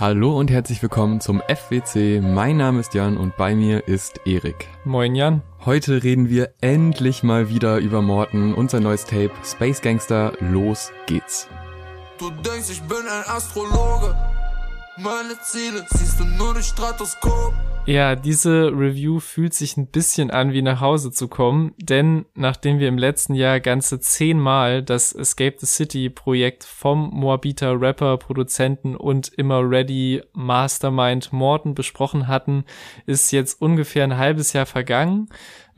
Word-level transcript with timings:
Hallo 0.00 0.38
und 0.38 0.50
herzlich 0.50 0.80
willkommen 0.80 1.20
zum 1.20 1.42
FWC. 1.46 2.22
Mein 2.22 2.56
Name 2.56 2.80
ist 2.80 2.94
Jan 2.94 3.18
und 3.18 3.36
bei 3.36 3.54
mir 3.54 3.86
ist 3.86 4.22
Erik. 4.24 4.66
Moin 4.86 5.14
Jan. 5.14 5.42
Heute 5.66 6.02
reden 6.02 6.30
wir 6.30 6.54
endlich 6.62 7.22
mal 7.22 7.50
wieder 7.50 7.76
über 7.76 8.00
Morten 8.00 8.54
und 8.54 8.70
sein 8.70 8.82
neues 8.82 9.04
Tape 9.04 9.32
Space 9.44 9.82
Gangster. 9.82 10.32
Los 10.40 10.90
geht's. 11.04 11.48
Du 12.18 12.30
denkst, 12.30 12.70
ich 12.70 12.80
bin 12.84 12.96
ein 12.96 13.24
Astrologe. 13.26 14.16
Meine 14.96 15.38
Ziele 15.42 15.84
siehst 15.90 16.18
du 16.18 16.24
nur 16.24 16.54
durch 16.54 16.64
Stratoskop. 16.64 17.52
Ja, 17.86 18.14
diese 18.14 18.68
Review 18.68 19.20
fühlt 19.20 19.54
sich 19.54 19.76
ein 19.76 19.86
bisschen 19.86 20.30
an, 20.30 20.52
wie 20.52 20.62
nach 20.62 20.80
Hause 20.80 21.10
zu 21.10 21.28
kommen, 21.28 21.74
denn 21.78 22.26
nachdem 22.34 22.78
wir 22.78 22.86
im 22.88 22.98
letzten 22.98 23.34
Jahr 23.34 23.58
ganze 23.58 23.98
zehnmal 23.98 24.82
das 24.82 25.12
Escape 25.12 25.56
the 25.58 25.66
City 25.66 26.10
Projekt 26.10 26.62
vom 26.62 27.10
Moabiter 27.10 27.80
Rapper, 27.80 28.18
Produzenten 28.18 28.94
und 28.94 29.32
immer 29.36 29.68
ready 29.68 30.22
Mastermind 30.34 31.32
Morton 31.32 31.74
besprochen 31.74 32.28
hatten, 32.28 32.64
ist 33.06 33.32
jetzt 33.32 33.60
ungefähr 33.60 34.04
ein 34.04 34.18
halbes 34.18 34.52
Jahr 34.52 34.66
vergangen. 34.66 35.28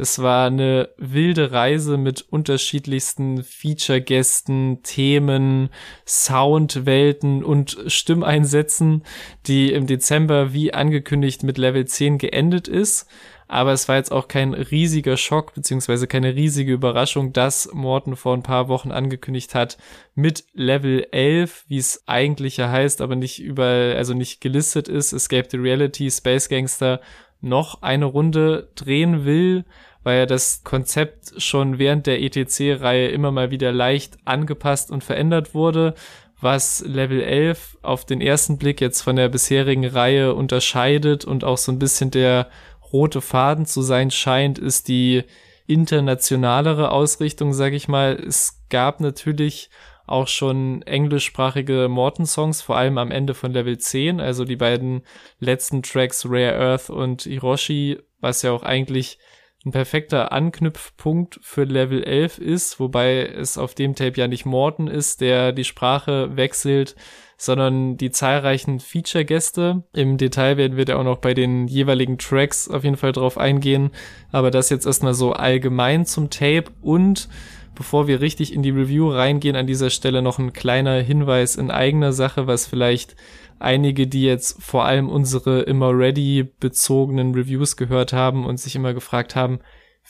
Es 0.02 0.20
war 0.20 0.48
eine 0.48 0.88
wilde 0.96 1.52
Reise 1.52 1.96
mit 1.96 2.22
unterschiedlichsten 2.28 3.44
Feature-Gästen, 3.44 4.82
Themen, 4.82 5.68
Soundwelten 6.04 7.44
und 7.44 7.78
Stimmeinsätzen, 7.86 9.04
die 9.46 9.72
im 9.72 9.86
Dezember 9.86 10.52
wie 10.52 10.74
angekündigt 10.74 11.44
mit 11.44 11.56
Level 11.56 11.84
10 11.84 12.18
geendet 12.18 12.66
ist. 12.66 13.06
Aber 13.46 13.72
es 13.72 13.86
war 13.86 13.94
jetzt 13.94 14.10
auch 14.10 14.26
kein 14.26 14.54
riesiger 14.54 15.16
Schock 15.16 15.54
beziehungsweise 15.54 16.08
keine 16.08 16.34
riesige 16.34 16.72
Überraschung, 16.72 17.32
dass 17.32 17.70
Morton 17.72 18.16
vor 18.16 18.34
ein 18.36 18.42
paar 18.42 18.66
Wochen 18.66 18.90
angekündigt 18.90 19.54
hat, 19.54 19.78
mit 20.16 20.46
Level 20.52 21.06
11, 21.12 21.66
wie 21.68 21.78
es 21.78 22.02
eigentlich 22.08 22.56
ja 22.56 22.68
heißt, 22.68 23.02
aber 23.02 23.14
nicht 23.14 23.40
überall, 23.40 23.94
also 23.96 24.14
nicht 24.14 24.40
gelistet 24.40 24.88
ist, 24.88 25.12
Escape 25.12 25.46
the 25.48 25.58
Reality, 25.58 26.10
Space 26.10 26.48
Gangster, 26.48 27.00
noch 27.42 27.82
eine 27.82 28.06
Runde 28.06 28.70
drehen 28.74 29.24
will, 29.24 29.64
weil 30.02 30.18
er 30.18 30.26
das 30.26 30.62
Konzept 30.64 31.40
schon 31.40 31.78
während 31.78 32.06
der 32.06 32.20
ETC-Reihe 32.20 33.08
immer 33.08 33.30
mal 33.30 33.50
wieder 33.50 33.72
leicht 33.72 34.18
angepasst 34.24 34.90
und 34.90 35.04
verändert 35.04 35.54
wurde, 35.54 35.94
was 36.40 36.84
Level 36.86 37.22
11 37.22 37.78
auf 37.82 38.04
den 38.04 38.20
ersten 38.20 38.58
Blick 38.58 38.80
jetzt 38.80 39.00
von 39.00 39.16
der 39.16 39.28
bisherigen 39.28 39.86
Reihe 39.86 40.34
unterscheidet 40.34 41.24
und 41.24 41.44
auch 41.44 41.58
so 41.58 41.70
ein 41.70 41.78
bisschen 41.78 42.10
der 42.10 42.48
rote 42.92 43.20
Faden 43.20 43.64
zu 43.64 43.80
sein 43.80 44.10
scheint, 44.10 44.58
ist 44.58 44.88
die 44.88 45.22
internationalere 45.66 46.90
Ausrichtung, 46.90 47.52
sag 47.52 47.72
ich 47.72 47.88
mal. 47.88 48.14
Es 48.14 48.60
gab 48.68 49.00
natürlich 49.00 49.70
auch 50.06 50.26
schon 50.26 50.82
englischsprachige 50.82 51.88
Morton-Songs, 51.88 52.60
vor 52.60 52.76
allem 52.76 52.98
am 52.98 53.10
Ende 53.10 53.34
von 53.34 53.52
Level 53.52 53.78
10, 53.78 54.20
also 54.20 54.44
die 54.44 54.56
beiden 54.56 55.02
letzten 55.38 55.82
Tracks 55.82 56.26
Rare 56.28 56.58
Earth 56.58 56.90
und 56.90 57.22
Hiroshi, 57.22 57.98
was 58.20 58.42
ja 58.42 58.50
auch 58.50 58.64
eigentlich 58.64 59.18
ein 59.64 59.70
perfekter 59.70 60.32
Anknüpfpunkt 60.32 61.38
für 61.42 61.64
Level 61.64 62.02
11 62.02 62.38
ist, 62.38 62.80
wobei 62.80 63.24
es 63.24 63.58
auf 63.58 63.74
dem 63.74 63.94
Tape 63.94 64.18
ja 64.18 64.26
nicht 64.26 64.44
Morton 64.44 64.88
ist, 64.88 65.20
der 65.20 65.52
die 65.52 65.64
Sprache 65.64 66.36
wechselt, 66.36 66.96
sondern 67.36 67.96
die 67.96 68.10
zahlreichen 68.10 68.80
Feature-Gäste. 68.80 69.84
Im 69.92 70.16
Detail 70.16 70.56
werden 70.56 70.76
wir 70.76 70.84
da 70.84 70.96
auch 70.96 71.04
noch 71.04 71.18
bei 71.18 71.34
den 71.34 71.68
jeweiligen 71.68 72.18
Tracks 72.18 72.68
auf 72.68 72.84
jeden 72.84 72.96
Fall 72.96 73.12
drauf 73.12 73.38
eingehen, 73.38 73.90
aber 74.30 74.50
das 74.50 74.70
jetzt 74.70 74.86
erstmal 74.86 75.14
so 75.14 75.32
allgemein 75.32 76.06
zum 76.06 76.30
Tape 76.30 76.64
und 76.80 77.28
bevor 77.74 78.06
wir 78.06 78.20
richtig 78.20 78.52
in 78.52 78.62
die 78.62 78.70
Review 78.70 79.10
reingehen, 79.10 79.56
an 79.56 79.66
dieser 79.66 79.90
Stelle 79.90 80.22
noch 80.22 80.38
ein 80.38 80.52
kleiner 80.52 81.00
Hinweis 81.00 81.56
in 81.56 81.70
eigener 81.70 82.12
Sache, 82.12 82.46
was 82.46 82.66
vielleicht 82.66 83.16
einige, 83.62 84.06
die 84.06 84.22
jetzt 84.22 84.62
vor 84.62 84.84
allem 84.84 85.08
unsere 85.08 85.62
immer 85.62 85.96
ready 85.96 86.48
bezogenen 86.60 87.34
Reviews 87.34 87.76
gehört 87.76 88.12
haben 88.12 88.44
und 88.44 88.58
sich 88.58 88.76
immer 88.76 88.94
gefragt 88.94 89.36
haben, 89.36 89.60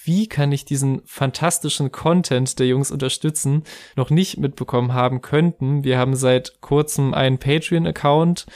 wie 0.04 0.26
kann 0.26 0.52
ich 0.52 0.64
diesen 0.64 1.02
fantastischen 1.04 1.92
Content 1.92 2.58
der 2.58 2.66
Jungs 2.66 2.90
unterstützen, 2.90 3.62
noch 3.94 4.10
nicht 4.10 4.38
mitbekommen 4.38 4.94
haben 4.94 5.20
könnten. 5.20 5.84
Wir 5.84 5.98
haben 5.98 6.16
seit 6.16 6.60
kurzem 6.60 7.14
einen 7.14 7.38
Patreon-Account, 7.38 8.46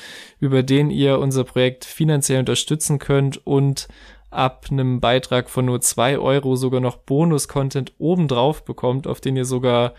über 0.41 0.63
den 0.63 0.91
ihr 0.91 1.19
unser 1.19 1.45
Projekt 1.45 1.85
finanziell 1.85 2.41
unterstützen 2.41 2.99
könnt 2.99 3.47
und 3.47 3.87
ab 4.31 4.67
einem 4.71 5.01
Beitrag 5.01 5.49
von 5.49 5.67
nur 5.67 5.81
zwei 5.81 6.19
Euro 6.19 6.57
sogar 6.57 6.81
noch 6.81 6.97
Bonus-Content 6.97 7.93
obendrauf 7.99 8.65
bekommt, 8.65 9.07
auf 9.07 9.21
den 9.21 9.37
ihr 9.37 9.45
sogar 9.45 9.95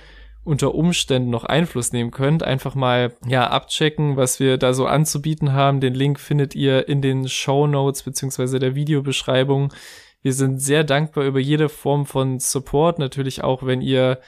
unter 0.48 0.74
Umständen 0.74 1.30
noch 1.30 1.44
Einfluss 1.44 1.92
nehmen 1.92 2.12
könnt. 2.12 2.42
Einfach 2.42 2.74
mal, 2.74 3.14
ja, 3.28 3.48
abchecken, 3.50 4.16
was 4.16 4.40
wir 4.40 4.58
da 4.58 4.74
so 4.74 4.86
anzubieten 4.86 5.54
haben. 5.54 5.82
Den 5.82 5.94
Link 5.94 6.20
findet 6.20 6.56
ihr 6.56 6.88
in 6.88 7.02
den 7.02 7.28
Show 7.28 7.68
Notes 7.68 8.04
beziehungsweise 8.04 8.58
der 8.58 8.74
Videobeschreibung. 8.74 9.74
Wir 10.22 10.34
sind 10.34 10.60
sehr 10.62 10.84
dankbar 10.84 11.26
über 11.26 11.40
jede 11.40 11.68
Form 11.70 12.06
von 12.06 12.40
Support. 12.40 12.98
Natürlich 12.98 13.44
auch, 13.44 13.64
wenn 13.66 13.82
ihr 13.82 14.20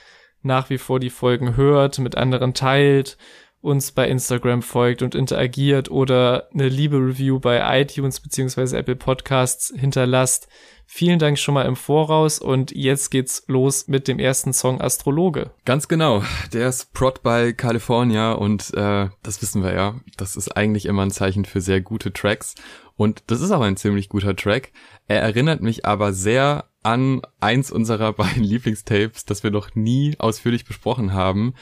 nach 0.42 0.70
wie 0.70 0.78
vor 0.78 1.00
die 1.00 1.10
Folgen 1.10 1.56
hört, 1.56 2.00
mit 2.00 2.18
anderen 2.18 2.54
teilt 2.54 3.18
uns 3.62 3.92
bei 3.92 4.08
Instagram 4.08 4.62
folgt 4.62 5.02
und 5.02 5.16
interagiert 5.16 5.92
oder 5.92 6.48
eine 6.54 6.70
liebe 6.70 6.98
Review 6.98 7.40
bei 7.40 7.82
iTunes 7.82 8.22
beziehungsweise 8.22 8.78
Apple 8.78 8.96
Podcasts 8.96 9.74
hinterlasst. 9.76 10.48
Vielen 10.92 11.20
Dank 11.20 11.38
schon 11.38 11.54
mal 11.54 11.68
im 11.68 11.76
Voraus 11.76 12.40
und 12.40 12.72
jetzt 12.72 13.12
geht's 13.12 13.44
los 13.46 13.88
mit 13.88 14.08
dem 14.08 14.18
ersten 14.18 14.54
Song 14.54 14.82
Astrologe. 14.82 15.52
Ganz 15.64 15.88
genau, 15.88 16.24
der 16.52 16.68
ist 16.68 16.94
Prod 16.94 17.22
by 17.22 17.54
California 17.54 18.32
und 18.32 18.74
äh, 18.74 19.08
das 19.22 19.40
wissen 19.44 19.62
wir 19.62 19.76
ja. 19.76 20.00
Das 20.18 20.36
ist 20.36 20.58
eigentlich 20.58 20.88
immer 20.88 21.04
ein 21.04 21.12
Zeichen 21.12 21.46
für 21.46 21.62
sehr 21.62 21.80
gute 21.80 22.12
Tracks 22.12 22.56
und 22.96 23.22
das 23.28 23.40
ist 23.40 23.52
auch 23.52 23.62
ein 23.62 23.78
ziemlich 23.78 24.10
guter 24.10 24.36
Track. 24.36 24.72
Er 25.08 25.22
erinnert 25.22 25.62
mich 25.62 25.86
aber 25.86 26.12
sehr 26.12 26.66
an 26.82 27.22
eins 27.40 27.72
unserer 27.72 28.12
beiden 28.14 28.44
Lieblingstapes, 28.44 29.26
das 29.26 29.44
wir 29.44 29.52
noch 29.52 29.76
nie 29.76 30.16
ausführlich 30.18 30.66
besprochen 30.66 31.14
haben. 31.14 31.54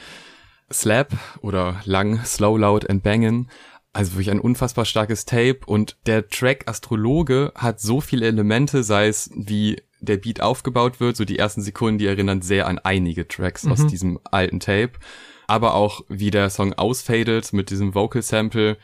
Slap 0.72 1.12
oder 1.42 1.82
lang, 1.84 2.24
Slow, 2.24 2.56
Loud 2.58 2.88
and 2.88 3.04
Bangin'. 3.04 3.46
Also 3.98 4.12
wirklich 4.12 4.30
ein 4.30 4.38
unfassbar 4.38 4.84
starkes 4.84 5.24
Tape 5.24 5.58
und 5.66 5.96
der 6.06 6.28
Track 6.28 6.68
Astrologe 6.68 7.50
hat 7.56 7.80
so 7.80 8.00
viele 8.00 8.26
Elemente, 8.28 8.84
sei 8.84 9.08
es 9.08 9.28
wie 9.34 9.82
der 9.98 10.18
Beat 10.18 10.40
aufgebaut 10.40 11.00
wird, 11.00 11.16
so 11.16 11.24
die 11.24 11.36
ersten 11.36 11.62
Sekunden, 11.62 11.98
die 11.98 12.06
erinnern 12.06 12.40
sehr 12.40 12.68
an 12.68 12.78
einige 12.78 13.26
Tracks 13.26 13.64
mhm. 13.64 13.72
aus 13.72 13.88
diesem 13.88 14.20
alten 14.22 14.60
Tape, 14.60 14.92
aber 15.48 15.74
auch 15.74 16.02
wie 16.08 16.30
der 16.30 16.48
Song 16.48 16.74
ausfadet 16.74 17.52
mit 17.52 17.70
diesem 17.70 17.96
Vocal 17.96 18.22
Sample. 18.22 18.76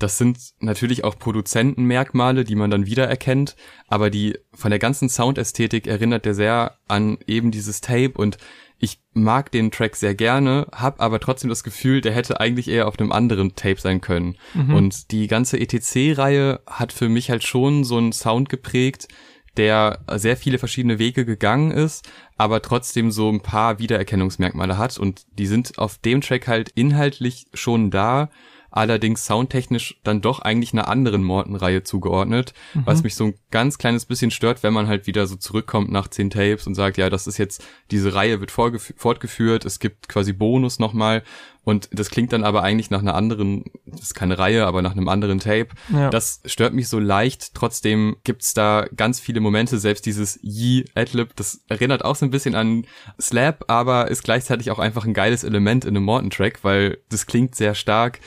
Das 0.00 0.18
sind 0.18 0.36
natürlich 0.58 1.04
auch 1.04 1.16
Produzentenmerkmale, 1.16 2.42
die 2.42 2.56
man 2.56 2.68
dann 2.68 2.86
wiedererkennt, 2.86 3.54
aber 3.86 4.10
die 4.10 4.36
von 4.52 4.70
der 4.70 4.80
ganzen 4.80 5.08
Soundästhetik 5.08 5.86
erinnert 5.86 6.24
der 6.24 6.34
sehr 6.34 6.76
an 6.88 7.18
eben 7.28 7.52
dieses 7.52 7.82
Tape 7.82 8.14
und 8.16 8.36
ich 8.78 9.00
mag 9.14 9.50
den 9.50 9.70
Track 9.70 9.96
sehr 9.96 10.14
gerne, 10.14 10.66
hab 10.72 11.00
aber 11.00 11.18
trotzdem 11.20 11.48
das 11.48 11.64
Gefühl, 11.64 12.00
der 12.00 12.12
hätte 12.12 12.40
eigentlich 12.40 12.68
eher 12.68 12.86
auf 12.88 12.98
einem 12.98 13.12
anderen 13.12 13.54
Tape 13.54 13.80
sein 13.80 14.00
können. 14.00 14.36
Mhm. 14.54 14.74
Und 14.74 15.10
die 15.12 15.26
ganze 15.28 15.58
ETC-Reihe 15.58 16.60
hat 16.66 16.92
für 16.92 17.08
mich 17.08 17.30
halt 17.30 17.44
schon 17.44 17.84
so 17.84 17.96
einen 17.96 18.12
Sound 18.12 18.48
geprägt, 18.48 19.08
der 19.56 20.00
sehr 20.16 20.36
viele 20.36 20.58
verschiedene 20.58 20.98
Wege 20.98 21.24
gegangen 21.24 21.70
ist, 21.70 22.08
aber 22.36 22.60
trotzdem 22.60 23.10
so 23.10 23.30
ein 23.30 23.40
paar 23.40 23.78
Wiedererkennungsmerkmale 23.78 24.76
hat 24.76 24.98
und 24.98 25.26
die 25.38 25.46
sind 25.46 25.78
auf 25.78 25.96
dem 25.98 26.20
Track 26.20 26.46
halt 26.46 26.68
inhaltlich 26.74 27.46
schon 27.54 27.90
da, 27.90 28.30
allerdings 28.76 29.24
soundtechnisch 29.24 30.00
dann 30.04 30.20
doch 30.20 30.40
eigentlich 30.40 30.72
einer 30.72 30.88
anderen 30.88 31.24
Morton-Reihe 31.24 31.82
zugeordnet, 31.82 32.52
mhm. 32.74 32.82
was 32.84 33.02
mich 33.02 33.14
so 33.14 33.24
ein 33.24 33.34
ganz 33.50 33.78
kleines 33.78 34.04
bisschen 34.04 34.30
stört, 34.30 34.62
wenn 34.62 34.74
man 34.74 34.86
halt 34.86 35.06
wieder 35.06 35.26
so 35.26 35.36
zurückkommt 35.36 35.90
nach 35.90 36.08
zehn 36.08 36.30
Tapes 36.30 36.66
und 36.66 36.74
sagt, 36.74 36.98
ja, 36.98 37.08
das 37.10 37.26
ist 37.26 37.38
jetzt, 37.38 37.64
diese 37.90 38.14
Reihe 38.14 38.40
wird 38.40 38.50
fortgeführt, 38.50 39.64
es 39.64 39.78
gibt 39.78 40.08
quasi 40.08 40.32
Bonus 40.32 40.78
nochmal 40.78 41.22
und 41.66 41.88
das 41.90 42.10
klingt 42.10 42.32
dann 42.32 42.44
aber 42.44 42.62
eigentlich 42.62 42.90
nach 42.90 43.00
einer 43.00 43.16
anderen, 43.16 43.64
das 43.86 44.02
ist 44.02 44.14
keine 44.14 44.38
Reihe, 44.38 44.68
aber 44.68 44.82
nach 44.82 44.92
einem 44.92 45.08
anderen 45.08 45.40
Tape. 45.40 45.70
Ja. 45.92 46.10
Das 46.10 46.40
stört 46.46 46.74
mich 46.74 46.88
so 46.88 47.00
leicht. 47.00 47.54
Trotzdem 47.54 48.18
gibt's 48.22 48.54
da 48.54 48.86
ganz 48.94 49.18
viele 49.18 49.40
Momente, 49.40 49.78
selbst 49.78 50.06
dieses 50.06 50.38
Yee 50.42 50.84
Adlib, 50.94 51.34
das 51.34 51.62
erinnert 51.68 52.04
auch 52.04 52.14
so 52.14 52.24
ein 52.24 52.30
bisschen 52.30 52.54
an 52.54 52.86
Slap, 53.20 53.64
aber 53.66 54.08
ist 54.08 54.22
gleichzeitig 54.22 54.70
auch 54.70 54.78
einfach 54.78 55.06
ein 55.06 55.12
geiles 55.12 55.42
Element 55.42 55.84
in 55.84 55.96
einem 55.96 56.04
Morton-Track, 56.04 56.60
weil 56.62 56.98
das 57.08 57.26
klingt 57.26 57.56
sehr 57.56 57.74
stark 57.74 58.20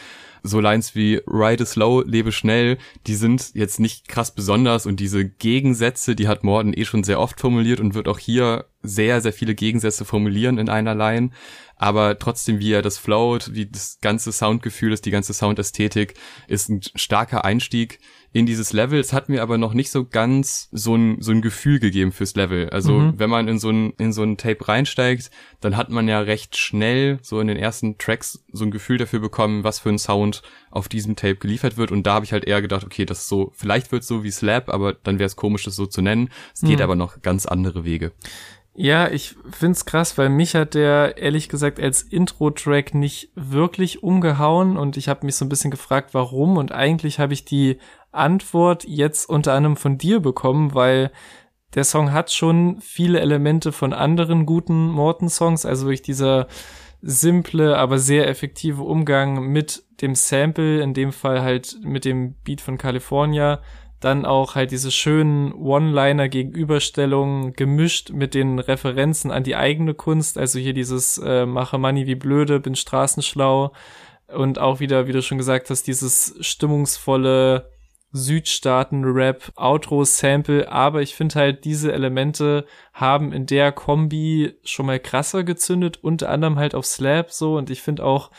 so 0.43 0.59
Lines 0.59 0.95
wie 0.95 1.21
Ride 1.27 1.65
slow, 1.65 2.03
lebe 2.05 2.31
schnell, 2.31 2.77
die 3.07 3.15
sind 3.15 3.51
jetzt 3.53 3.79
nicht 3.79 4.07
krass 4.07 4.33
besonders 4.33 4.85
und 4.85 4.99
diese 4.99 5.25
Gegensätze, 5.25 6.15
die 6.15 6.27
hat 6.27 6.43
Morden 6.43 6.73
eh 6.73 6.85
schon 6.85 7.03
sehr 7.03 7.19
oft 7.19 7.39
formuliert 7.39 7.79
und 7.79 7.93
wird 7.93 8.07
auch 8.07 8.19
hier 8.19 8.65
sehr, 8.81 9.21
sehr 9.21 9.33
viele 9.33 9.55
Gegensätze 9.55 10.05
formulieren 10.05 10.57
in 10.57 10.69
einer 10.69 10.95
Line. 10.95 11.31
Aber 11.79 12.19
trotzdem, 12.19 12.59
wie 12.59 12.73
er 12.73 12.81
das 12.81 12.97
float, 12.97 13.53
wie 13.53 13.65
das 13.65 13.99
ganze 14.01 14.33
Soundgefühl 14.33 14.91
ist, 14.91 15.05
die 15.05 15.11
ganze 15.11 15.33
Soundästhetik, 15.33 16.13
ist 16.47 16.69
ein 16.69 16.81
starker 16.95 17.45
Einstieg 17.45 17.99
in 18.31 18.45
dieses 18.45 18.73
Level. 18.73 18.99
Es 18.99 19.13
hat 19.13 19.29
mir 19.29 19.41
aber 19.41 19.57
noch 19.57 19.73
nicht 19.73 19.89
so 19.89 20.05
ganz 20.05 20.67
so 20.71 20.95
ein, 20.95 21.21
so 21.21 21.31
ein 21.31 21.41
Gefühl 21.41 21.79
gegeben 21.79 22.11
fürs 22.11 22.35
Level. 22.35 22.69
Also 22.69 22.91
mhm. 22.91 23.13
wenn 23.17 23.29
man 23.29 23.47
in 23.47 23.59
so 23.59 23.69
ein, 23.69 23.93
in 23.97 24.11
so 24.11 24.23
ein 24.23 24.37
Tape 24.37 24.67
reinsteigt, 24.67 25.31
dann 25.61 25.77
hat 25.77 25.89
man 25.89 26.07
ja 26.07 26.19
recht 26.19 26.57
schnell 26.57 27.19
so 27.21 27.39
in 27.39 27.47
den 27.47 27.57
ersten 27.57 27.97
Tracks 27.97 28.43
so 28.51 28.65
ein 28.65 28.71
Gefühl 28.71 28.97
dafür 28.97 29.19
bekommen, 29.19 29.63
was 29.63 29.79
für 29.79 29.89
ein 29.89 29.97
Sound 29.97 30.43
auf 30.69 30.89
diesem 30.89 31.15
Tape 31.15 31.37
geliefert 31.37 31.77
wird. 31.77 31.91
Und 31.91 32.05
da 32.05 32.15
habe 32.15 32.25
ich 32.25 32.33
halt 32.33 32.45
eher 32.45 32.61
gedacht, 32.61 32.83
okay, 32.83 33.05
das 33.05 33.19
ist 33.19 33.29
so, 33.29 33.51
vielleicht 33.55 33.91
wird 33.91 34.03
so 34.03 34.23
wie 34.23 34.31
Slap, 34.31 34.69
aber 34.69 34.93
dann 34.93 35.17
wäre 35.17 35.27
es 35.27 35.35
komisch, 35.37 35.63
das 35.63 35.75
so 35.75 35.85
zu 35.85 36.01
nennen. 36.01 36.29
Es 36.53 36.61
geht 36.61 36.77
mhm. 36.77 36.83
aber 36.83 36.95
noch 36.95 37.21
ganz 37.21 37.45
andere 37.45 37.85
Wege. 37.85 38.11
Ja, 38.81 39.11
ich 39.11 39.35
find's 39.51 39.83
krass, 39.83 40.17
weil 40.17 40.29
mich 40.29 40.55
hat 40.55 40.73
der 40.73 41.17
ehrlich 41.17 41.49
gesagt 41.49 41.81
als 41.81 42.01
Intro-Track 42.01 42.93
nicht 42.95 43.29
wirklich 43.35 44.03
umgehauen 44.03 44.77
und 44.77 44.95
ich 44.95 45.09
habe 45.09 45.25
mich 45.25 45.35
so 45.35 45.43
ein 45.43 45.49
bisschen 45.49 45.69
gefragt, 45.69 46.13
warum 46.13 46.55
und 46.55 46.71
eigentlich 46.71 47.19
habe 47.19 47.33
ich 47.33 47.43
die 47.43 47.77
Antwort 48.13 48.85
jetzt 48.85 49.27
unter 49.27 49.51
anderem 49.51 49.75
von 49.75 49.97
dir 49.97 50.21
bekommen, 50.21 50.75
weil 50.75 51.11
der 51.73 51.83
Song 51.83 52.13
hat 52.13 52.31
schon 52.31 52.79
viele 52.79 53.19
Elemente 53.19 53.73
von 53.73 53.91
anderen 53.91 54.45
guten 54.45 54.87
Morton-Songs, 54.87 55.65
also 55.65 55.87
wirklich 55.87 56.03
dieser 56.03 56.47
simple, 57.01 57.77
aber 57.77 57.99
sehr 57.99 58.29
effektive 58.29 58.83
Umgang 58.83 59.43
mit 59.43 59.83
dem 59.99 60.15
Sample, 60.15 60.81
in 60.81 60.93
dem 60.93 61.11
Fall 61.11 61.41
halt 61.41 61.77
mit 61.83 62.05
dem 62.05 62.35
Beat 62.45 62.61
von 62.61 62.77
California, 62.77 63.59
dann 63.99 64.25
auch 64.25 64.55
halt 64.55 64.71
diese 64.71 64.91
schönen 64.91 65.53
One-Liner 65.53 66.29
Gegenüberstellungen 66.29 67.53
gemischt 67.53 68.11
mit 68.11 68.33
den 68.33 68.59
Referenzen 68.59 69.29
an 69.31 69.43
die 69.43 69.55
eigene 69.55 69.93
Kunst. 69.93 70.37
Also 70.37 70.57
hier 70.59 70.73
dieses 70.73 71.17
äh, 71.17 71.45
Mache 71.45 71.77
Money 71.77 72.07
wie 72.07 72.15
blöde, 72.15 72.59
bin 72.59 72.75
straßenschlau. 72.75 73.73
Und 74.27 74.59
auch 74.59 74.79
wieder, 74.79 75.07
wie 75.07 75.11
du 75.11 75.21
schon 75.21 75.37
gesagt 75.37 75.69
hast, 75.69 75.87
dieses 75.87 76.35
stimmungsvolle 76.39 77.69
Südstaaten-Rap, 78.11 79.51
Outro-Sample. 79.55 80.71
Aber 80.71 81.01
ich 81.01 81.15
finde 81.15 81.35
halt, 81.35 81.65
diese 81.65 81.91
Elemente 81.91 82.65
haben 82.93 83.33
in 83.33 83.47
der 83.47 83.71
Kombi 83.71 84.53
schon 84.63 84.85
mal 84.85 84.99
krasser 84.99 85.43
gezündet, 85.43 85.99
unter 86.01 86.29
anderem 86.29 86.57
halt 86.57 86.73
auf 86.73 86.85
Slap 86.85 87.31
so. 87.31 87.57
Und 87.57 87.69
ich 87.69 87.81
finde 87.81 88.05
auch, 88.05 88.31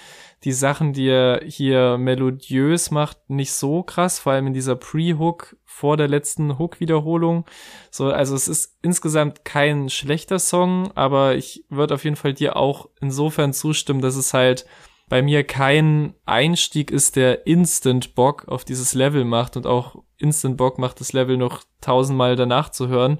die 0.44 0.52
Sachen, 0.52 0.92
die 0.92 1.08
er 1.08 1.42
hier 1.44 1.98
melodiös 1.98 2.90
macht, 2.90 3.18
nicht 3.28 3.52
so 3.52 3.82
krass, 3.82 4.18
vor 4.18 4.32
allem 4.32 4.48
in 4.48 4.54
dieser 4.54 4.74
Pre-Hook 4.74 5.56
vor 5.64 5.96
der 5.96 6.08
letzten 6.08 6.58
Hook-Wiederholung. 6.58 7.44
So, 7.90 8.10
also 8.10 8.34
es 8.34 8.48
ist 8.48 8.78
insgesamt 8.82 9.44
kein 9.44 9.90
schlechter 9.90 10.38
Song, 10.38 10.92
aber 10.94 11.34
ich 11.36 11.64
würde 11.68 11.94
auf 11.94 12.04
jeden 12.04 12.16
Fall 12.16 12.32
dir 12.32 12.56
auch 12.56 12.88
insofern 13.00 13.52
zustimmen, 13.52 14.00
dass 14.00 14.16
es 14.16 14.32
halt 14.32 14.64
bei 15.10 15.22
mir 15.22 15.44
kein 15.44 16.14
Einstieg 16.24 16.90
ist, 16.90 17.16
der 17.16 17.46
Instant 17.46 18.14
Bock 18.14 18.46
auf 18.48 18.64
dieses 18.64 18.94
Level 18.94 19.24
macht 19.24 19.56
und 19.56 19.66
auch 19.66 19.96
Instant 20.18 20.56
Bock 20.56 20.78
macht 20.78 21.00
das 21.00 21.12
Level 21.12 21.36
noch 21.36 21.64
tausendmal 21.80 22.36
danach 22.36 22.70
zu 22.70 22.88
hören. 22.88 23.18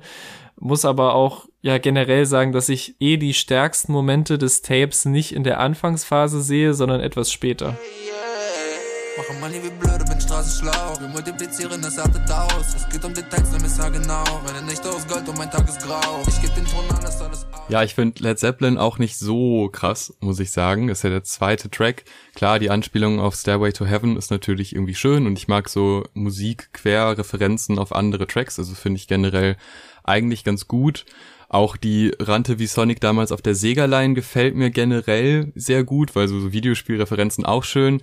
Muss 0.63 0.85
aber 0.85 1.15
auch 1.15 1.47
ja 1.63 1.79
generell 1.79 2.27
sagen, 2.27 2.53
dass 2.53 2.69
ich 2.69 2.95
eh 3.01 3.17
die 3.17 3.33
stärksten 3.33 3.93
Momente 3.93 4.37
des 4.37 4.61
Tapes 4.61 5.07
nicht 5.07 5.35
in 5.35 5.43
der 5.43 5.59
Anfangsphase 5.59 6.43
sehe, 6.43 6.75
sondern 6.75 7.01
etwas 7.01 7.33
später. 7.33 7.79
Mache 9.17 9.33
Money 9.41 9.57
wie 9.65 9.71
blöde, 9.71 10.05
bin 10.05 10.21
straßenschlau. 10.21 11.01
Wir 11.01 11.09
multiplizieren, 11.09 11.81
das 11.81 11.99
artet 11.99 12.31
aus. 12.31 12.75
Es 12.77 12.89
geht 12.91 13.03
um 13.05 13.15
Details, 13.15 13.51
nimm 13.53 13.65
es 13.65 13.79
genau. 13.79 14.25
Meine 14.47 14.65
Nächte 14.67 14.91
aus 14.91 15.07
Gold 15.09 15.29
und 15.31 15.39
mein 15.39 15.51
Tag 15.51 15.67
ist 15.67 15.81
grau. 15.81 16.23
Ich 16.29 16.41
geb 16.43 16.55
den 16.55 16.67
Ton 16.67 16.85
an, 16.91 17.01
das 17.03 17.21
alles 17.21 17.47
aus. 17.53 17.61
Ja, 17.71 17.83
ich 17.83 17.95
finde 17.95 18.23
Led 18.23 18.39
Zeppelin 18.39 18.77
auch 18.77 18.99
nicht 18.99 19.19
so 19.19 19.69
krass, 19.73 20.15
muss 20.21 20.41
ich 20.41 20.53
sagen. 20.53 20.89
Das 20.89 20.99
ist 20.99 21.03
ja 21.05 21.11
der 21.11 21.25
zweite 21.25 21.71
Track. 21.71 22.05
Klar, 22.35 22.59
die 22.59 22.71
Anspielung 22.71 23.19
auf 23.19 23.35
Stairway 23.35 23.73
to 23.73 23.87
Heaven 23.87 24.17
ist 24.17 24.31
natürlich 24.31 24.75
irgendwie 24.75 24.95
schön 24.95 25.27
und 25.27 25.39
ich 25.39 25.49
mag 25.49 25.71
so 25.71 26.05
Musik 26.13 26.71
quer 26.73 27.17
Referenzen 27.17 27.79
auf 27.79 27.93
andere 27.93 28.27
Tracks. 28.27 28.59
Also 28.59 28.75
finde 28.75 28.99
ich 28.99 29.09
generell 29.09 29.57
eigentlich 30.11 30.45
ganz 30.45 30.69
gut. 30.69 31.07
Auch 31.53 31.77
die 31.77 32.13
Rante 32.21 32.61
wie 32.61 32.69
Sonic 32.69 33.01
damals 33.01 33.33
auf 33.33 33.43
der 33.43 33.57
Sega-Line 33.57 34.15
gefällt 34.15 34.55
mir 34.55 34.71
generell 34.71 35.51
sehr 35.57 35.83
gut, 35.83 36.15
weil 36.15 36.29
so, 36.29 36.39
so 36.39 36.53
Videospielreferenzen 36.53 37.45
auch 37.45 37.65
schön. 37.65 38.01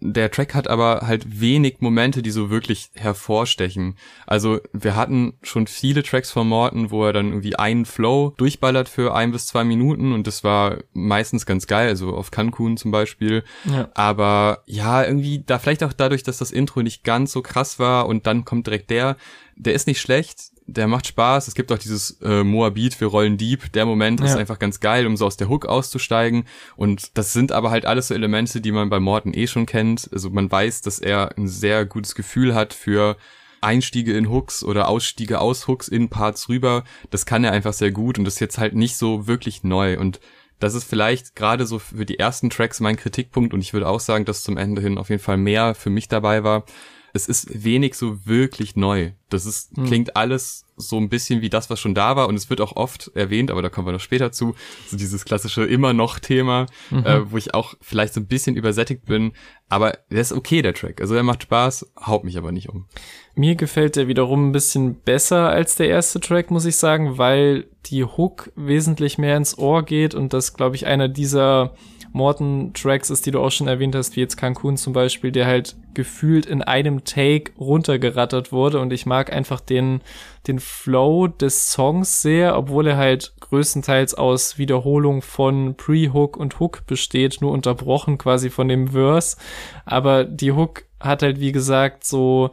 Der 0.00 0.30
Track 0.30 0.52
hat 0.52 0.68
aber 0.68 1.06
halt 1.06 1.40
wenig 1.40 1.76
Momente, 1.80 2.20
die 2.20 2.30
so 2.30 2.50
wirklich 2.50 2.90
hervorstechen. 2.92 3.96
Also 4.26 4.60
wir 4.74 4.96
hatten 4.96 5.32
schon 5.42 5.66
viele 5.66 6.02
Tracks 6.02 6.30
von 6.30 6.46
Morton, 6.46 6.90
wo 6.90 7.06
er 7.06 7.14
dann 7.14 7.28
irgendwie 7.28 7.56
einen 7.56 7.86
Flow 7.86 8.34
durchballert 8.36 8.90
für 8.90 9.14
ein 9.14 9.32
bis 9.32 9.46
zwei 9.46 9.64
Minuten 9.64 10.12
und 10.12 10.26
das 10.26 10.44
war 10.44 10.76
meistens 10.92 11.46
ganz 11.46 11.66
geil, 11.66 11.88
also 11.88 12.14
auf 12.14 12.30
Cancun 12.30 12.76
zum 12.76 12.90
Beispiel. 12.90 13.44
Ja. 13.64 13.88
Aber 13.94 14.62
ja, 14.66 15.02
irgendwie 15.02 15.42
da 15.46 15.58
vielleicht 15.58 15.84
auch 15.84 15.94
dadurch, 15.94 16.22
dass 16.22 16.36
das 16.36 16.52
Intro 16.52 16.82
nicht 16.82 17.02
ganz 17.02 17.32
so 17.32 17.40
krass 17.40 17.78
war 17.78 18.08
und 18.08 18.26
dann 18.26 18.44
kommt 18.44 18.66
direkt 18.66 18.90
der, 18.90 19.16
der 19.56 19.72
ist 19.72 19.86
nicht 19.86 20.02
schlecht, 20.02 20.50
der 20.70 20.86
macht 20.86 21.06
Spaß. 21.06 21.48
Es 21.48 21.54
gibt 21.54 21.72
auch 21.72 21.78
dieses 21.78 22.20
äh, 22.22 22.44
Moabit 22.44 22.94
für 22.94 23.06
Rollen 23.06 23.36
Deep. 23.36 23.72
Der 23.72 23.86
Moment 23.86 24.20
ja. 24.20 24.26
ist 24.26 24.36
einfach 24.36 24.58
ganz 24.58 24.80
geil, 24.80 25.06
um 25.06 25.16
so 25.16 25.26
aus 25.26 25.36
der 25.36 25.48
Hook 25.48 25.66
auszusteigen. 25.66 26.44
Und 26.76 27.16
das 27.18 27.32
sind 27.32 27.52
aber 27.52 27.70
halt 27.70 27.86
alles 27.86 28.08
so 28.08 28.14
Elemente, 28.14 28.60
die 28.60 28.72
man 28.72 28.88
bei 28.88 29.00
Morten 29.00 29.34
eh 29.34 29.46
schon 29.46 29.66
kennt. 29.66 30.08
Also 30.12 30.30
man 30.30 30.50
weiß, 30.50 30.82
dass 30.82 30.98
er 30.98 31.36
ein 31.36 31.48
sehr 31.48 31.84
gutes 31.86 32.14
Gefühl 32.14 32.54
hat 32.54 32.72
für 32.72 33.16
Einstiege 33.60 34.16
in 34.16 34.30
Hooks 34.30 34.62
oder 34.62 34.88
Ausstiege 34.88 35.40
aus 35.40 35.66
Hooks 35.66 35.88
in 35.88 36.08
Parts 36.08 36.48
rüber. 36.48 36.84
Das 37.10 37.26
kann 37.26 37.44
er 37.44 37.52
einfach 37.52 37.72
sehr 37.72 37.90
gut 37.90 38.18
und 38.18 38.24
das 38.24 38.34
ist 38.34 38.40
jetzt 38.40 38.58
halt 38.58 38.74
nicht 38.74 38.96
so 38.96 39.26
wirklich 39.26 39.64
neu. 39.64 39.98
Und 39.98 40.20
das 40.60 40.74
ist 40.74 40.84
vielleicht 40.84 41.34
gerade 41.34 41.66
so 41.66 41.78
für 41.78 42.06
die 42.06 42.18
ersten 42.18 42.48
Tracks 42.48 42.80
mein 42.80 42.96
Kritikpunkt 42.96 43.52
und 43.54 43.60
ich 43.60 43.72
würde 43.72 43.88
auch 43.88 44.00
sagen, 44.00 44.24
dass 44.24 44.42
zum 44.42 44.56
Ende 44.56 44.80
hin 44.80 44.98
auf 44.98 45.10
jeden 45.10 45.22
Fall 45.22 45.36
mehr 45.36 45.74
für 45.74 45.90
mich 45.90 46.08
dabei 46.08 46.44
war 46.44 46.64
es 47.12 47.26
ist 47.26 47.64
wenig 47.64 47.94
so 47.94 48.26
wirklich 48.26 48.76
neu. 48.76 49.12
Das 49.28 49.46
ist, 49.46 49.76
hm. 49.76 49.86
klingt 49.86 50.16
alles 50.16 50.64
so 50.76 50.96
ein 50.96 51.08
bisschen 51.08 51.40
wie 51.40 51.50
das, 51.50 51.70
was 51.70 51.78
schon 51.80 51.94
da 51.94 52.16
war 52.16 52.28
und 52.28 52.34
es 52.34 52.50
wird 52.50 52.60
auch 52.60 52.76
oft 52.76 53.10
erwähnt, 53.14 53.50
aber 53.50 53.62
da 53.62 53.68
kommen 53.68 53.86
wir 53.86 53.92
noch 53.92 54.00
später 54.00 54.32
zu, 54.32 54.54
so 54.88 54.96
dieses 54.96 55.24
klassische 55.24 55.64
immer 55.64 55.92
noch 55.92 56.18
Thema, 56.18 56.66
mhm. 56.90 57.04
äh, 57.04 57.30
wo 57.30 57.36
ich 57.36 57.54
auch 57.54 57.74
vielleicht 57.80 58.14
so 58.14 58.20
ein 58.20 58.26
bisschen 58.26 58.56
übersättigt 58.56 59.04
bin, 59.04 59.32
aber 59.68 59.98
der 60.10 60.20
ist 60.20 60.32
okay, 60.32 60.62
der 60.62 60.74
Track. 60.74 61.00
Also 61.00 61.14
der 61.14 61.22
macht 61.22 61.42
Spaß, 61.42 61.92
haut 62.06 62.24
mich 62.24 62.38
aber 62.38 62.52
nicht 62.52 62.68
um. 62.68 62.86
Mir 63.34 63.54
gefällt 63.54 63.96
der 63.96 64.08
wiederum 64.08 64.48
ein 64.48 64.52
bisschen 64.52 64.94
besser 64.94 65.50
als 65.50 65.76
der 65.76 65.88
erste 65.88 66.20
Track, 66.20 66.50
muss 66.50 66.64
ich 66.64 66.76
sagen, 66.76 67.18
weil 67.18 67.66
die 67.86 68.04
Hook 68.04 68.50
wesentlich 68.56 69.18
mehr 69.18 69.36
ins 69.36 69.56
Ohr 69.58 69.84
geht 69.84 70.14
und 70.14 70.32
das, 70.32 70.54
glaube 70.54 70.76
ich, 70.76 70.86
einer 70.86 71.08
dieser 71.08 71.74
Morton-Tracks 72.12 73.10
ist, 73.10 73.26
die 73.26 73.30
du 73.30 73.40
auch 73.40 73.50
schon 73.50 73.68
erwähnt 73.68 73.94
hast, 73.94 74.16
wie 74.16 74.20
jetzt 74.20 74.36
Cancun 74.36 74.76
zum 74.76 74.92
Beispiel, 74.92 75.30
der 75.30 75.46
halt 75.46 75.76
gefühlt 75.94 76.46
in 76.46 76.62
einem 76.62 77.04
Take 77.04 77.52
runtergerattert 77.58 78.52
wurde 78.52 78.80
und 78.80 78.92
ich 78.92 79.06
mag 79.06 79.32
einfach 79.32 79.60
den, 79.60 80.00
den 80.46 80.58
Flow 80.58 81.28
des 81.28 81.72
Songs 81.72 82.22
sehr, 82.22 82.56
obwohl 82.56 82.88
er 82.88 82.96
halt 82.96 83.34
größtenteils 83.40 84.14
aus 84.14 84.58
Wiederholung 84.58 85.22
von 85.22 85.76
Pre-Hook 85.76 86.36
und 86.36 86.58
Hook 86.60 86.86
besteht, 86.86 87.38
nur 87.40 87.52
unterbrochen 87.52 88.18
quasi 88.18 88.50
von 88.50 88.68
dem 88.68 88.88
Verse. 88.88 89.36
Aber 89.84 90.24
die 90.24 90.52
Hook 90.52 90.84
hat 91.00 91.22
halt, 91.22 91.40
wie 91.40 91.52
gesagt, 91.52 92.04
so 92.04 92.50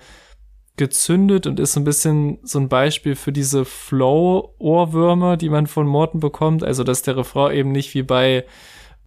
gezündet 0.78 1.48
und 1.48 1.60
ist 1.60 1.74
so 1.74 1.80
ein 1.80 1.84
bisschen 1.84 2.38
so 2.44 2.60
ein 2.60 2.70
Beispiel 2.70 3.16
für 3.16 3.32
diese 3.32 3.66
Flow-Ohrwürmer, 3.66 5.36
die 5.36 5.50
man 5.50 5.68
von 5.68 5.88
Morton 5.88 6.20
bekommt. 6.20 6.64
Also, 6.64 6.84
dass 6.84 7.02
der 7.02 7.18
Refrain 7.18 7.56
eben 7.56 7.72
nicht 7.72 7.96
wie 7.96 8.04
bei 8.04 8.46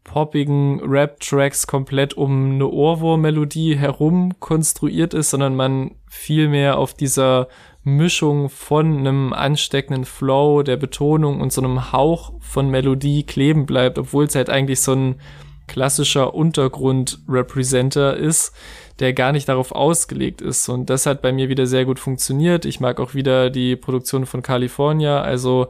poppigen 0.05 0.81
Rap-Tracks 0.81 1.67
komplett 1.67 2.15
um 2.15 2.55
eine 2.55 2.67
Ohrwurm-Melodie 2.69 3.77
herum 3.77 4.33
konstruiert 4.41 5.15
ist, 5.15 5.31
sondern 5.31 5.55
man 5.55 5.93
viel 6.09 6.49
mehr 6.49 6.79
auf 6.79 6.95
dieser 6.95 7.49
Mischung 7.83 8.49
von 8.51 8.99
einem 8.99 9.33
ansteckenden 9.33 10.05
Flow, 10.05 10.63
der 10.63 10.77
Betonung 10.77 11.41
und 11.41 11.53
so 11.53 11.63
einem 11.63 11.93
Hauch 11.93 12.35
von 12.41 12.69
Melodie 12.69 13.23
kleben 13.25 13.67
bleibt, 13.67 13.99
obwohl 13.99 14.25
es 14.25 14.35
halt 14.35 14.51
eigentlich 14.51 14.81
so 14.81 14.93
ein 14.93 15.21
klassischer 15.67 16.35
Untergrund-Representer 16.35 18.17
ist, 18.17 18.53
der 18.99 19.13
gar 19.13 19.33
nicht 19.33 19.49
darauf 19.49 19.73
ausgelegt 19.73 20.43
ist. 20.43 20.69
Und 20.69 20.91
das 20.91 21.07
hat 21.07 21.23
bei 21.23 21.33
mir 21.33 21.49
wieder 21.49 21.67
sehr 21.67 21.85
gut 21.85 22.01
funktioniert. 22.01 22.65
Ich 22.65 22.81
mag 22.81 23.01
auch 23.01 23.15
wieder 23.15 23.51
die 23.51 23.77
Produktion 23.77 24.27
von 24.27 24.43
California. 24.43 25.23
Also 25.23 25.69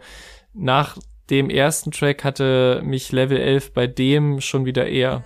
nach 0.54 0.96
dem 1.30 1.48
ersten 1.48 1.92
Track 1.92 2.24
hatte 2.24 2.82
mich 2.84 3.12
Level 3.12 3.38
11 3.38 3.72
bei 3.72 3.86
dem 3.86 4.40
schon 4.40 4.64
wieder 4.64 4.86
eher. 4.86 5.24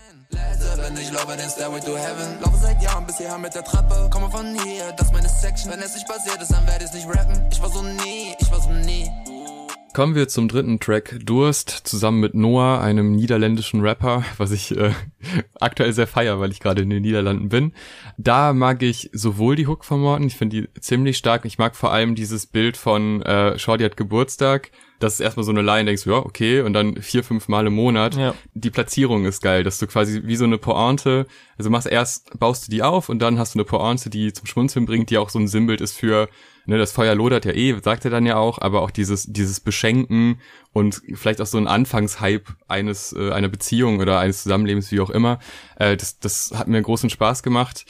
Kommen 9.94 10.16
wir 10.16 10.26
zum 10.26 10.48
dritten 10.48 10.80
Track 10.80 11.20
Durst 11.24 11.70
zusammen 11.70 12.18
mit 12.18 12.34
Noah, 12.34 12.80
einem 12.80 13.14
niederländischen 13.14 13.80
Rapper, 13.80 14.24
was 14.38 14.50
ich 14.50 14.76
äh, 14.76 14.90
aktuell 15.60 15.92
sehr 15.92 16.08
feier, 16.08 16.40
weil 16.40 16.50
ich 16.50 16.58
gerade 16.58 16.82
in 16.82 16.90
den 16.90 17.02
Niederlanden 17.02 17.48
bin. 17.48 17.72
Da 18.18 18.52
mag 18.52 18.82
ich 18.82 19.08
sowohl 19.12 19.54
die 19.54 19.68
Hook 19.68 19.84
von 19.84 20.00
Morten, 20.00 20.24
ich 20.24 20.36
finde 20.36 20.62
die 20.62 20.80
ziemlich 20.80 21.16
stark. 21.16 21.44
Ich 21.44 21.58
mag 21.58 21.76
vor 21.76 21.92
allem 21.92 22.16
dieses 22.16 22.46
Bild 22.46 22.76
von 22.76 23.22
äh, 23.22 23.56
Shorty 23.56 23.84
hat 23.84 23.96
Geburtstag. 23.96 24.72
Das 25.00 25.14
ist 25.14 25.20
erstmal 25.20 25.44
so 25.44 25.50
eine 25.50 25.62
Line, 25.62 25.86
denkst 25.86 26.04
du, 26.04 26.10
ja, 26.10 26.16
okay, 26.16 26.60
und 26.60 26.72
dann 26.72 27.00
vier, 27.02 27.24
fünf 27.24 27.48
Mal 27.48 27.66
im 27.66 27.74
Monat. 27.74 28.16
Ja. 28.16 28.34
Die 28.54 28.70
Platzierung 28.70 29.24
ist 29.24 29.42
geil, 29.42 29.64
dass 29.64 29.78
du 29.78 29.86
quasi 29.86 30.22
wie 30.24 30.36
so 30.36 30.44
eine 30.44 30.58
Pointe, 30.58 31.26
also 31.58 31.70
machst 31.70 31.88
erst, 31.88 32.38
baust 32.38 32.66
du 32.66 32.70
die 32.70 32.82
auf 32.82 33.08
und 33.08 33.20
dann 33.20 33.38
hast 33.38 33.54
du 33.54 33.58
eine 33.58 33.64
Pointe, 33.64 34.10
die 34.10 34.32
zum 34.32 34.46
Schmunzeln 34.46 34.86
bringt, 34.86 35.10
die 35.10 35.18
auch 35.18 35.30
so 35.30 35.38
ein 35.38 35.48
Sinnbild 35.48 35.80
ist 35.80 35.96
für 35.96 36.28
ne, 36.66 36.78
das 36.78 36.92
Feuer 36.92 37.14
lodert 37.14 37.44
ja 37.44 37.52
eh, 37.52 37.78
sagt 37.80 38.04
er 38.04 38.10
dann 38.10 38.26
ja 38.26 38.36
auch, 38.36 38.58
aber 38.58 38.82
auch 38.82 38.90
dieses, 38.90 39.26
dieses 39.26 39.60
Beschenken 39.60 40.40
und 40.72 41.02
vielleicht 41.14 41.40
auch 41.40 41.46
so 41.46 41.58
ein 41.58 41.66
Anfangshype 41.66 42.54
eines, 42.68 43.12
äh, 43.12 43.30
einer 43.30 43.48
Beziehung 43.48 44.00
oder 44.00 44.18
eines 44.18 44.42
Zusammenlebens, 44.42 44.90
wie 44.90 45.00
auch 45.00 45.10
immer, 45.10 45.38
äh, 45.76 45.96
das, 45.96 46.18
das 46.18 46.52
hat 46.54 46.68
mir 46.68 46.80
großen 46.80 47.10
Spaß 47.10 47.42
gemacht. 47.42 47.84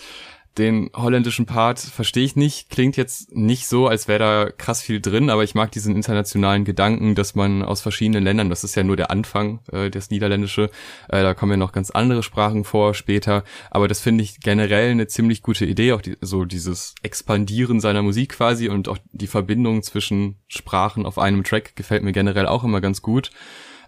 Den 0.56 0.88
holländischen 0.94 1.46
Part 1.46 1.80
verstehe 1.80 2.25
ich 2.25 2.37
nicht, 2.37 2.70
klingt 2.70 2.96
jetzt 2.96 3.34
nicht 3.34 3.66
so, 3.66 3.88
als 3.88 4.06
wäre 4.06 4.18
da 4.20 4.50
krass 4.50 4.82
viel 4.82 5.00
drin, 5.00 5.28
aber 5.28 5.42
ich 5.42 5.56
mag 5.56 5.73
diesen 5.73 5.96
internationalen 5.96 6.64
Gedanken, 6.64 7.16
dass 7.16 7.34
man 7.34 7.64
aus 7.64 7.80
verschiedenen 7.80 8.23
Ländern, 8.23 8.50
das 8.50 8.62
ist 8.62 8.76
ja 8.76 8.84
nur 8.84 8.96
der 8.96 9.11
Anfang, 9.11 9.58
äh, 9.73 9.90
das 9.90 10.11
Niederländische, 10.11 10.70
äh, 11.08 11.23
da 11.23 11.34
kommen 11.34 11.52
ja 11.52 11.56
noch 11.56 11.73
ganz 11.73 11.90
andere 11.90 12.23
Sprachen 12.23 12.62
vor 12.62 12.94
später, 12.94 13.42
aber 13.73 13.88
das 13.88 14.00
finde 14.00 14.23
ich 14.23 14.38
generell 14.38 14.92
eine 14.92 15.08
ziemlich 15.08 15.42
gute 15.42 15.66
Idee, 15.66 15.92
auch 15.92 16.00
die, 16.02 16.16
so 16.20 16.44
dieses 16.44 16.94
Expandieren 17.02 17.80
seiner 17.80 18.02
Musik 18.02 18.34
quasi 18.34 18.68
und 18.68 18.88
auch 18.88 18.99
die 19.11 19.26
Verbindung 19.26 19.82
zwischen 19.82 20.37
Sprachen 20.46 21.04
auf 21.04 21.18
einem 21.18 21.42
Track 21.42 21.75
gefällt 21.75 22.04
mir 22.04 22.12
generell 22.12 22.46
auch 22.46 22.62
immer 22.62 22.80
ganz 22.80 23.02
gut. 23.02 23.32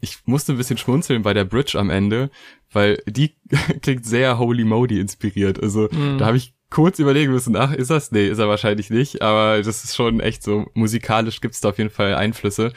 Ich 0.00 0.18
musste 0.26 0.52
ein 0.52 0.58
bisschen 0.58 0.78
schmunzeln 0.78 1.22
bei 1.22 1.32
der 1.32 1.44
Bridge 1.44 1.78
am 1.78 1.90
Ende, 1.90 2.30
weil 2.72 3.00
die 3.06 3.36
klingt 3.82 4.04
sehr 4.04 4.38
Holy 4.38 4.64
Modi 4.64 4.98
inspiriert. 4.98 5.62
Also 5.62 5.88
Mhm. 5.92 6.18
da 6.18 6.26
habe 6.26 6.36
ich 6.36 6.55
kurz 6.70 6.98
überlegen 6.98 7.32
müssen, 7.32 7.56
ach, 7.56 7.72
ist 7.72 7.90
das? 7.90 8.10
Nee, 8.12 8.26
ist 8.28 8.38
er 8.38 8.48
wahrscheinlich 8.48 8.90
nicht, 8.90 9.22
aber 9.22 9.62
das 9.62 9.84
ist 9.84 9.94
schon 9.96 10.20
echt 10.20 10.42
so, 10.42 10.66
musikalisch 10.74 11.40
gibt's 11.40 11.60
da 11.60 11.68
auf 11.70 11.78
jeden 11.78 11.90
Fall 11.90 12.14
Einflüsse. 12.14 12.72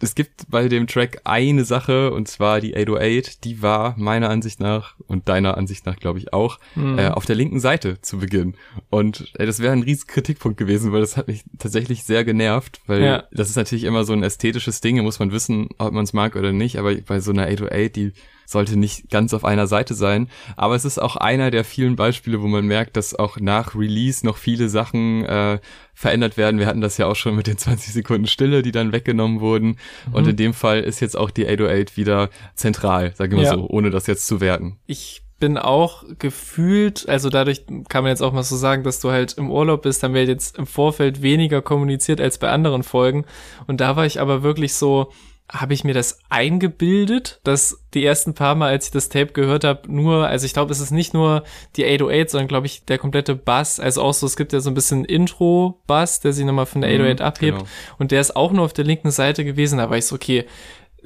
Es 0.00 0.14
gibt 0.14 0.50
bei 0.50 0.68
dem 0.68 0.86
Track 0.86 1.22
eine 1.24 1.64
Sache, 1.64 2.12
und 2.12 2.28
zwar 2.28 2.60
die 2.60 2.76
808, 2.76 3.42
die 3.44 3.62
war 3.62 3.94
meiner 3.96 4.28
Ansicht 4.28 4.60
nach 4.60 4.96
und 5.06 5.28
deiner 5.30 5.56
Ansicht 5.56 5.86
nach, 5.86 5.96
glaube 5.96 6.18
ich, 6.18 6.32
auch, 6.32 6.58
Mhm. 6.74 6.98
äh, 6.98 7.08
auf 7.08 7.24
der 7.24 7.36
linken 7.36 7.58
Seite 7.60 8.00
zu 8.02 8.18
Beginn. 8.18 8.54
Und 8.90 9.32
äh, 9.38 9.46
das 9.46 9.60
wäre 9.60 9.72
ein 9.72 9.82
riesen 9.82 10.06
Kritikpunkt 10.08 10.58
gewesen, 10.58 10.92
weil 10.92 11.00
das 11.00 11.16
hat 11.16 11.28
mich 11.28 11.44
tatsächlich 11.58 12.02
sehr 12.04 12.22
genervt, 12.24 12.80
weil 12.86 13.02
Ja. 13.02 13.24
das 13.32 13.48
ist 13.48 13.56
natürlich 13.56 13.84
immer 13.84 14.04
so 14.04 14.12
ein 14.12 14.22
ästhetisches 14.24 14.80
Ding, 14.82 14.96
da 14.96 15.02
muss 15.02 15.20
man 15.20 15.32
wissen, 15.32 15.68
ob 15.78 15.92
man 15.92 16.04
es 16.04 16.12
mag 16.12 16.36
oder 16.36 16.52
nicht, 16.52 16.76
aber 16.78 16.94
bei 16.96 17.20
so 17.20 17.30
einer 17.30 17.46
808, 17.46 17.96
die 17.96 18.12
sollte 18.46 18.78
nicht 18.78 19.10
ganz 19.10 19.34
auf 19.34 19.44
einer 19.44 19.66
Seite 19.66 19.94
sein. 19.94 20.28
Aber 20.56 20.74
es 20.74 20.84
ist 20.84 21.00
auch 21.00 21.16
einer 21.16 21.50
der 21.50 21.64
vielen 21.64 21.96
Beispiele, 21.96 22.42
wo 22.42 22.46
man 22.46 22.66
merkt, 22.66 22.96
dass 22.96 23.14
auch 23.14 23.38
nach 23.38 23.74
Release 23.74 24.24
noch 24.24 24.36
viele 24.36 24.68
Sachen 24.68 25.24
äh, 25.24 25.58
verändert 25.94 26.36
werden. 26.36 26.58
Wir 26.58 26.66
hatten 26.66 26.80
das 26.80 26.98
ja 26.98 27.06
auch 27.06 27.16
schon 27.16 27.36
mit 27.36 27.46
den 27.46 27.58
20 27.58 27.92
Sekunden 27.92 28.26
Stille, 28.26 28.62
die 28.62 28.72
dann 28.72 28.92
weggenommen 28.92 29.40
wurden. 29.40 29.76
Und 30.12 30.26
in 30.26 30.36
dem 30.36 30.54
Fall 30.54 30.80
ist 30.80 31.00
jetzt 31.00 31.16
auch 31.16 31.30
die 31.30 31.46
808 31.46 31.96
wieder 31.96 32.30
zentral, 32.54 33.14
sagen 33.16 33.36
wir 33.36 33.44
Ja. 33.44 33.54
so, 33.54 33.68
ohne 33.68 33.90
das 33.90 34.06
jetzt 34.06 34.26
zu 34.26 34.40
werten. 34.40 34.78
ich 34.86 35.22
bin 35.40 35.58
auch 35.58 36.04
gefühlt, 36.18 37.08
also 37.08 37.28
dadurch 37.28 37.64
kann 37.88 38.04
man 38.04 38.10
jetzt 38.10 38.22
auch 38.22 38.32
mal 38.32 38.44
so 38.44 38.56
sagen, 38.56 38.82
dass 38.84 39.00
du 39.00 39.10
halt 39.10 39.34
im 39.34 39.50
Urlaub 39.50 39.82
bist, 39.82 40.02
haben 40.02 40.14
wir 40.14 40.24
jetzt 40.24 40.56
im 40.56 40.66
Vorfeld 40.66 41.22
weniger 41.22 41.60
kommuniziert 41.60 42.20
als 42.20 42.38
bei 42.38 42.48
anderen 42.50 42.82
Folgen. 42.82 43.24
Und 43.66 43.80
da 43.80 43.96
war 43.96 44.06
ich 44.06 44.20
aber 44.20 44.42
wirklich 44.42 44.74
so, 44.74 45.12
habe 45.52 45.74
ich 45.74 45.84
mir 45.84 45.92
das 45.92 46.18
eingebildet, 46.30 47.40
dass 47.44 47.84
die 47.92 48.04
ersten 48.04 48.34
paar 48.34 48.54
Mal, 48.54 48.70
als 48.70 48.86
ich 48.86 48.92
das 48.92 49.10
Tape 49.10 49.32
gehört 49.32 49.62
habe, 49.64 49.92
nur, 49.92 50.26
also 50.26 50.46
ich 50.46 50.54
glaube, 50.54 50.72
es 50.72 50.80
ist 50.80 50.90
nicht 50.90 51.12
nur 51.12 51.44
die 51.76 51.84
808, 51.84 52.30
sondern 52.30 52.48
glaube 52.48 52.66
ich 52.66 52.84
der 52.86 52.98
komplette 52.98 53.34
Bass, 53.34 53.78
also 53.78 54.02
auch 54.02 54.14
so, 54.14 54.26
es 54.26 54.36
gibt 54.36 54.52
ja 54.52 54.60
so 54.60 54.70
ein 54.70 54.74
bisschen 54.74 55.04
Intro-Bass, 55.04 56.20
der 56.20 56.32
sich 56.32 56.46
nochmal 56.46 56.66
von 56.66 56.80
der 56.80 56.90
808 56.90 57.20
abhebt 57.20 57.58
genau. 57.58 57.70
und 57.98 58.10
der 58.10 58.22
ist 58.22 58.36
auch 58.36 58.52
nur 58.52 58.64
auf 58.64 58.72
der 58.72 58.86
linken 58.86 59.10
Seite 59.10 59.44
gewesen, 59.44 59.78
da 59.78 59.90
war 59.90 59.98
ich 59.98 60.06
so, 60.06 60.16
okay, 60.16 60.46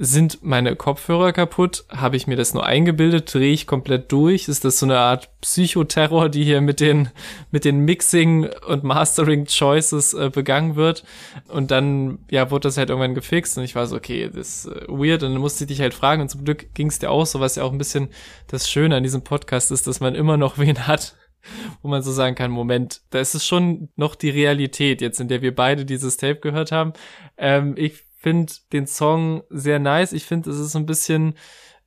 sind 0.01 0.41
meine 0.41 0.77
Kopfhörer 0.77 1.33
kaputt? 1.33 1.83
Habe 1.89 2.15
ich 2.15 2.25
mir 2.25 2.37
das 2.37 2.53
nur 2.53 2.65
eingebildet? 2.65 3.33
Drehe 3.33 3.51
ich 3.51 3.67
komplett 3.67 4.09
durch? 4.13 4.47
Ist 4.47 4.63
das 4.63 4.79
so 4.79 4.85
eine 4.85 4.97
Art 4.97 5.29
Psychoterror, 5.41 6.29
die 6.29 6.45
hier 6.45 6.61
mit 6.61 6.79
den, 6.79 7.09
mit 7.51 7.65
den 7.65 7.79
Mixing 7.79 8.47
und 8.65 8.85
Mastering 8.85 9.45
Choices 9.45 10.13
äh, 10.13 10.29
begangen 10.33 10.77
wird? 10.77 11.03
Und 11.49 11.71
dann, 11.71 12.19
ja, 12.31 12.49
wurde 12.49 12.69
das 12.69 12.77
halt 12.77 12.89
irgendwann 12.89 13.13
gefixt 13.13 13.57
und 13.57 13.65
ich 13.65 13.75
war 13.75 13.87
so, 13.87 13.97
okay, 13.97 14.29
das 14.33 14.65
ist 14.65 14.67
äh, 14.67 14.87
weird 14.87 15.23
und 15.23 15.33
dann 15.33 15.41
musste 15.41 15.65
ich 15.65 15.67
dich 15.67 15.81
halt 15.81 15.93
fragen 15.93 16.21
und 16.21 16.29
zum 16.29 16.45
Glück 16.45 16.73
ging 16.73 16.87
es 16.87 16.99
dir 16.99 17.11
auch 17.11 17.25
so, 17.25 17.41
was 17.41 17.57
ja 17.57 17.63
auch 17.63 17.73
ein 17.73 17.77
bisschen 17.77 18.07
das 18.47 18.69
Schöne 18.69 18.95
an 18.95 19.03
diesem 19.03 19.25
Podcast 19.25 19.69
ist, 19.69 19.85
dass 19.85 19.99
man 19.99 20.15
immer 20.15 20.37
noch 20.37 20.57
wen 20.57 20.87
hat, 20.87 21.17
wo 21.81 21.89
man 21.89 22.03
so 22.03 22.13
sagen 22.13 22.35
kann, 22.35 22.51
Moment, 22.51 23.01
da 23.09 23.19
ist 23.19 23.35
es 23.35 23.45
schon 23.45 23.89
noch 23.97 24.15
die 24.15 24.29
Realität 24.29 25.01
jetzt, 25.01 25.19
in 25.19 25.27
der 25.27 25.41
wir 25.41 25.53
beide 25.53 25.83
dieses 25.83 26.15
Tape 26.15 26.39
gehört 26.39 26.71
haben. 26.71 26.93
Ähm, 27.37 27.73
ich 27.77 28.08
finde 28.19 28.53
den 28.73 28.85
Song 28.85 29.43
sehr 29.49 29.79
nice. 29.79 30.13
Ich 30.13 30.25
finde, 30.25 30.49
es 30.49 30.59
ist 30.59 30.75
ein 30.75 30.85
bisschen 30.85 31.35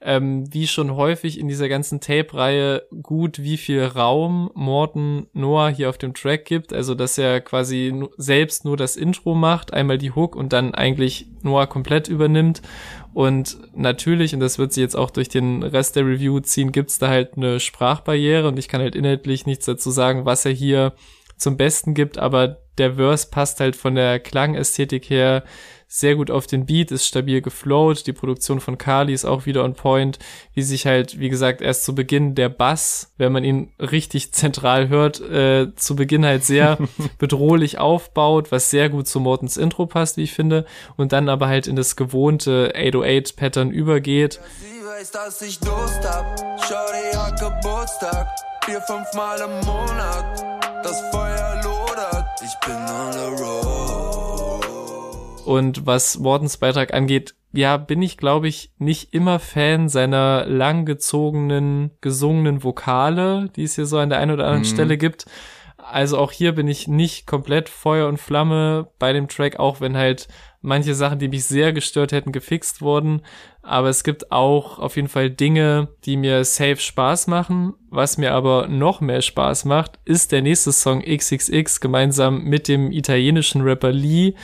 ähm, 0.05 0.53
wie 0.53 0.67
schon 0.67 0.97
häufig 0.97 1.39
in 1.39 1.47
dieser 1.47 1.69
ganzen 1.69 2.01
Tape-Reihe 2.01 2.83
gut, 3.03 3.41
wie 3.41 3.57
viel 3.57 3.85
Raum 3.85 4.51
Morten 4.55 5.29
Noah 5.33 5.69
hier 5.69 5.89
auf 5.89 5.99
dem 5.99 6.13
Track 6.13 6.45
gibt. 6.45 6.73
Also, 6.73 6.95
dass 6.95 7.19
er 7.19 7.41
quasi 7.41 7.95
selbst 8.17 8.65
nur 8.65 8.77
das 8.77 8.97
Intro 8.97 9.35
macht, 9.35 9.73
einmal 9.73 9.99
die 9.99 10.11
Hook 10.11 10.35
und 10.35 10.53
dann 10.53 10.75
eigentlich 10.75 11.27
Noah 11.43 11.69
komplett 11.69 12.09
übernimmt. 12.09 12.63
Und 13.15 13.59
natürlich, 13.77 14.35
und 14.35 14.41
das 14.41 14.59
wird 14.59 14.73
sie 14.73 14.81
jetzt 14.81 14.97
auch 14.97 15.11
durch 15.11 15.29
den 15.29 15.63
Rest 15.63 15.95
der 15.95 16.07
Review 16.07 16.41
ziehen, 16.41 16.73
gibt's 16.73 16.99
da 16.99 17.09
halt 17.09 17.37
eine 17.37 17.61
Sprachbarriere 17.61 18.49
und 18.49 18.59
ich 18.59 18.69
kann 18.69 18.81
halt 18.81 18.97
inhaltlich 18.97 19.47
nichts 19.47 19.67
dazu 19.67 19.91
sagen, 19.91 20.25
was 20.25 20.45
er 20.47 20.53
hier 20.53 20.95
zum 21.37 21.57
Besten 21.57 21.95
gibt, 21.95 22.19
aber 22.19 22.63
der 22.79 22.95
Verse 22.95 23.29
passt 23.31 23.61
halt 23.61 23.77
von 23.77 23.95
der 23.95 24.19
Klangästhetik 24.19 25.11
her 25.11 25.45
sehr 25.95 26.17
gut 26.17 26.31
auf 26.31 26.47
den 26.47 26.65
Beat, 26.65 26.91
ist 26.91 27.07
stabil 27.07 27.43
geflowt, 27.43 28.07
die 28.07 28.15
Produktion 28.15 28.61
von 28.61 28.79
Kali 28.79 29.13
ist 29.13 29.27
auch 29.27 29.45
wieder 29.45 29.63
on 29.63 29.75
point, 29.75 30.19
wie 30.55 30.63
sich 30.63 30.87
halt, 30.87 31.19
wie 31.19 31.29
gesagt, 31.29 31.61
erst 31.61 31.85
zu 31.85 31.95
Beginn 31.95 32.35
der 32.35 32.49
Bass, 32.49 33.13
wenn 33.19 33.31
man 33.31 33.45
ihn 33.45 33.71
richtig 33.79 34.33
zentral 34.33 34.89
hört, 34.89 35.21
äh, 35.21 35.75
zu 35.77 35.95
Beginn 35.95 36.25
halt 36.25 36.45
sehr 36.45 36.79
bedrohlich 37.19 37.79
aufbaut, 37.79 38.51
was 38.51 38.71
sehr 38.71 38.89
gut 38.89 39.07
zu 39.07 39.21
Mortens 39.21 39.59
Intro 39.59 39.85
passt, 39.85 40.17
wie 40.17 40.23
ich 40.23 40.33
finde, 40.33 40.65
und 40.97 41.13
dann 41.13 41.29
aber 41.29 41.49
halt 41.49 41.67
in 41.67 41.77
das 41.77 41.95
gewohnte 41.95 42.73
808-Pattern 42.75 43.71
übergeht. 43.71 44.41
Sie 44.63 44.87
weiß, 44.87 45.11
dass 45.11 45.43
ich 45.43 45.59
Durst 45.59 46.09
hab. 46.09 46.39
Shorty 46.59 47.15
hat 47.15 47.39
Geburtstag. 47.39 48.29
Vier, 48.65 48.81
fünf 48.81 49.13
Mal 49.15 49.41
im 49.41 49.67
Monat. 49.67 50.41
Das 50.83 51.01
Feuer 51.11 51.61
lodert. 51.63 52.27
Ich 52.43 52.67
bin 52.67 52.77
on 52.77 53.13
the 53.13 53.43
road. 53.43 54.12
Und 55.53 55.87
was 55.87 56.19
Mortens 56.19 56.57
Beitrag 56.57 56.95
angeht, 56.95 57.35
ja, 57.53 57.77
bin 57.77 58.01
ich, 58.01 58.17
glaube 58.17 58.49
ich, 58.49 58.73
nicht 58.79 59.13
immer 59.13 59.39
Fan 59.39 59.91
seiner 59.91 60.47
langgezogenen, 60.47 61.91
gesungenen 62.01 62.65
Vokale, 62.65 63.51
die 63.55 63.65
es 63.65 63.75
hier 63.75 63.85
so 63.85 63.99
an 63.99 64.09
der 64.09 64.19
einen 64.19 64.31
oder 64.31 64.45
anderen 64.45 64.63
Mhm. 64.63 64.75
Stelle 64.75 64.97
gibt. 64.97 65.27
Also 65.77 66.17
auch 66.17 66.33
hier 66.33 66.53
bin 66.53 66.69
ich 66.69 66.89
nicht 66.89 67.27
komplett 67.27 67.69
Feuer 67.69 68.09
und 68.09 68.19
Flamme 68.19 68.89
bei 68.99 69.13
dem 69.13 69.29
Track, 69.29 69.59
auch 69.59 69.81
wenn 69.81 69.97
halt 69.97 70.29
manche 70.63 70.95
Sachen, 70.95 71.19
die 71.19 71.29
mich 71.29 71.45
sehr 71.45 71.73
gestört 71.73 72.13
hätten, 72.13 72.31
gefixt 72.33 72.81
wurden. 72.81 73.21
Aber 73.63 73.89
es 73.89 74.05
gibt 74.05 74.31
auch 74.31 74.79
auf 74.79 74.97
jeden 74.97 75.09
Fall 75.09 75.29
Dinge, 75.29 75.89
die 76.05 76.17
mir 76.17 76.45
safe 76.45 76.77
Spaß 76.77 77.27
machen. 77.27 77.75
Was 77.91 78.17
mir 78.17 78.33
aber 78.33 78.69
noch 78.69 79.01
mehr 79.01 79.23
Spaß 79.23 79.65
macht, 79.65 79.99
ist 80.05 80.31
der 80.33 80.41
nächste 80.41 80.73
Song 80.73 81.03
XXX 81.03 81.81
gemeinsam 81.81 82.45
mit 82.45 82.69
dem 82.69 82.93
italienischen 82.93 83.63
Rapper 83.63 83.93
Lee, 83.93 84.35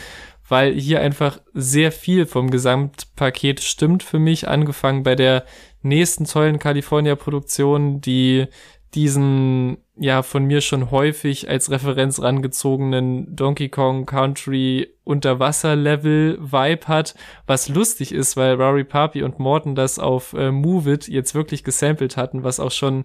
weil 0.49 0.75
hier 0.75 1.00
einfach 1.00 1.40
sehr 1.52 1.93
viel 1.93 2.26
vom 2.26 2.50
Gesamtpaket 2.50 3.61
stimmt 3.61 4.02
für 4.02 4.19
mich, 4.19 4.49
angefangen 4.49 5.02
bei 5.02 5.14
der 5.14 5.45
nächsten 5.83 6.25
tollen 6.25 6.59
California-Produktion, 6.59 8.00
die 8.00 8.47
diesen 8.95 9.78
ja 9.97 10.23
von 10.23 10.45
mir 10.45 10.61
schon 10.61 10.90
häufig 10.90 11.49
als 11.49 11.71
Referenz 11.71 12.23
rangezogenen 12.23 13.35
Donkey 13.35 13.69
Kong 13.69 14.07
Country 14.07 14.95
Unterwasser-Level 15.05 16.38
Vibe 16.40 16.87
hat, 16.87 17.14
was 17.47 17.69
lustig 17.69 18.12
ist, 18.12 18.37
weil 18.37 18.55
Rory 18.55 18.85
Papi 18.85 19.23
und 19.23 19.38
Morton 19.38 19.75
das 19.75 19.99
auf 19.99 20.33
äh, 20.33 20.50
Move 20.50 20.93
It 20.93 21.09
jetzt 21.09 21.35
wirklich 21.35 21.64
gesampelt 21.64 22.17
hatten, 22.17 22.45
was 22.45 22.61
auch 22.61 22.71
schon 22.71 23.05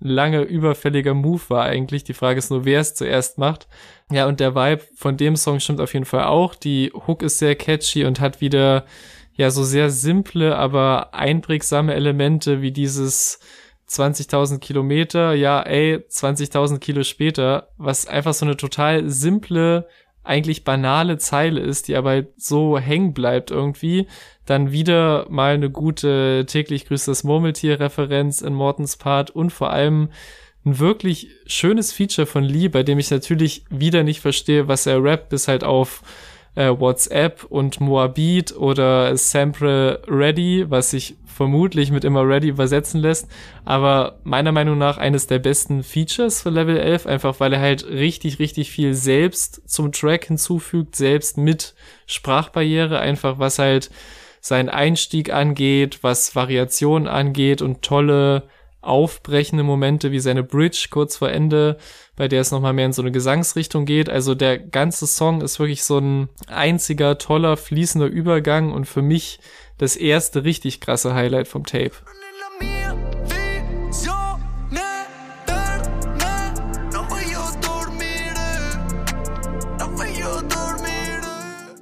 lange 0.00 0.42
überfälliger 0.42 1.14
Move 1.14 1.42
war 1.48 1.64
eigentlich. 1.64 2.04
Die 2.04 2.14
Frage 2.14 2.38
ist 2.38 2.50
nur, 2.50 2.64
wer 2.64 2.80
es 2.80 2.94
zuerst 2.94 3.38
macht. 3.38 3.68
Ja, 4.10 4.26
und 4.26 4.40
der 4.40 4.54
Vibe 4.54 4.82
von 4.94 5.16
dem 5.16 5.36
Song 5.36 5.60
stimmt 5.60 5.80
auf 5.80 5.92
jeden 5.92 6.06
Fall 6.06 6.24
auch. 6.24 6.54
Die 6.54 6.92
Hook 7.06 7.22
ist 7.22 7.38
sehr 7.38 7.54
catchy 7.54 8.04
und 8.04 8.20
hat 8.20 8.40
wieder 8.40 8.84
ja 9.34 9.50
so 9.50 9.62
sehr 9.62 9.90
simple, 9.90 10.56
aber 10.56 11.14
einprägsame 11.14 11.94
Elemente 11.94 12.60
wie 12.62 12.72
dieses 12.72 13.40
20.000 13.88 14.58
Kilometer, 14.58 15.34
ja, 15.34 15.62
ey, 15.62 15.96
20.000 15.96 16.78
Kilo 16.78 17.02
später, 17.02 17.70
was 17.76 18.06
einfach 18.06 18.34
so 18.34 18.46
eine 18.46 18.56
total 18.56 19.08
simple 19.08 19.88
eigentlich 20.22 20.64
banale 20.64 21.18
Zeile 21.18 21.60
ist, 21.60 21.88
die 21.88 21.96
aber 21.96 22.10
halt 22.10 22.28
so 22.36 22.78
hängen 22.78 23.14
bleibt 23.14 23.50
irgendwie. 23.50 24.06
Dann 24.46 24.72
wieder 24.72 25.26
mal 25.30 25.54
eine 25.54 25.70
gute 25.70 26.44
täglich 26.46 26.86
grüßt 26.86 27.08
das 27.08 27.24
Murmeltier-Referenz 27.24 28.42
in 28.42 28.54
Mortens 28.54 28.96
Part 28.96 29.30
und 29.30 29.50
vor 29.50 29.70
allem 29.70 30.10
ein 30.64 30.78
wirklich 30.78 31.28
schönes 31.46 31.92
Feature 31.92 32.26
von 32.26 32.44
Lee, 32.44 32.68
bei 32.68 32.82
dem 32.82 32.98
ich 32.98 33.10
natürlich 33.10 33.64
wieder 33.70 34.02
nicht 34.02 34.20
verstehe, 34.20 34.68
was 34.68 34.86
er 34.86 35.02
rappt, 35.02 35.30
bis 35.30 35.48
halt 35.48 35.64
auf 35.64 36.02
äh, 36.54 36.68
WhatsApp 36.68 37.44
und 37.44 37.80
Moabit 37.80 38.56
oder 38.56 39.16
Sample 39.16 40.02
Ready, 40.08 40.66
was 40.68 40.90
sich 40.90 41.16
vermutlich 41.24 41.90
mit 41.90 42.04
immer 42.04 42.26
Ready 42.26 42.48
übersetzen 42.48 43.00
lässt. 43.00 43.28
Aber 43.64 44.18
meiner 44.24 44.52
Meinung 44.52 44.76
nach 44.76 44.98
eines 44.98 45.26
der 45.26 45.38
besten 45.38 45.82
Features 45.82 46.42
für 46.42 46.50
Level 46.50 46.76
11, 46.76 47.06
einfach 47.06 47.40
weil 47.40 47.52
er 47.52 47.60
halt 47.60 47.86
richtig, 47.86 48.38
richtig 48.38 48.70
viel 48.70 48.94
selbst 48.94 49.62
zum 49.68 49.92
Track 49.92 50.26
hinzufügt, 50.26 50.96
selbst 50.96 51.38
mit 51.38 51.74
Sprachbarriere, 52.06 52.98
einfach 52.98 53.38
was 53.38 53.58
halt 53.58 53.90
seinen 54.40 54.68
Einstieg 54.68 55.32
angeht, 55.32 56.00
was 56.02 56.34
Variationen 56.34 57.08
angeht 57.08 57.62
und 57.62 57.82
tolle 57.82 58.44
aufbrechende 58.82 59.62
Momente 59.62 60.12
wie 60.12 60.20
seine 60.20 60.42
Bridge 60.42 60.88
kurz 60.90 61.16
vor 61.16 61.30
Ende, 61.30 61.76
bei 62.16 62.28
der 62.28 62.40
es 62.40 62.50
nochmal 62.50 62.72
mehr 62.72 62.86
in 62.86 62.92
so 62.92 63.02
eine 63.02 63.12
Gesangsrichtung 63.12 63.84
geht. 63.84 64.08
Also 64.08 64.34
der 64.34 64.58
ganze 64.58 65.06
Song 65.06 65.40
ist 65.42 65.58
wirklich 65.58 65.84
so 65.84 65.98
ein 65.98 66.28
einziger, 66.46 67.18
toller, 67.18 67.56
fließender 67.56 68.06
Übergang 68.06 68.72
und 68.72 68.86
für 68.86 69.02
mich 69.02 69.40
das 69.78 69.96
erste 69.96 70.44
richtig 70.44 70.80
krasse 70.80 71.14
Highlight 71.14 71.48
vom 71.48 71.64
Tape. 71.64 71.92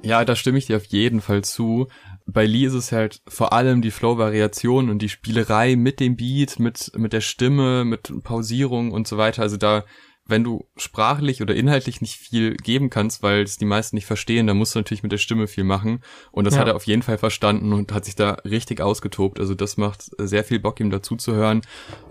Ja, 0.01 0.25
da 0.25 0.35
stimme 0.35 0.57
ich 0.57 0.65
dir 0.65 0.77
auf 0.77 0.85
jeden 0.85 1.21
Fall 1.21 1.43
zu 1.43 1.87
bei 2.31 2.45
Lee 2.45 2.65
ist 2.65 2.73
es 2.73 2.91
halt 2.91 3.21
vor 3.27 3.53
allem 3.53 3.81
die 3.81 3.91
Flow-Variation 3.91 4.89
und 4.89 5.01
die 5.01 5.09
Spielerei 5.09 5.75
mit 5.75 5.99
dem 5.99 6.15
Beat, 6.15 6.59
mit, 6.59 6.91
mit 6.95 7.13
der 7.13 7.21
Stimme, 7.21 7.85
mit 7.85 8.11
Pausierung 8.23 8.91
und 8.91 9.07
so 9.07 9.17
weiter. 9.17 9.41
Also 9.41 9.57
da 9.57 9.85
wenn 10.29 10.43
du 10.43 10.67
sprachlich 10.77 11.41
oder 11.41 11.55
inhaltlich 11.55 12.01
nicht 12.01 12.15
viel 12.15 12.55
geben 12.55 12.89
kannst, 12.89 13.23
weil 13.23 13.41
es 13.43 13.57
die 13.57 13.65
meisten 13.65 13.95
nicht 13.95 14.05
verstehen, 14.05 14.47
dann 14.47 14.57
musst 14.57 14.75
du 14.75 14.79
natürlich 14.79 15.03
mit 15.03 15.11
der 15.11 15.17
Stimme 15.17 15.47
viel 15.47 15.63
machen. 15.63 16.01
Und 16.31 16.45
das 16.45 16.55
ja. 16.55 16.61
hat 16.61 16.67
er 16.67 16.75
auf 16.75 16.85
jeden 16.85 17.01
Fall 17.01 17.17
verstanden 17.17 17.73
und 17.73 17.91
hat 17.91 18.05
sich 18.05 18.15
da 18.15 18.37
richtig 18.45 18.81
ausgetobt. 18.81 19.39
Also 19.39 19.55
das 19.55 19.77
macht 19.77 20.11
sehr 20.17 20.43
viel 20.43 20.59
Bock, 20.59 20.79
ihm 20.79 20.91
dazu 20.91 21.15
zu 21.15 21.33
hören. 21.33 21.61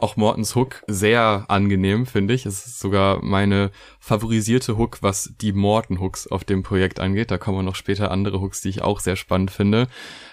Auch 0.01 0.17
Mortens 0.17 0.55
Hook 0.57 0.83
sehr 0.87 1.45
angenehm, 1.49 2.07
finde 2.07 2.35
ich. 2.35 2.47
Es 2.47 2.67
ist 2.67 2.81
sogar 2.81 3.23
meine 3.23 3.71
favorisierte 4.01 4.77
Hook, 4.77 4.99
was 5.03 5.35
die 5.41 5.53
Morten 5.53 6.01
Hooks 6.01 6.27
auf 6.27 6.45
dem 6.45 6.63
Projekt 6.63 7.01
angeht. 7.01 7.31
Da 7.31 7.39
kommen 7.39 7.65
noch 7.65 7.77
später 7.77 8.11
andere 8.11 8.41
Hooks, 8.41 8.61
die 8.61 8.71
ich 8.71 8.83
auch 8.83 9.01
sehr 9.01 9.17
spannend 9.17 9.51
finde. 9.51 9.87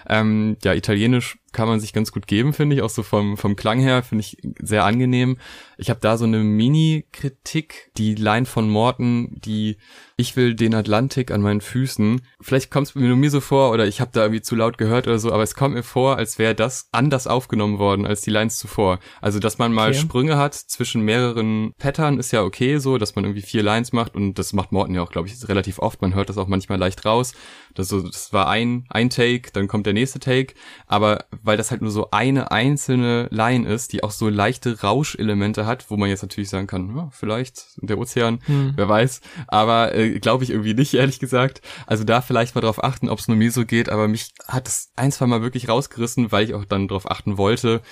Ähm, 0.08 0.56
ja, 0.62 0.74
italienisch 0.74 1.38
kann 1.52 1.68
man 1.68 1.80
sich 1.80 1.94
ganz 1.94 2.12
gut 2.12 2.26
geben, 2.26 2.52
finde 2.52 2.76
ich. 2.76 2.82
Auch 2.82 2.90
so 2.90 3.02
vom, 3.02 3.36
vom 3.36 3.56
Klang 3.56 3.80
her 3.80 4.02
finde 4.02 4.20
ich 4.20 4.36
sehr 4.60 4.84
angenehm. 4.84 5.38
Ich 5.76 5.90
habe 5.90 6.00
da 6.00 6.16
so 6.16 6.24
eine 6.24 6.38
Mini-Kritik. 6.38 7.90
Die 7.96 8.14
Line 8.14 8.46
von 8.46 8.68
Morton, 8.68 9.40
die 9.44 9.76
ich 10.18 10.34
will 10.34 10.54
den 10.54 10.74
Atlantik 10.74 11.30
an 11.30 11.42
meinen 11.42 11.60
Füßen. 11.60 12.22
Vielleicht 12.40 12.70
kommt 12.70 12.88
es 12.88 12.94
mir 12.94 13.06
nur 13.06 13.18
mir 13.18 13.30
so 13.30 13.40
vor 13.42 13.70
oder 13.70 13.86
ich 13.86 14.00
habe 14.00 14.12
da 14.14 14.22
irgendwie 14.22 14.40
zu 14.40 14.56
laut 14.56 14.78
gehört 14.78 15.06
oder 15.06 15.18
so, 15.18 15.30
aber 15.30 15.42
es 15.42 15.54
kommt 15.54 15.74
mir 15.74 15.82
vor, 15.82 16.16
als 16.16 16.38
wäre 16.38 16.54
das 16.54 16.88
anders 16.90 17.26
aufgenommen 17.26 17.78
worden 17.78 18.06
als 18.06 18.22
die 18.22 18.30
Lines 18.30 18.56
zuvor. 18.56 18.98
Also, 19.20 19.40
dass 19.40 19.58
man 19.58 19.74
mal 19.74 19.90
okay. 19.90 19.98
Sprünge 19.98 20.38
hat 20.38 20.54
zwischen 20.54 21.02
mehreren 21.02 21.74
Pattern 21.76 22.18
ist 22.18 22.32
ja 22.32 22.42
okay 22.42 22.78
so, 22.78 22.96
dass 22.96 23.14
man 23.14 23.24
irgendwie 23.24 23.42
vier 23.42 23.62
Lines 23.62 23.92
macht 23.92 24.14
und 24.14 24.38
das 24.38 24.54
macht 24.54 24.72
Morton 24.72 24.94
ja 24.94 25.02
auch, 25.02 25.10
glaube 25.10 25.28
ich, 25.28 25.48
relativ 25.48 25.80
oft. 25.80 26.00
Man 26.00 26.14
hört 26.14 26.30
das 26.30 26.38
auch 26.38 26.48
manchmal 26.48 26.78
leicht 26.78 27.04
raus. 27.04 27.34
Das, 27.74 27.88
so, 27.88 28.00
das 28.00 28.32
war 28.32 28.48
ein, 28.48 28.86
ein 28.88 29.10
Take, 29.10 29.50
dann 29.52 29.68
kommt 29.68 29.84
der 29.84 29.92
nächste 29.92 30.18
Take. 30.18 30.54
Aber 30.86 31.26
weil 31.42 31.58
das 31.58 31.70
halt 31.70 31.82
nur 31.82 31.90
so 31.90 32.10
eine 32.10 32.50
einzelne 32.50 33.28
Line 33.30 33.68
ist, 33.68 33.92
die 33.92 34.02
auch 34.02 34.12
so 34.12 34.30
leichte 34.30 34.80
Rauschelemente 34.80 35.65
hat, 35.66 35.90
wo 35.90 35.96
man 35.96 36.08
jetzt 36.08 36.22
natürlich 36.22 36.48
sagen 36.48 36.66
kann, 36.66 36.96
ja, 36.96 37.08
vielleicht 37.10 37.64
der 37.76 37.98
Ozean, 37.98 38.40
hm. 38.46 38.72
wer 38.76 38.88
weiß. 38.88 39.20
Aber 39.48 39.94
äh, 39.94 40.18
glaube 40.18 40.44
ich 40.44 40.50
irgendwie 40.50 40.74
nicht, 40.74 40.94
ehrlich 40.94 41.18
gesagt. 41.18 41.60
Also 41.86 42.04
da 42.04 42.20
vielleicht 42.20 42.54
mal 42.54 42.60
drauf 42.60 42.82
achten, 42.82 43.08
ob 43.08 43.18
es 43.18 43.28
nur 43.28 43.36
mir 43.36 43.50
so 43.50 43.64
geht, 43.64 43.88
aber 43.88 44.08
mich 44.08 44.32
hat 44.48 44.68
es 44.68 44.90
ein, 44.96 45.12
zwei 45.12 45.26
Mal 45.26 45.42
wirklich 45.42 45.68
rausgerissen, 45.68 46.32
weil 46.32 46.44
ich 46.44 46.54
auch 46.54 46.64
dann 46.64 46.88
drauf 46.88 47.10
achten 47.10 47.38
wollte. 47.38 47.82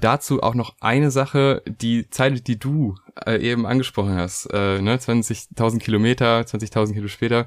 Dazu 0.00 0.42
auch 0.42 0.54
noch 0.54 0.74
eine 0.80 1.10
Sache, 1.10 1.62
die 1.66 2.08
Zeile, 2.10 2.40
die 2.40 2.58
du 2.58 2.94
äh, 3.26 3.38
eben 3.38 3.66
angesprochen 3.66 4.16
hast, 4.16 4.46
äh, 4.52 4.80
ne, 4.80 4.96
20.000 4.96 5.78
Kilometer, 5.78 6.40
20.000 6.40 6.94
Kilo 6.94 7.08
später, 7.08 7.46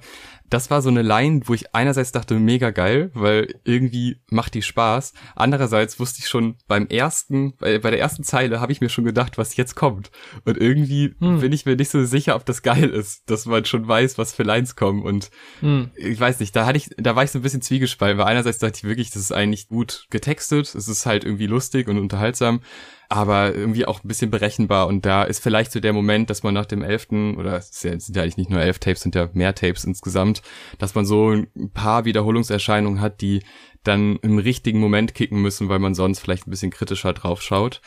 das 0.49 0.71
war 0.71 0.81
so 0.81 0.89
eine 0.89 1.01
Line, 1.01 1.41
wo 1.45 1.53
ich 1.53 1.75
einerseits 1.75 2.13
dachte, 2.13 2.35
mega 2.35 2.69
geil, 2.69 3.11
weil 3.13 3.53
irgendwie 3.65 4.21
macht 4.29 4.53
die 4.53 4.61
Spaß. 4.61 5.13
Andererseits 5.35 5.99
wusste 5.99 6.19
ich 6.19 6.29
schon 6.29 6.55
beim 6.67 6.87
ersten, 6.87 7.55
bei, 7.57 7.79
bei 7.79 7.91
der 7.91 7.99
ersten 7.99 8.23
Zeile 8.23 8.61
habe 8.61 8.71
ich 8.71 8.79
mir 8.79 8.89
schon 8.89 9.03
gedacht, 9.03 9.37
was 9.37 9.57
jetzt 9.57 9.75
kommt. 9.75 10.09
Und 10.45 10.57
irgendwie 10.57 11.15
hm. 11.19 11.41
bin 11.41 11.51
ich 11.51 11.65
mir 11.65 11.75
nicht 11.75 11.89
so 11.89 12.03
sicher, 12.05 12.35
ob 12.35 12.45
das 12.45 12.61
geil 12.61 12.89
ist, 12.89 13.29
dass 13.29 13.45
man 13.45 13.65
schon 13.65 13.87
weiß, 13.87 14.17
was 14.17 14.33
für 14.33 14.43
Lines 14.43 14.75
kommen. 14.77 15.03
Und 15.03 15.31
hm. 15.59 15.91
ich 15.95 16.19
weiß 16.19 16.39
nicht, 16.39 16.55
da 16.55 16.65
hatte 16.65 16.77
ich, 16.77 16.91
da 16.97 17.15
war 17.15 17.23
ich 17.25 17.31
so 17.31 17.39
ein 17.39 17.43
bisschen 17.43 17.61
zwiegespalten, 17.61 18.17
weil 18.17 18.27
einerseits 18.27 18.59
dachte 18.59 18.77
ich 18.77 18.83
wirklich, 18.85 19.11
das 19.11 19.23
ist 19.23 19.33
eigentlich 19.33 19.67
gut 19.67 20.07
getextet, 20.09 20.73
es 20.75 20.87
ist 20.87 21.05
halt 21.05 21.25
irgendwie 21.25 21.47
lustig 21.47 21.89
und 21.89 21.99
unterhaltsam 21.99 22.61
aber 23.09 23.55
irgendwie 23.55 23.85
auch 23.85 24.03
ein 24.03 24.07
bisschen 24.07 24.31
berechenbar. 24.31 24.87
Und 24.87 25.05
da 25.05 25.23
ist 25.23 25.41
vielleicht 25.41 25.71
so 25.71 25.79
der 25.79 25.93
Moment, 25.93 26.29
dass 26.29 26.43
man 26.43 26.53
nach 26.53 26.65
dem 26.65 26.81
elften, 26.81 27.37
oder 27.37 27.57
es 27.57 27.71
sind 27.71 28.15
ja 28.15 28.21
eigentlich 28.21 28.37
nicht 28.37 28.49
nur 28.49 28.61
elf 28.61 28.79
Tapes, 28.79 29.01
sind 29.01 29.15
ja 29.15 29.29
mehr 29.33 29.55
Tapes 29.55 29.85
insgesamt, 29.85 30.41
dass 30.77 30.95
man 30.95 31.05
so 31.05 31.31
ein 31.31 31.71
paar 31.73 32.05
Wiederholungserscheinungen 32.05 33.01
hat, 33.01 33.21
die 33.21 33.43
dann 33.83 34.17
im 34.17 34.37
richtigen 34.37 34.79
Moment 34.79 35.13
kicken 35.13 35.41
müssen, 35.41 35.69
weil 35.69 35.79
man 35.79 35.95
sonst 35.95 36.19
vielleicht 36.19 36.47
ein 36.47 36.51
bisschen 36.51 36.71
kritischer 36.71 37.13
drauf 37.13 37.41
schaut. 37.41 37.81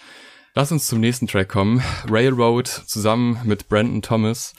Lass 0.54 0.72
uns 0.72 0.86
zum 0.86 1.00
nächsten 1.00 1.26
Track 1.26 1.48
kommen. 1.48 1.82
Railroad 2.08 2.66
zusammen 2.66 3.38
mit 3.44 3.68
Brandon 3.68 4.02
Thomas 4.02 4.54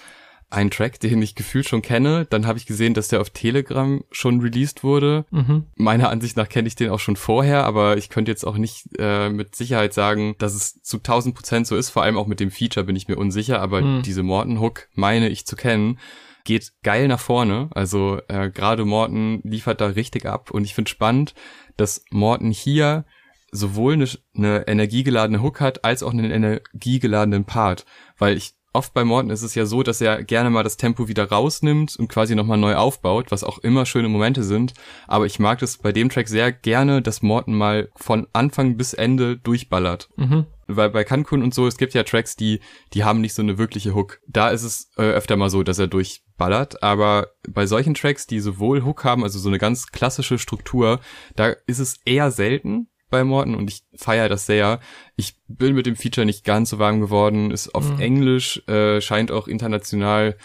ein 0.52 0.70
Track, 0.70 1.00
den 1.00 1.22
ich 1.22 1.36
gefühlt 1.36 1.68
schon 1.68 1.82
kenne. 1.82 2.28
Dann 2.30 2.46
habe 2.46 2.60
ich 2.60 2.66
gesehen, 2.66 2.94
dass 2.94 3.08
der 3.08 3.22
auf 3.22 3.30
Telegram 3.30 4.04
schon 4.12 4.42
released 4.42 4.84
wurde. 4.84 5.26
Mhm. 5.32 5.66
Meiner 5.76 6.10
Ansicht 6.10 6.36
nach 6.36 6.50
kenne 6.50 6.68
ich 6.68 6.76
den 6.76 6.90
auch 6.90 7.00
schon 7.00 7.16
vorher, 7.16 7.66
aber 7.66 7.98
ich 7.98 8.10
könnte 8.10 8.32
jetzt 8.32 8.46
auch 8.46 8.58
nicht 8.58 8.86
äh, 9.00 9.30
mit 9.30 9.56
Sicherheit 9.56 9.94
sagen, 9.94 10.36
dass 10.38 10.54
es 10.54 10.82
zu 10.84 10.98
1000 10.98 11.36
Prozent 11.36 11.68
so 11.68 11.76
ist. 11.76 11.90
Vor 11.90 12.04
allem 12.04 12.18
auch 12.18 12.28
mit 12.28 12.40
dem 12.42 12.52
Feature 12.52 12.86
bin 12.86 12.98
ich 12.98 13.08
mir 13.08 13.18
unsicher, 13.18 13.62
aber 13.62 13.82
mhm. 13.82 14.02
diese 14.02 14.24
Morton 14.24 14.60
Hook 14.60 14.90
meine 14.94 15.30
ich 15.30 15.46
zu 15.46 15.56
kennen. 15.56 16.00
Geht 16.44 16.74
geil 16.84 17.08
nach 17.08 17.20
vorne. 17.20 17.70
Also 17.72 18.20
äh, 18.28 18.50
gerade 18.50 18.84
Morton 18.84 19.42
liefert 19.44 19.80
da 19.80 19.88
richtig 19.88 20.26
ab 20.26 20.52
und 20.52 20.66
ich 20.66 20.76
finde 20.76 20.90
spannend, 20.90 21.34
dass 21.78 22.04
Morton 22.12 22.52
hier 22.52 23.06
sowohl 23.52 23.94
eine, 23.94 24.08
eine 24.36 24.68
energiegeladene 24.68 25.42
Hook 25.42 25.62
hat, 25.62 25.86
als 25.86 26.04
auch 26.04 26.12
einen 26.12 26.32
energiegeladenen 26.32 27.46
Part. 27.46 27.86
Weil 28.18 28.38
ich 28.38 28.54
oft 28.74 28.94
bei 28.94 29.04
Morton 29.04 29.32
ist 29.32 29.42
es 29.42 29.56
ja 29.56 29.66
so, 29.66 29.84
dass 29.84 30.02
er 30.02 30.24
gerne 30.24 30.50
mal 30.50 30.64
das 30.64 30.78
Tempo 30.78 31.08
wieder 31.08 31.30
rausnimmt 31.30 31.96
und 31.98 32.08
quasi 32.08 32.36
nochmal 32.36 32.58
neu 32.58 32.76
aufbaut, 32.76 33.32
was 33.32 33.44
auch 33.44 33.60
immer 33.60 33.86
schöne 33.86 34.10
Momente 34.10 34.44
sind. 34.44 34.74
Aber 35.08 35.26
ich 35.26 35.40
mag 35.40 35.60
das 35.60 35.78
bei 35.78 35.92
dem 35.92 36.10
Track 36.10 36.28
sehr 36.28 36.52
gerne, 36.52 37.02
dass 37.02 37.22
Morton 37.22 37.56
mal 37.56 37.90
von 37.96 38.28
Anfang 38.34 38.78
bis 38.78 38.94
Ende 38.94 39.38
durchballert. 39.38 40.10
Mhm. 40.16 40.46
Weil 40.68 40.90
bei 40.90 41.04
Cancun 41.04 41.44
und 41.44 41.54
so, 41.54 41.68
es 41.68 41.78
gibt 41.78 41.94
ja 41.94 42.04
Tracks, 42.04 42.36
die, 42.36 42.62
die 42.94 43.04
haben 43.04 43.20
nicht 43.20 43.34
so 43.34 43.42
eine 43.42 43.58
wirkliche 43.58 43.94
Hook. 43.94 44.22
Da 44.28 44.50
ist 44.50 44.64
es 44.64 44.90
äh, 44.98 45.02
öfter 45.02 45.36
mal 45.36 45.50
so, 45.50 45.64
dass 45.64 45.80
er 45.80 45.88
durchballert. 45.88 46.82
Aber 46.82 47.28
bei 47.50 47.66
solchen 47.66 47.94
Tracks, 47.94 48.26
die 48.26 48.40
sowohl 48.40 48.86
Hook 48.86 49.04
haben, 49.04 49.24
also 49.24 49.38
so 49.38 49.50
eine 49.50 49.58
ganz 49.58 49.88
klassische 49.88 50.38
Struktur, 50.38 51.02
da 51.36 51.54
ist 51.68 51.80
es 51.80 51.98
eher 52.06 52.32
selten, 52.32 52.88
bei 53.12 53.24
Morton 53.24 53.54
und 53.54 53.70
ich 53.70 53.84
feiere 53.96 54.30
das 54.30 54.48
sehr. 54.48 54.80
Ich 55.16 55.36
bin 55.48 55.76
mit 55.76 55.86
dem 55.86 55.96
Feature 55.96 56.26
nicht 56.26 56.44
ganz 56.44 56.72
so 56.72 56.80
warm 56.80 57.00
geworden, 57.00 57.52
ist 57.52 57.76
auf 57.76 57.88
mhm. 57.94 58.00
Englisch, 58.00 58.68
äh, 58.68 59.00
scheint 59.02 59.32
auch 59.32 59.48
international 59.48 60.36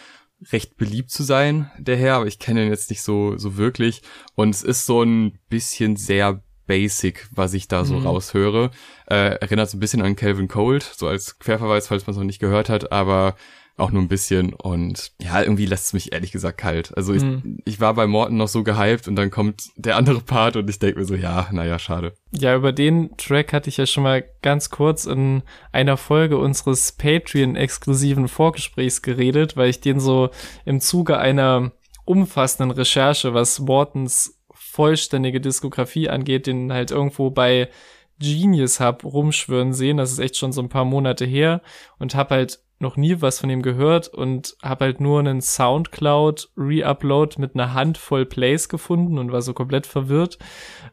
recht 0.52 0.76
beliebt 0.76 1.11
zu 1.11 1.22
sein, 1.22 1.70
der 1.79 1.96
Herr, 1.96 2.16
aber 2.16 2.26
ich 2.26 2.38
kenne 2.38 2.64
ihn 2.64 2.68
jetzt 2.68 2.90
nicht 2.90 3.00
so, 3.00 3.38
so 3.38 3.57
wirklich. 3.57 4.02
Und 4.35 4.55
es 4.55 4.62
ist 4.62 4.85
so 4.85 5.02
ein 5.02 5.38
bisschen 5.48 5.96
sehr 5.96 6.42
basic, 6.66 7.29
was 7.31 7.55
ich 7.55 7.68
da 7.68 7.85
so 7.85 7.94
mhm. 7.94 8.07
raushöre. 8.07 8.70
Äh, 9.07 9.38
erinnert 9.38 9.70
so 9.70 9.76
ein 9.76 9.81
bisschen 9.81 10.02
an 10.02 10.16
Calvin 10.16 10.48
Cold, 10.48 10.83
so 10.83 11.09
als 11.09 11.38
Querverweis, 11.38 11.88
falls 11.88 12.07
man 12.07 12.12
es 12.12 12.18
noch 12.18 12.24
nicht 12.24 12.40
gehört 12.40 12.68
hat, 12.68 12.92
aber 12.92 13.37
auch 13.77 13.91
nur 13.91 14.03
ein 14.03 14.09
bisschen 14.09 14.55
und 14.55 15.12
ja, 15.21 15.43
irgendwie 15.43 15.67
lässt 15.67 15.87
es 15.87 15.93
mich 15.93 16.12
ehrlich 16.12 16.33
gesagt 16.33 16.59
kalt. 16.59 16.97
Also 16.97 17.12
ich, 17.12 17.23
mhm. 17.23 17.59
ich 17.65 17.79
war 17.79 17.93
bei 17.95 18.07
Morton 18.07 18.39
noch 18.39 18.49
so 18.49 18.62
gehypt 18.62 19.07
und 19.07 19.17
dann 19.17 19.31
kommt 19.31 19.69
der 19.77 19.97
andere 19.97 20.21
Part 20.21 20.57
und 20.57 20.69
ich 20.71 20.79
denke 20.79 20.99
mir 20.99 21.05
so, 21.05 21.15
ja, 21.15 21.49
naja, 21.53 21.79
schade. 21.79 22.15
Ja, 22.33 22.57
über 22.57 22.73
den 22.73 23.17
Track 23.19 23.53
hatte 23.53 23.69
ich 23.69 23.77
ja 23.77 23.85
schon 23.85 24.03
mal 24.03 24.25
ganz 24.41 24.71
kurz 24.71 25.05
in 25.05 25.43
einer 25.73 25.99
Folge 25.99 26.39
unseres 26.39 26.93
Patreon-exklusiven 26.93 28.29
Vorgesprächs 28.29 29.03
geredet, 29.03 29.57
weil 29.57 29.69
ich 29.69 29.81
den 29.81 30.01
so 30.01 30.31
im 30.65 30.81
Zuge 30.81 31.19
einer 31.19 31.73
umfassenden 32.07 32.71
Recherche, 32.71 33.35
was 33.35 33.59
Mortons 33.59 34.41
vollständige 34.55 35.41
Diskografie 35.41 36.09
angeht, 36.09 36.47
den 36.47 36.73
halt 36.73 36.91
irgendwo 36.91 37.31
bei 37.31 37.69
Genius 38.19 38.81
hab 38.81 39.05
rumschwören 39.05 39.75
sehen. 39.75 39.99
Das 39.99 40.12
ist 40.12 40.19
echt 40.19 40.37
schon 40.37 40.53
so 40.53 40.62
ein 40.62 40.71
paar 40.71 40.87
Monate 40.87 41.27
her 41.27 41.61
und 41.99 42.15
hab 42.15 42.31
halt 42.31 42.61
noch 42.79 42.97
nie 42.97 43.21
was 43.21 43.41
von 43.41 43.51
ihm 43.51 43.62
gehört 43.62 44.09
und 44.09 44.57
hab 44.62 44.81
halt 44.81 45.01
nur 45.01 45.19
einen 45.21 45.41
Soundcloud 45.41 46.51
Reupload 46.57 47.37
mit 47.39 47.55
einer 47.55 47.73
Handvoll 47.73 48.27
Plays 48.27 48.69
gefunden 48.69 49.19
und 49.19 49.33
war 49.33 49.43
so 49.43 49.55
komplett 49.55 49.87
verwirrt. 49.87 50.39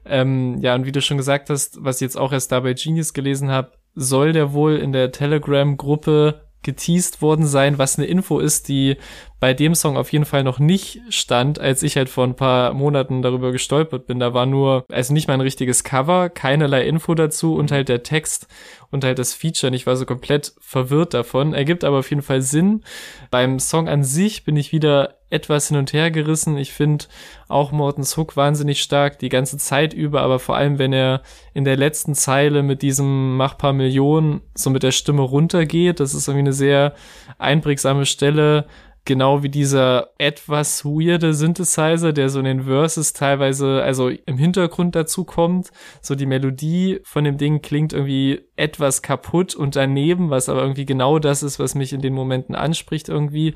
Ähm, 0.06 0.60
ja, 0.60 0.76
und 0.76 0.86
wie 0.86 0.92
du 0.92 1.02
schon 1.02 1.18
gesagt 1.18 1.50
hast, 1.50 1.84
was 1.84 1.98
ich 1.98 2.02
jetzt 2.02 2.18
auch 2.18 2.32
erst 2.32 2.52
da 2.52 2.62
bei 2.62 2.74
Genius 2.74 3.14
gelesen 3.14 3.52
habe, 3.52 3.72
soll 3.96 4.32
der 4.32 4.54
wohl 4.54 4.78
in 4.78 4.92
der 4.92 5.12
Telegram-Gruppe 5.12 6.42
geteased 6.64 7.22
worden 7.22 7.46
sein, 7.46 7.78
was 7.78 7.98
eine 7.98 8.08
Info 8.08 8.40
ist, 8.40 8.70
die 8.70 8.96
bei 9.44 9.54
dem 9.54 9.76
Song 9.76 9.98
auf 9.98 10.14
jeden 10.14 10.24
Fall 10.24 10.46
noch 10.46 10.58
nicht 10.58 11.02
stand, 11.10 11.60
als 11.60 11.84
ich 11.84 11.98
halt 11.98 12.08
vor 12.08 12.24
ein 12.24 12.38
paar 12.38 12.74
Monaten 12.74 13.22
darüber 13.22 13.52
gestolpert 13.52 14.08
bin. 14.08 14.22
Da 14.22 14.34
war 14.34 14.46
nur, 14.46 14.86
also 14.90 15.12
nicht 15.12 15.28
mal 15.28 15.34
ein 15.34 15.42
richtiges 15.42 15.84
Cover, 15.84 16.30
keinerlei 16.30 16.88
Info 16.88 17.14
dazu 17.14 17.56
und 17.56 17.70
halt 17.70 17.90
der 17.90 18.04
Text 18.04 18.48
und 18.90 19.04
halt 19.04 19.20
das 19.20 19.34
Feature. 19.34 19.70
Und 19.70 19.74
ich 19.74 19.86
war 19.86 19.98
so 19.98 20.06
komplett 20.06 20.54
verwirrt 20.62 21.14
davon. 21.14 21.54
Ergibt 21.54 21.84
aber 21.84 22.00
auf 22.00 22.10
jeden 22.10 22.22
Fall 22.22 22.42
Sinn. 22.42 22.86
Beim 23.32 23.60
Song 23.60 23.90
an 23.90 24.06
sich 24.06 24.46
bin 24.46 24.56
ich 24.56 24.72
wieder 24.72 25.16
etwas 25.30 25.68
hin 25.68 25.76
und 25.76 25.92
her 25.92 26.10
gerissen. 26.10 26.58
Ich 26.58 26.72
finde 26.72 27.04
auch 27.50 27.74
Mortens 27.74 28.16
Hook 28.16 28.38
wahnsinnig 28.38 28.82
stark 28.82 29.20
die 29.20 29.28
ganze 29.28 29.58
Zeit 29.58 29.94
über, 29.94 30.22
aber 30.22 30.40
vor 30.40 30.56
allem, 30.56 30.80
wenn 30.80 30.94
er 30.94 31.22
in 31.54 31.66
der 31.66 31.76
letzten 31.76 32.16
Zeile 32.16 32.64
mit 32.64 32.82
diesem 32.82 33.36
Mach 33.36 33.58
paar 33.58 33.74
Millionen 33.74 34.40
so 34.56 34.70
mit 34.70 34.84
der 34.84 34.92
Stimme 34.92 35.24
runtergeht, 35.24 36.00
das 36.00 36.14
ist 36.14 36.30
irgendwie 36.30 36.46
eine 36.46 36.54
sehr 36.54 36.94
einprägsame 37.40 38.06
Stelle 38.06 38.68
genau 39.06 39.44
wie 39.44 39.50
dieser 39.50 40.10
etwas 40.18 40.86
weirde 40.86 41.34
Synthesizer, 41.34 42.14
der 42.14 42.30
so 42.30 42.40
in 42.40 42.46
den 42.46 42.64
Verses 42.64 43.14
teilweise, 43.14 43.82
also 43.84 44.10
im 44.10 44.38
Hintergrund 44.38 44.96
dazu 44.96 45.26
kommt. 45.26 45.72
So 46.02 46.16
die 46.16 46.26
Melodie 46.26 47.00
von 47.04 47.24
dem 47.24 47.38
Ding 47.38 47.62
klingt 47.62 47.94
irgendwie 47.94 48.42
etwas 48.56 49.02
kaputt 49.02 49.56
und 49.56 49.76
daneben, 49.76 50.30
was 50.30 50.50
aber 50.50 50.62
irgendwie 50.62 50.86
genau 50.86 51.20
das 51.20 51.44
ist, 51.44 51.60
was 51.60 51.76
mich 51.76 51.94
in 51.94 52.02
den 52.02 52.14
Momenten 52.14 52.56
anspricht 52.56 53.10
irgendwie. 53.10 53.54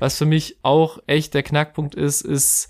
Was 0.00 0.18
für 0.18 0.26
mich 0.26 0.58
auch 0.62 0.98
echt 1.06 1.32
der 1.32 1.42
Knackpunkt 1.42 1.94
ist, 1.94 2.20
ist 2.20 2.68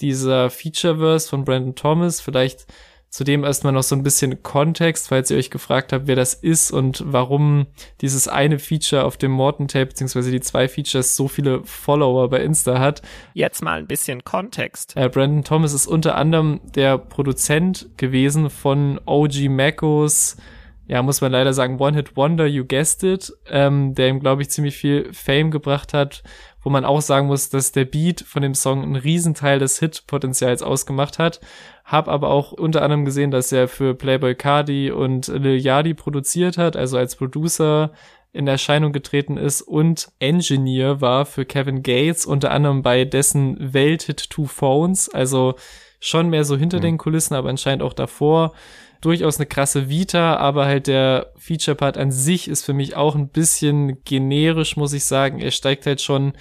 dieser 0.00 0.50
Featureverse 0.50 1.28
von 1.28 1.44
Brandon 1.44 1.74
Thomas. 1.74 2.20
Vielleicht 2.20 2.66
zudem 3.10 3.42
erstmal 3.42 3.72
noch 3.72 3.82
so 3.82 3.96
ein 3.96 4.04
bisschen 4.04 4.42
Kontext, 4.42 5.08
falls 5.08 5.30
ihr 5.30 5.36
euch 5.36 5.50
gefragt 5.50 5.92
habt, 5.92 6.06
wer 6.06 6.14
das 6.14 6.32
ist 6.32 6.70
und 6.70 7.02
warum 7.04 7.66
dieses 8.00 8.28
eine 8.28 8.58
Feature 8.58 9.04
auf 9.04 9.16
dem 9.16 9.32
Morton 9.32 9.66
Tape, 9.66 9.86
beziehungsweise 9.86 10.30
die 10.30 10.40
zwei 10.40 10.68
Features 10.68 11.16
so 11.16 11.26
viele 11.26 11.64
Follower 11.64 12.30
bei 12.30 12.40
Insta 12.40 12.78
hat. 12.78 13.02
Jetzt 13.34 13.62
mal 13.62 13.78
ein 13.78 13.88
bisschen 13.88 14.22
Kontext. 14.24 14.96
Äh, 14.96 15.08
Brandon 15.08 15.42
Thomas 15.42 15.72
ist 15.72 15.88
unter 15.88 16.14
anderem 16.14 16.60
der 16.74 16.98
Produzent 16.98 17.90
gewesen 17.96 18.48
von 18.48 19.00
OG 19.04 19.48
Macos 19.48 20.36
ja, 20.90 21.04
muss 21.04 21.20
man 21.20 21.30
leider 21.30 21.52
sagen, 21.52 21.78
One 21.78 21.94
Hit 21.94 22.16
Wonder, 22.16 22.46
You 22.46 22.64
Guessed 22.64 23.04
It, 23.04 23.32
ähm, 23.48 23.94
der 23.94 24.08
ihm, 24.08 24.18
glaube 24.18 24.42
ich, 24.42 24.50
ziemlich 24.50 24.76
viel 24.76 25.08
Fame 25.12 25.52
gebracht 25.52 25.94
hat, 25.94 26.24
wo 26.62 26.70
man 26.70 26.84
auch 26.84 27.00
sagen 27.00 27.26
muss, 27.26 27.48
dass 27.48 27.72
der 27.72 27.84
Beat 27.84 28.20
von 28.20 28.42
dem 28.42 28.54
Song 28.54 28.82
einen 28.82 28.96
Riesenteil 28.96 29.58
des 29.58 29.78
Hit-Potenzials 29.78 30.62
ausgemacht 30.62 31.18
hat. 31.18 31.40
Hab 31.84 32.08
aber 32.08 32.28
auch 32.30 32.52
unter 32.52 32.82
anderem 32.82 33.04
gesehen, 33.04 33.30
dass 33.30 33.50
er 33.52 33.68
für 33.68 33.94
Playboy 33.94 34.34
Cardi 34.34 34.90
und 34.90 35.28
Lil 35.28 35.58
Yadi 35.58 35.94
produziert 35.94 36.58
hat, 36.58 36.76
also 36.76 36.98
als 36.98 37.16
Producer 37.16 37.92
in 38.32 38.46
Erscheinung 38.46 38.92
getreten 38.92 39.36
ist 39.36 39.62
und 39.62 40.12
Engineer 40.20 41.00
war 41.00 41.26
für 41.26 41.44
Kevin 41.44 41.82
Gates, 41.82 42.26
unter 42.26 42.52
anderem 42.52 42.82
bei 42.82 43.04
dessen 43.04 43.56
Welthit 43.74 44.30
Two 44.30 44.46
Phones, 44.46 45.08
also 45.08 45.54
schon 45.98 46.30
mehr 46.30 46.44
so 46.44 46.56
hinter 46.56 46.78
mhm. 46.78 46.82
den 46.82 46.98
Kulissen, 46.98 47.34
aber 47.34 47.48
anscheinend 47.48 47.82
auch 47.82 47.92
davor 47.92 48.52
durchaus 49.00 49.38
eine 49.38 49.46
krasse 49.46 49.88
Vita, 49.88 50.36
aber 50.36 50.66
halt 50.66 50.86
der 50.86 51.32
Feature-Part 51.36 51.96
an 51.96 52.10
sich 52.10 52.48
ist 52.48 52.64
für 52.64 52.74
mich 52.74 52.96
auch 52.96 53.14
ein 53.14 53.28
bisschen 53.28 54.02
generisch, 54.04 54.76
muss 54.76 54.92
ich 54.92 55.04
sagen. 55.04 55.40
Er 55.40 55.50
steigt 55.50 55.86
halt 55.86 56.00
schon 56.00 56.34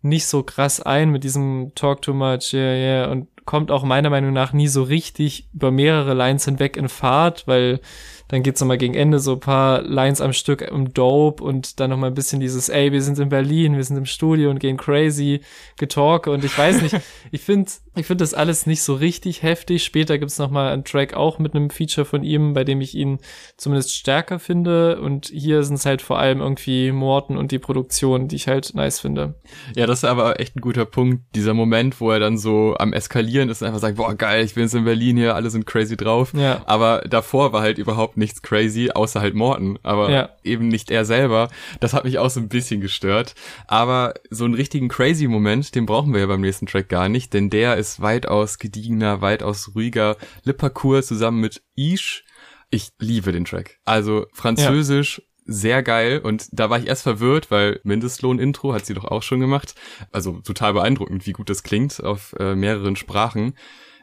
nicht 0.00 0.26
so 0.26 0.42
krass 0.42 0.80
ein 0.80 1.10
mit 1.10 1.24
diesem 1.24 1.72
Talk 1.74 2.02
too 2.02 2.14
much, 2.14 2.52
yeah, 2.54 2.74
yeah, 2.74 3.10
und 3.10 3.28
kommt 3.48 3.70
auch 3.70 3.82
meiner 3.82 4.10
Meinung 4.10 4.34
nach 4.34 4.52
nie 4.52 4.68
so 4.68 4.82
richtig 4.82 5.48
über 5.54 5.70
mehrere 5.70 6.12
Lines 6.12 6.44
hinweg 6.44 6.76
in 6.76 6.90
Fahrt, 6.90 7.46
weil 7.46 7.80
dann 8.28 8.42
geht's 8.42 8.60
nochmal 8.60 8.76
gegen 8.76 8.92
Ende 8.92 9.20
so 9.20 9.32
ein 9.32 9.40
paar 9.40 9.80
Lines 9.80 10.20
am 10.20 10.34
Stück 10.34 10.60
im 10.60 10.92
Dope 10.92 11.42
und 11.42 11.80
dann 11.80 11.88
nochmal 11.88 12.10
ein 12.10 12.14
bisschen 12.14 12.40
dieses, 12.40 12.68
ey, 12.68 12.92
wir 12.92 13.00
sind 13.00 13.18
in 13.18 13.30
Berlin, 13.30 13.74
wir 13.74 13.84
sind 13.84 13.96
im 13.96 14.04
Studio 14.04 14.50
und 14.50 14.60
gehen 14.60 14.76
crazy, 14.76 15.40
getalke 15.78 16.30
und 16.30 16.44
ich 16.44 16.58
weiß 16.58 16.82
nicht, 16.82 16.94
ich 17.30 17.40
finde 17.40 17.70
ich 17.98 18.06
finde 18.06 18.22
das 18.22 18.34
alles 18.34 18.66
nicht 18.66 18.82
so 18.82 18.94
richtig 18.94 19.42
heftig. 19.42 19.82
Später 19.82 20.18
gibt's 20.18 20.38
noch 20.38 20.50
mal 20.50 20.72
einen 20.72 20.84
Track 20.84 21.14
auch 21.14 21.38
mit 21.38 21.54
einem 21.54 21.70
Feature 21.70 22.04
von 22.04 22.22
ihm, 22.22 22.52
bei 22.52 22.64
dem 22.64 22.80
ich 22.80 22.94
ihn 22.94 23.18
zumindest 23.56 23.94
stärker 23.94 24.38
finde. 24.38 25.00
Und 25.00 25.26
hier 25.26 25.62
sind 25.64 25.74
es 25.76 25.86
halt 25.86 26.00
vor 26.00 26.18
allem 26.18 26.40
irgendwie 26.40 26.92
Morten 26.92 27.36
und 27.36 27.50
die 27.50 27.58
Produktion, 27.58 28.28
die 28.28 28.36
ich 28.36 28.46
halt 28.46 28.74
nice 28.74 29.00
finde. 29.00 29.34
Ja, 29.74 29.86
das 29.86 30.00
ist 30.00 30.04
aber 30.04 30.38
echt 30.38 30.56
ein 30.56 30.60
guter 30.60 30.84
Punkt. 30.84 31.24
Dieser 31.34 31.54
Moment, 31.54 32.00
wo 32.00 32.10
er 32.10 32.20
dann 32.20 32.38
so 32.38 32.76
am 32.78 32.92
Eskalieren 32.92 33.37
ist 33.48 33.60
und 33.62 33.66
einfach 33.66 33.80
sagt, 33.80 33.96
boah, 33.96 34.14
geil, 34.14 34.44
ich 34.44 34.54
bin 34.54 34.62
jetzt 34.62 34.74
in 34.74 34.84
Berlin 34.84 35.16
hier, 35.16 35.34
alle 35.34 35.50
sind 35.50 35.66
crazy 35.66 35.96
drauf. 35.96 36.32
Ja. 36.34 36.62
Aber 36.66 37.02
davor 37.02 37.52
war 37.52 37.62
halt 37.62 37.78
überhaupt 37.78 38.16
nichts 38.16 38.42
crazy, 38.42 38.90
außer 38.94 39.20
halt 39.20 39.34
Morten. 39.34 39.78
Aber 39.82 40.10
ja. 40.10 40.28
eben 40.44 40.68
nicht 40.68 40.90
er 40.90 41.04
selber. 41.04 41.48
Das 41.80 41.94
hat 41.94 42.04
mich 42.04 42.18
auch 42.18 42.30
so 42.30 42.38
ein 42.38 42.48
bisschen 42.48 42.80
gestört. 42.80 43.34
Aber 43.66 44.14
so 44.30 44.44
einen 44.44 44.54
richtigen 44.54 44.88
crazy 44.88 45.26
Moment, 45.26 45.74
den 45.74 45.84
brauchen 45.84 46.12
wir 46.12 46.20
ja 46.20 46.26
beim 46.26 46.40
nächsten 46.40 46.66
Track 46.66 46.88
gar 46.88 47.08
nicht, 47.08 47.34
denn 47.34 47.50
der 47.50 47.76
ist 47.76 47.88
ist 47.88 48.00
weitaus 48.02 48.58
gediegener, 48.58 49.20
weitaus 49.20 49.74
ruhiger. 49.74 50.16
Parcours 50.56 51.06
zusammen 51.06 51.40
mit 51.40 51.62
Ish. 51.74 52.24
Ich 52.70 52.90
liebe 52.98 53.32
den 53.32 53.44
Track. 53.46 53.78
Also 53.84 54.26
französisch, 54.32 55.18
ja. 55.18 55.24
Sehr 55.48 55.82
geil. 55.82 56.20
Und 56.22 56.48
da 56.52 56.70
war 56.70 56.78
ich 56.78 56.86
erst 56.86 57.02
verwirrt, 57.02 57.50
weil 57.50 57.80
Mindestlohn-Intro 57.82 58.72
hat 58.72 58.86
sie 58.86 58.94
doch 58.94 59.06
auch 59.06 59.22
schon 59.22 59.40
gemacht. 59.40 59.74
Also 60.12 60.40
total 60.40 60.74
beeindruckend, 60.74 61.26
wie 61.26 61.32
gut 61.32 61.50
das 61.50 61.64
klingt 61.64 62.04
auf 62.04 62.34
äh, 62.38 62.54
mehreren 62.54 62.94
Sprachen. 62.94 63.54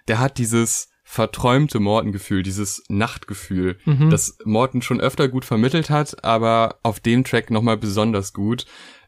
Der 0.08 0.20
hat 0.20 0.38
dieses 0.38 0.90
verträumte 1.08 1.80
Morton-Gefühl, 1.80 2.42
dieses 2.42 2.84
Nachtgefühl, 2.90 3.78
mhm. 3.86 4.10
das 4.10 4.40
Morton 4.44 4.82
schon 4.82 5.00
öfter 5.00 5.28
gut 5.28 5.46
vermittelt 5.46 5.92
hat, 5.92 6.24
aber 6.24 6.80
auf 6.82 7.00
dem 7.00 7.24
Track 7.24 7.52
nochmal 7.52 7.78
besonders 7.78 8.34
gut 8.34 8.66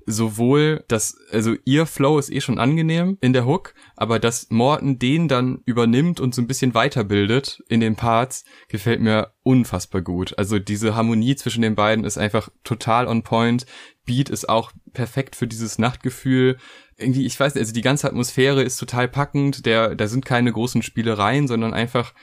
sowohl 0.10 0.86
das, 0.88 1.18
also 1.32 1.56
ihr 1.66 1.86
Flow 1.86 2.18
ist 2.18 2.32
eh 2.32 2.40
schon 2.40 2.60
angenehm 2.60 3.18
in 3.20 3.34
der 3.34 3.46
Hook, 3.46 3.74
aber 3.98 4.20
dass 4.20 4.48
Morton 4.50 4.98
den 4.98 5.28
dann 5.28 5.60
übernimmt 5.66 6.22
und 6.22 6.34
so 6.34 6.42
ein 6.42 6.48
bisschen 6.48 6.74
weiterbildet 6.74 7.62
in 7.68 7.82
den 7.82 7.98
Parts, 7.98 8.46
gefällt 8.70 9.02
mir 9.02 9.34
unfassbar 9.44 10.02
gut. 10.02 10.38
Also 10.38 10.60
diese 10.60 10.96
Harmonie 10.96 11.36
zwischen 11.36 11.62
den 11.62 11.76
beiden 11.76 12.06
ist 12.06 12.18
einfach 12.18 12.50
total 12.64 13.06
on 13.06 13.24
point. 13.24 13.66
Beat 14.06 14.30
ist 14.30 14.48
auch 14.48 14.72
perfekt 14.94 15.36
für 15.36 15.46
dieses 15.46 15.78
Nachtgefühl. 15.78 16.58
Irgendwie, 16.96 17.26
ich 17.26 17.38
weiß 17.38 17.56
nicht, 17.56 17.62
also 17.62 17.74
die 17.74 17.82
ganze 17.82 18.08
Atmosphäre 18.08 18.64
ist 18.64 18.78
total 18.78 19.10
packend. 19.10 19.66
Der, 19.66 19.94
da 19.94 20.08
sind 20.08 20.26
keine 20.26 20.54
großen 20.54 20.84
Spielereien, 20.84 21.50
sondern 21.50 21.74
einfach 21.74 22.14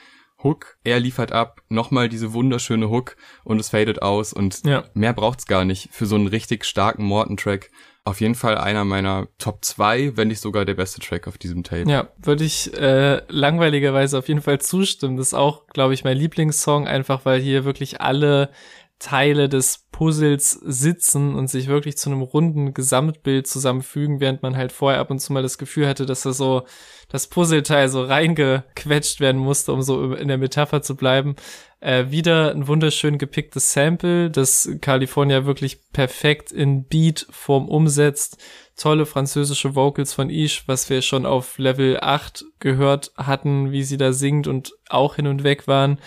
Hook, 0.45 0.77
er 0.85 1.01
liefert 1.01 1.33
ab, 1.33 1.61
nochmal 1.67 2.07
diese 2.07 2.31
wunderschöne 2.31 2.89
Hook 2.89 3.17
und 3.43 3.59
es 3.59 3.69
fadet 3.69 4.01
aus 4.01 4.31
und 4.31 4.65
ja. 4.65 4.85
mehr 4.93 5.11
braucht's 5.11 5.47
gar 5.47 5.65
nicht 5.65 5.89
für 5.91 6.05
so 6.05 6.15
einen 6.15 6.27
richtig 6.27 6.63
starken 6.63 7.03
Morton-Track. 7.03 7.71
Auf 8.07 8.21
jeden 8.21 8.35
Fall 8.35 8.55
einer 8.55 8.85
meiner 8.85 9.27
Top 9.39 9.65
2, 9.65 10.15
wenn 10.15 10.27
nicht 10.27 10.39
sogar 10.39 10.63
der 10.63 10.75
beste 10.75 11.01
Track 11.01 11.27
auf 11.27 11.39
diesem 11.39 11.63
Tape. 11.63 11.89
Ja, 11.89 12.09
würde 12.21 12.43
ich 12.43 12.71
äh, 12.77 13.23
langweiligerweise 13.29 14.19
auf 14.19 14.27
jeden 14.27 14.43
Fall 14.43 14.61
zustimmen. 14.61 15.17
Das 15.17 15.27
ist 15.27 15.33
auch, 15.33 15.65
glaube 15.67 15.95
ich, 15.95 16.03
mein 16.03 16.15
Lieblingssong, 16.15 16.87
einfach 16.87 17.25
weil 17.25 17.41
hier 17.41 17.65
wirklich 17.65 18.01
alle 18.01 18.51
Teile 18.99 19.49
des 19.49 19.85
Puzzles 19.91 20.51
sitzen 20.51 21.35
und 21.35 21.49
sich 21.49 21.67
wirklich 21.67 21.97
zu 21.97 22.09
einem 22.09 22.21
runden 22.21 22.73
Gesamtbild 22.73 23.45
zusammenfügen, 23.45 24.19
während 24.19 24.41
man 24.41 24.55
halt 24.55 24.71
vorher 24.71 24.99
ab 24.99 25.11
und 25.11 25.19
zu 25.19 25.33
mal 25.33 25.43
das 25.43 25.57
Gefühl 25.57 25.87
hatte, 25.87 26.05
dass 26.05 26.23
da 26.23 26.31
so 26.31 26.65
das 27.09 27.27
Puzzleteil 27.27 27.89
so 27.89 28.03
reingequetscht 28.03 29.19
werden 29.19 29.39
musste, 29.39 29.73
um 29.73 29.81
so 29.81 30.13
in 30.13 30.27
der 30.27 30.37
Metapher 30.37 30.81
zu 30.81 30.95
bleiben. 30.95 31.35
Äh, 31.85 32.09
wieder 32.09 32.49
ein 32.49 32.67
wunderschön 32.67 33.19
gepicktes 33.19 33.71
Sample, 33.71 34.31
das 34.31 34.67
California 34.81 35.45
wirklich 35.45 35.91
perfekt 35.91 36.51
in 36.51 36.85
Beat-Form 36.85 37.69
umsetzt. 37.69 38.43
Tolle 38.75 39.05
französische 39.05 39.75
Vocals 39.75 40.11
von 40.11 40.31
Ish, 40.31 40.67
was 40.67 40.89
wir 40.89 41.03
schon 41.03 41.27
auf 41.27 41.59
Level 41.59 41.99
8 42.01 42.43
gehört 42.57 43.11
hatten, 43.17 43.71
wie 43.71 43.83
sie 43.83 43.97
da 43.97 44.13
singt 44.13 44.47
und 44.47 44.73
auch 44.89 45.17
hin 45.17 45.27
und 45.27 45.43
weg 45.43 45.67
waren. 45.67 45.99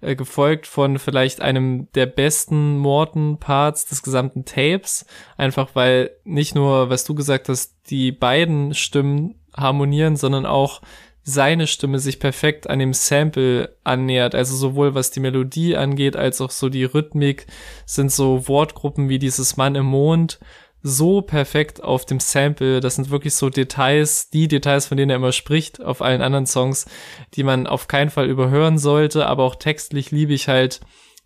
Äh, 0.00 0.16
gefolgt 0.16 0.66
von 0.66 0.98
vielleicht 0.98 1.42
einem 1.42 1.92
der 1.92 2.06
besten 2.06 2.78
Morton-Parts 2.78 3.84
des 3.84 4.02
gesamten 4.02 4.46
Tapes. 4.46 5.04
Einfach 5.36 5.74
weil 5.74 6.12
nicht 6.24 6.54
nur, 6.54 6.88
was 6.88 7.04
du 7.04 7.14
gesagt 7.14 7.50
hast, 7.50 7.74
die 7.90 8.10
beiden 8.10 8.72
Stimmen 8.72 9.34
harmonieren, 9.54 10.16
sondern 10.16 10.46
auch 10.46 10.80
seine 11.28 11.66
Stimme 11.66 11.98
sich 11.98 12.20
perfekt 12.20 12.70
an 12.70 12.78
dem 12.78 12.94
Sample 12.94 13.76
annähert. 13.82 14.36
Also 14.36 14.54
sowohl 14.54 14.94
was 14.94 15.10
die 15.10 15.18
Melodie 15.18 15.76
angeht, 15.76 16.14
als 16.14 16.40
auch 16.40 16.52
so 16.52 16.68
die 16.68 16.84
Rhythmik 16.84 17.46
sind 17.84 18.12
so 18.12 18.46
Wortgruppen 18.46 19.08
wie 19.08 19.18
dieses 19.18 19.56
Mann 19.56 19.74
im 19.74 19.86
Mond 19.86 20.38
so 20.84 21.22
perfekt 21.22 21.82
auf 21.82 22.06
dem 22.06 22.20
Sample. 22.20 22.78
Das 22.78 22.94
sind 22.94 23.10
wirklich 23.10 23.34
so 23.34 23.50
Details, 23.50 24.30
die 24.30 24.46
Details, 24.46 24.86
von 24.86 24.96
denen 24.96 25.10
er 25.10 25.16
immer 25.16 25.32
spricht, 25.32 25.82
auf 25.82 26.00
allen 26.00 26.22
anderen 26.22 26.46
Songs, 26.46 26.86
die 27.34 27.42
man 27.42 27.66
auf 27.66 27.88
keinen 27.88 28.10
Fall 28.10 28.28
überhören 28.28 28.78
sollte. 28.78 29.26
Aber 29.26 29.42
auch 29.42 29.56
textlich 29.56 30.12
liebe 30.12 30.32
ich 30.32 30.46
halt 30.46 30.80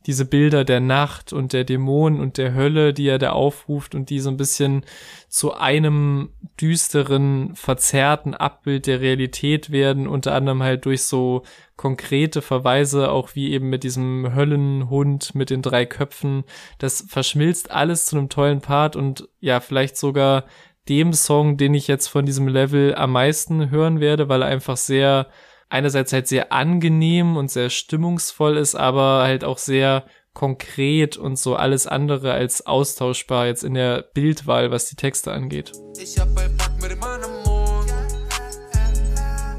diese 0.07 0.25
Bilder 0.25 0.65
der 0.65 0.81
Nacht 0.81 1.35
und 1.35 1.53
der 1.53 1.65
Dämonen 1.65 2.21
und 2.21 2.39
der 2.39 2.55
Hölle, 2.55 2.95
die 2.95 3.07
er 3.07 3.19
da 3.19 3.33
aufruft 3.33 3.95
und 3.95 4.09
die 4.09 4.21
so 4.21 4.31
ein 4.31 4.39
bisschen 4.39 4.87
zu 5.31 5.55
einem 5.55 6.31
düsteren, 6.61 7.55
verzerrten 7.55 8.35
Abbild 8.35 8.89
der 8.89 9.01
Realität 9.01 9.71
werden, 9.71 10.09
unter 10.09 10.35
anderem 10.35 10.61
halt 10.61 10.85
durch 10.85 11.05
so 11.05 11.45
konkrete 11.77 12.43
Verweise, 12.43 13.13
auch 13.13 13.37
wie 13.37 13.53
eben 13.53 13.71
mit 13.71 13.85
diesem 13.85 14.35
Höllenhund 14.35 15.37
mit 15.37 15.51
den 15.51 15.63
drei 15.63 15.87
Köpfen. 15.87 16.43
Das 16.79 17.07
verschmilzt 17.09 17.71
alles 17.71 18.07
zu 18.07 18.19
einem 18.19 18.29
tollen 18.29 18.61
Part 18.61 18.97
und 18.97 19.29
ja, 19.39 19.61
vielleicht 19.61 19.97
sogar 19.97 20.47
dem 20.89 21.13
Song, 21.13 21.57
den 21.57 21.75
ich 21.75 21.87
jetzt 21.87 22.09
von 22.09 22.27
diesem 22.27 22.49
Level 22.49 22.97
am 22.97 23.13
meisten 23.13 23.71
hören 23.71 24.01
werde, 24.01 24.29
weil 24.29 24.43
er 24.43 24.49
einfach 24.49 24.77
sehr 24.77 25.29
einerseits 25.69 26.13
halt 26.13 26.27
sehr 26.27 26.53
angenehm 26.53 27.37
und 27.37 27.53
sehr 27.53 27.71
stimmungsvoll 27.71 28.57
ist, 28.57 28.75
aber 28.75 29.23
halt 29.23 29.45
auch 29.45 29.59
sehr 29.59 30.05
konkret 30.35 31.17
und 31.17 31.39
so 31.39 31.57
alles 31.57 31.87
andere 31.87 32.33
als 32.33 32.67
austauschbar 32.67 33.47
jetzt 33.47 33.65
in 33.65 33.75
der 33.75 34.03
Bildwahl, 34.15 34.71
was 34.71 34.89
die 34.89 34.97
Texte 34.97 35.33
angeht. 35.33 35.73
Ich 35.99 36.19
hab 36.19 36.29
ein 36.39 36.57
Pack 36.57 36.73
mit 36.81 36.99
meinem 37.01 37.31
Mond. 37.45 37.93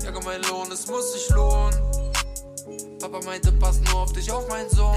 Ja, 0.03 0.11
mein 0.23 0.41
Lohn, 0.43 0.71
es 0.71 0.87
muss 0.87 1.13
sich 1.13 1.29
lohnen. 1.29 1.75
Papa 2.99 3.19
meinte, 3.25 3.51
pass 3.53 3.81
nur 3.81 4.01
auf 4.01 4.13
dich, 4.13 4.31
auf 4.31 4.47
meinen 4.47 4.69
Sohn. 4.69 4.95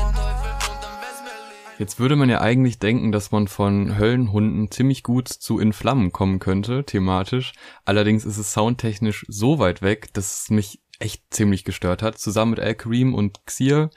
Jetzt 1.78 1.98
würde 1.98 2.14
man 2.14 2.30
ja 2.30 2.40
eigentlich 2.40 2.78
denken, 2.78 3.10
dass 3.10 3.32
man 3.32 3.48
von 3.48 3.98
Höllenhunden 3.98 4.70
ziemlich 4.70 5.02
gut 5.02 5.28
zu 5.28 5.58
In 5.58 5.72
Flammen 5.72 6.12
kommen 6.12 6.38
könnte, 6.38 6.84
thematisch. 6.84 7.52
Allerdings 7.84 8.24
ist 8.24 8.38
es 8.38 8.52
soundtechnisch 8.52 9.26
so 9.28 9.58
weit 9.58 9.82
weg, 9.82 10.12
dass 10.12 10.42
es 10.42 10.50
mich 10.50 10.82
echt 11.00 11.24
ziemlich 11.30 11.64
gestört 11.64 12.02
hat, 12.02 12.18
zusammen 12.18 12.52
mit 12.52 12.60
Al 12.60 12.76
Kareem 12.76 13.12
und 13.12 13.44
Xir, 13.46 13.90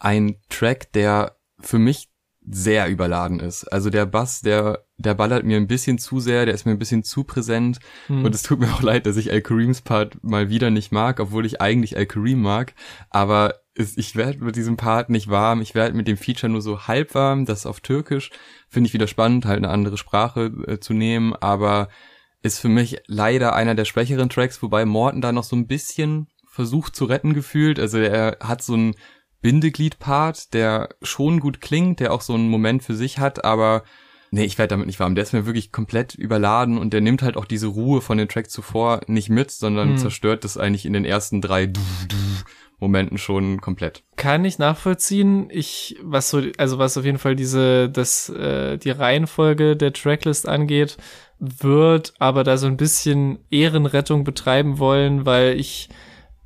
ein 0.00 0.36
Track, 0.48 0.92
der 0.92 1.36
für 1.60 1.78
mich 1.78 2.08
sehr 2.48 2.88
überladen 2.88 3.38
ist. 3.38 3.64
Also 3.64 3.90
der 3.90 4.06
Bass, 4.06 4.40
der, 4.40 4.84
der 4.96 5.14
ballert 5.14 5.44
mir 5.44 5.56
ein 5.56 5.68
bisschen 5.68 5.98
zu 5.98 6.20
sehr, 6.20 6.46
der 6.46 6.54
ist 6.54 6.64
mir 6.64 6.72
ein 6.72 6.78
bisschen 6.78 7.04
zu 7.04 7.22
präsent. 7.22 7.78
Hm. 8.06 8.24
Und 8.24 8.34
es 8.34 8.42
tut 8.42 8.58
mir 8.58 8.72
auch 8.72 8.82
leid, 8.82 9.06
dass 9.06 9.16
ich 9.16 9.30
Al 9.30 9.42
Kareems 9.42 9.82
Part 9.82 10.24
mal 10.24 10.48
wieder 10.48 10.70
nicht 10.70 10.90
mag, 10.90 11.20
obwohl 11.20 11.46
ich 11.46 11.60
eigentlich 11.60 11.96
Al 11.96 12.06
Kareem 12.06 12.40
mag. 12.40 12.74
Aber 13.10 13.60
es, 13.74 13.96
ich 13.96 14.16
werde 14.16 14.42
mit 14.42 14.56
diesem 14.56 14.76
Part 14.76 15.10
nicht 15.10 15.28
warm. 15.28 15.60
Ich 15.60 15.74
werde 15.74 15.96
mit 15.96 16.08
dem 16.08 16.16
Feature 16.16 16.50
nur 16.50 16.62
so 16.62 16.88
halb 16.88 17.14
warm. 17.14 17.44
Das 17.44 17.66
auf 17.66 17.80
Türkisch 17.80 18.30
finde 18.68 18.88
ich 18.88 18.94
wieder 18.94 19.06
spannend, 19.06 19.44
halt 19.44 19.58
eine 19.58 19.68
andere 19.68 19.98
Sprache 19.98 20.46
äh, 20.66 20.80
zu 20.80 20.94
nehmen. 20.94 21.34
Aber 21.34 21.88
ist 22.42 22.58
für 22.58 22.68
mich 22.68 23.02
leider 23.06 23.54
einer 23.54 23.74
der 23.74 23.84
schwächeren 23.84 24.30
Tracks, 24.30 24.62
wobei 24.62 24.86
Morton 24.86 25.20
da 25.20 25.30
noch 25.30 25.44
so 25.44 25.56
ein 25.56 25.66
bisschen 25.66 26.28
versucht 26.46 26.96
zu 26.96 27.04
retten 27.04 27.34
gefühlt. 27.34 27.78
Also 27.78 27.98
er 27.98 28.38
hat 28.40 28.62
so 28.62 28.74
einen 28.74 28.94
Bindeglied-Part, 29.42 30.54
der 30.54 30.90
schon 31.02 31.40
gut 31.40 31.60
klingt, 31.60 32.00
der 32.00 32.12
auch 32.12 32.20
so 32.20 32.34
einen 32.34 32.48
Moment 32.48 32.82
für 32.82 32.94
sich 32.94 33.18
hat, 33.18 33.44
aber 33.44 33.82
nee, 34.30 34.44
ich 34.44 34.58
werde 34.58 34.70
damit 34.70 34.86
nicht 34.86 35.00
warm. 35.00 35.14
Der 35.14 35.22
ist 35.22 35.32
mir 35.32 35.46
wirklich 35.46 35.72
komplett 35.72 36.14
überladen 36.14 36.78
und 36.78 36.92
der 36.92 37.00
nimmt 37.00 37.22
halt 37.22 37.36
auch 37.36 37.44
diese 37.44 37.66
Ruhe 37.66 38.00
von 38.00 38.18
den 38.18 38.28
Tracks 38.28 38.50
zuvor 38.50 39.00
nicht 39.06 39.28
mit, 39.28 39.50
sondern 39.50 39.90
hm. 39.90 39.98
zerstört 39.98 40.44
das 40.44 40.56
eigentlich 40.56 40.86
in 40.86 40.92
den 40.92 41.04
ersten 41.04 41.40
drei 41.40 41.72
Momenten 42.78 43.18
schon 43.18 43.60
komplett. 43.60 44.02
Kann 44.16 44.44
ich 44.44 44.58
nachvollziehen. 44.58 45.48
Ich, 45.50 45.98
was 46.02 46.30
so, 46.30 46.42
also 46.56 46.78
was 46.78 46.96
auf 46.96 47.04
jeden 47.04 47.18
Fall 47.18 47.36
diese, 47.36 47.90
das, 47.90 48.28
äh, 48.30 48.78
die 48.78 48.90
Reihenfolge 48.90 49.76
der 49.76 49.92
Tracklist 49.92 50.48
angeht, 50.48 50.96
wird 51.38 52.14
aber 52.18 52.44
da 52.44 52.56
so 52.56 52.66
ein 52.66 52.76
bisschen 52.76 53.38
Ehrenrettung 53.50 54.24
betreiben 54.24 54.78
wollen, 54.78 55.26
weil 55.26 55.58
ich 55.58 55.88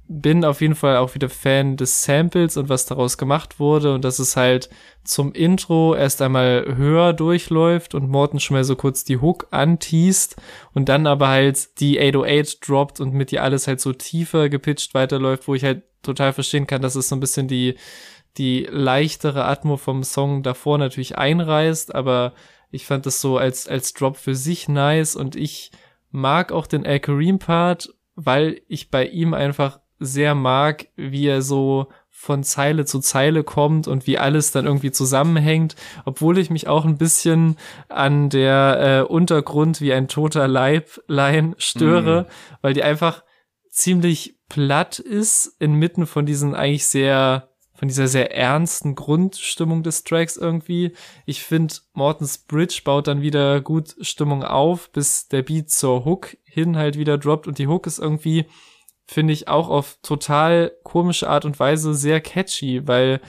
bin 0.07 0.45
auf 0.45 0.61
jeden 0.61 0.75
Fall 0.75 0.99
auch 0.99 1.15
wieder 1.15 1.31
Fan 1.31 1.77
des 1.77 2.03
Samples 2.03 2.57
und 2.57 2.69
was 2.69 2.85
daraus 2.85 3.17
gemacht 3.17 3.59
wurde 3.59 3.95
und 3.95 4.05
dass 4.05 4.19
es 4.19 4.37
halt 4.37 4.69
zum 5.03 5.33
Intro 5.33 5.95
erst 5.95 6.21
einmal 6.21 6.77
höher 6.77 7.15
durchläuft 7.15 7.95
und 7.95 8.11
Morton 8.11 8.39
schon 8.39 8.57
mal 8.57 8.65
so 8.65 8.77
kurz 8.77 9.05
die 9.05 9.19
Hook 9.19 9.49
anteast 9.51 10.37
und 10.75 10.91
dann 10.91 11.07
aber 11.07 11.29
halt 11.29 11.81
die 11.81 11.99
808 11.99 12.69
droppt 12.69 13.01
und 13.01 13.15
mit 13.15 13.31
dir 13.31 13.43
alles 13.43 13.67
halt 13.67 13.81
so 13.81 13.93
tiefer 13.95 14.51
gepitcht 14.51 14.93
weiterläuft, 14.93 15.49
wo 15.49 15.55
ich 15.55 15.65
halt 15.65 15.85
total 16.03 16.35
verstehen 16.35 16.67
kann, 16.67 16.83
dass 16.83 16.97
es 16.97 17.09
so 17.09 17.17
ein 17.17 17.21
bisschen 17.21 17.49
die, 17.49 17.77
die 18.37 18.67
leichtere 18.71 19.47
Atmo 19.47 19.79
vom 19.79 20.05
Song 20.05 20.43
davor 20.43 20.77
natürlich 20.77 21.17
einreißt, 21.17 21.95
aber 21.95 22.35
ich 22.71 22.85
fand 22.85 23.07
das 23.07 23.23
so 23.23 23.39
als, 23.39 23.69
als 23.69 23.95
Drop 23.95 24.19
für 24.19 24.35
sich 24.35 24.69
nice 24.69 25.17
und 25.17 25.35
ich 25.35 25.71
mag 26.11 26.53
auch 26.53 26.67
den 26.67 26.85
Al 26.85 27.01
Kareem 27.01 27.39
Part, 27.39 27.95
weil 28.17 28.61
ich 28.69 28.91
bei 28.91 29.07
ihm 29.07 29.33
einfach 29.33 29.81
sehr 29.99 30.35
mag, 30.35 30.89
wie 30.97 31.27
er 31.27 31.43
so 31.43 31.89
von 32.11 32.43
Zeile 32.43 32.87
zu 32.87 33.01
Zeile 33.01 33.45
kommt 33.45 33.87
und 33.87 34.07
wie 34.07 34.19
alles 34.19 34.51
dann 34.51 34.67
irgendwie 34.67 34.93
zusammenhängt, 34.93 35.77
obwohl 36.05 36.39
ich 36.39 36.49
mich 36.49 36.69
auch 36.69 36.85
ein 36.85 36.97
bisschen 36.97 37.57
an 37.89 38.31
der 38.31 39.07
äh, 39.09 39.13
Untergrund 39.13 39.81
wie 39.81 39.93
ein 39.93 40.09
toter 40.09 40.49
Leiblein 40.49 41.55
störe, 41.59 42.23
mm. 42.23 42.55
weil 42.63 42.73
die 42.73 42.83
einfach 42.83 43.25
ziemlich 43.69 44.39
platt 44.49 45.01
ist 45.01 45.57
inmitten 45.59 46.07
von 46.07 46.25
diesen 46.25 46.55
eigentlich 46.55 46.87
sehr 46.87 47.51
von 47.75 47.89
dieser 47.89 48.07
sehr 48.07 48.35
ernsten 48.35 48.95
Grundstimmung 48.95 49.83
des 49.83 50.05
Tracks 50.05 50.37
irgendwie. 50.37 50.93
Ich 51.27 51.43
finde, 51.43 51.75
Mortens 51.93 52.39
Bridge 52.39 52.81
baut 52.85 53.09
dann 53.09 53.21
wieder 53.21 53.61
gut 53.61 53.97
Stimmung 54.01 54.45
auf, 54.45 54.93
bis 54.93 55.27
der 55.27 55.43
Beat 55.43 55.71
zur 55.71 56.05
Hook 56.05 56.37
hin 56.45 56.77
halt 56.77 56.97
wieder 56.97 57.19
droppt 57.19 57.49
und 57.49 57.59
die 57.59 57.67
Hook 57.67 57.89
ist 57.89 57.99
irgendwie 57.99 58.47
finde 59.07 59.33
ich 59.33 59.49
auch 59.49 59.69
auf 59.69 59.99
total 60.03 60.73
komische 60.83 61.29
Art 61.29 61.45
und 61.45 61.59
Weise 61.61 61.95
sehr 61.95 62.21
catchy, 62.21 62.87
weil 62.87 63.21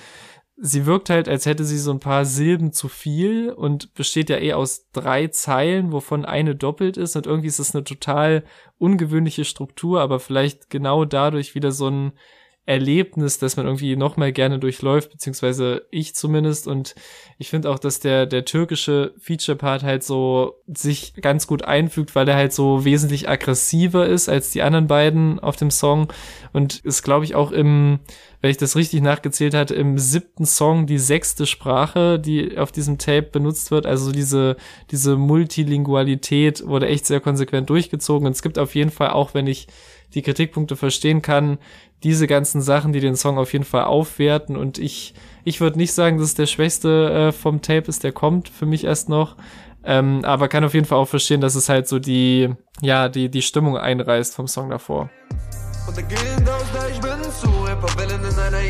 sie 0.58 0.86
wirkt 0.86 1.10
halt, 1.10 1.28
als 1.28 1.46
hätte 1.46 1.66
sie 1.66 1.78
so 1.78 1.92
ein 1.92 2.00
paar 2.00 2.26
Silben 2.26 2.72
zu 2.72 2.88
viel 2.88 3.50
und 3.52 3.94
besteht 3.94 4.30
ja 4.30 4.38
eh 4.38 4.54
aus 4.54 4.90
drei 4.92 5.28
Zeilen, 5.28 5.92
wovon 5.92 6.24
eine 6.26 6.56
doppelt 6.56 6.98
ist 6.98 7.16
und 7.16 7.28
irgendwie 7.28 7.48
ist 7.48 7.60
es 7.60 7.76
eine 7.76 7.84
total 7.84 8.44
ungewöhnliche 8.78 9.44
Struktur, 9.44 10.02
aber 10.02 10.20
vielleicht 10.20 10.70
genau 10.70 11.04
dadurch 11.06 11.56
wieder 11.56 11.72
so 11.72 11.90
ein 11.90 12.14
Erlebnis, 12.67 13.38
das 13.38 13.58
man 13.58 13.67
irgendwie 13.67 13.95
noch 13.95 14.17
mal 14.17 14.32
gerne 14.32 14.58
durchläuft, 14.58 15.12
beziehungsweise 15.12 15.86
ich 15.91 16.15
zumindest. 16.15 16.67
Und 16.67 16.95
ich 17.38 17.49
finde 17.49 17.69
auch, 17.69 17.78
dass 17.78 17.99
der, 17.99 18.25
der 18.25 18.43
türkische 18.43 19.13
Feature-Part 19.19 19.84
halt 19.84 20.04
so 20.04 20.56
sich 20.65 21.13
ganz 21.21 21.45
gut 21.45 21.63
einfügt, 21.63 22.15
weil 22.15 22.28
er 22.28 22.36
halt 22.36 22.54
so 22.54 22.84
wesentlich 22.84 23.30
aggressiver 23.30 24.08
ist 24.08 24.30
als 24.30 24.49
die 24.49 24.63
anderen 24.63 24.88
beiden 24.88 25.39
auf 25.39 25.58
dem 25.58 25.69
Song. 25.69 26.12
Und 26.54 26.80
ist, 26.80 27.04
glaube 27.04 27.25
ich, 27.25 27.36
auch 27.36 27.51
im, 27.51 27.99
wenn 28.41 28.49
ich 28.49 28.58
das 28.58 28.75
richtig 28.75 29.04
nachgezählt 29.04 29.54
hatte, 29.54 29.75
im 29.75 29.99
siebten 29.99 30.45
Song 30.45 30.88
die 30.88 30.97
sechste 30.99 31.45
Sprache, 31.45 32.17
die 32.17 32.58
auf 32.58 32.71
diesem 32.71 32.97
Tape 32.97 33.30
benutzt 33.32 33.69
wird. 33.69 33.86
Also 33.86 34.12
diese, 34.12 34.56
diese 34.89 35.17
Multilingualität 35.17 36.65
wurde 36.65 36.88
echt 36.88 37.06
sehr 37.06 37.19
konsequent 37.19 37.69
durchgezogen. 37.69 38.25
Und 38.25 38.32
es 38.32 38.41
gibt 38.41 38.58
auf 38.58 38.73
jeden 38.73 38.91
Fall 38.91 39.12
auch, 39.12 39.36
wenn 39.36 39.45
ich 39.45 39.67
die 40.15 40.21
Kritikpunkte 40.21 40.75
verstehen 40.75 41.21
kann, 41.21 41.60
diese 42.04 42.28
ganzen 42.28 42.62
Sachen, 42.62 42.93
die 42.93 42.99
den 42.99 43.15
Song 43.15 43.38
auf 43.38 43.54
jeden 43.54 43.65
Fall 43.65 43.84
aufwerten. 43.84 44.58
Und 44.58 44.78
ich, 44.78 45.13
ich 45.43 45.62
würde 45.62 45.78
nicht 45.78 45.93
sagen, 45.93 46.17
dass 46.17 46.28
es 46.28 46.36
der 46.36 46.47
schwächste 46.47 47.12
äh, 47.12 47.32
vom 47.32 47.62
Tape 47.62 47.88
ist, 47.88 48.04
der 48.04 48.12
kommt 48.12 48.49
für 48.49 48.65
mich 48.65 48.84
erst 48.86 49.10
noch. 49.10 49.36
Ähm, 49.84 50.25
aber 50.25 50.47
kann 50.47 50.63
auf 50.63 50.73
jeden 50.73 50.88
Fall 50.88 50.97
auch 50.97 51.08
verstehen, 51.08 51.41
dass 51.41 51.54
es 51.54 51.69
halt 51.69 51.88
so 51.88 51.99
die, 51.99 52.49
ja, 52.82 53.08
die, 53.08 53.30
die 53.30 53.43
Stimmung 53.43 53.78
einreißt 53.78 54.34
vom 54.34 54.47
Song 54.47 54.71
davor. 54.71 55.12
Und 55.88 55.95
der 55.95 56.04
Gegend 56.06 56.49
aus, 56.49 56.63
ich 56.91 56.99
bin 56.99 57.21
zu, 57.39 57.56
Wellen 57.99 58.23
in 58.23 58.39
einer 58.39 58.62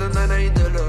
in 0.00 0.16
einer 0.16 0.38
Idylle. 0.38 0.81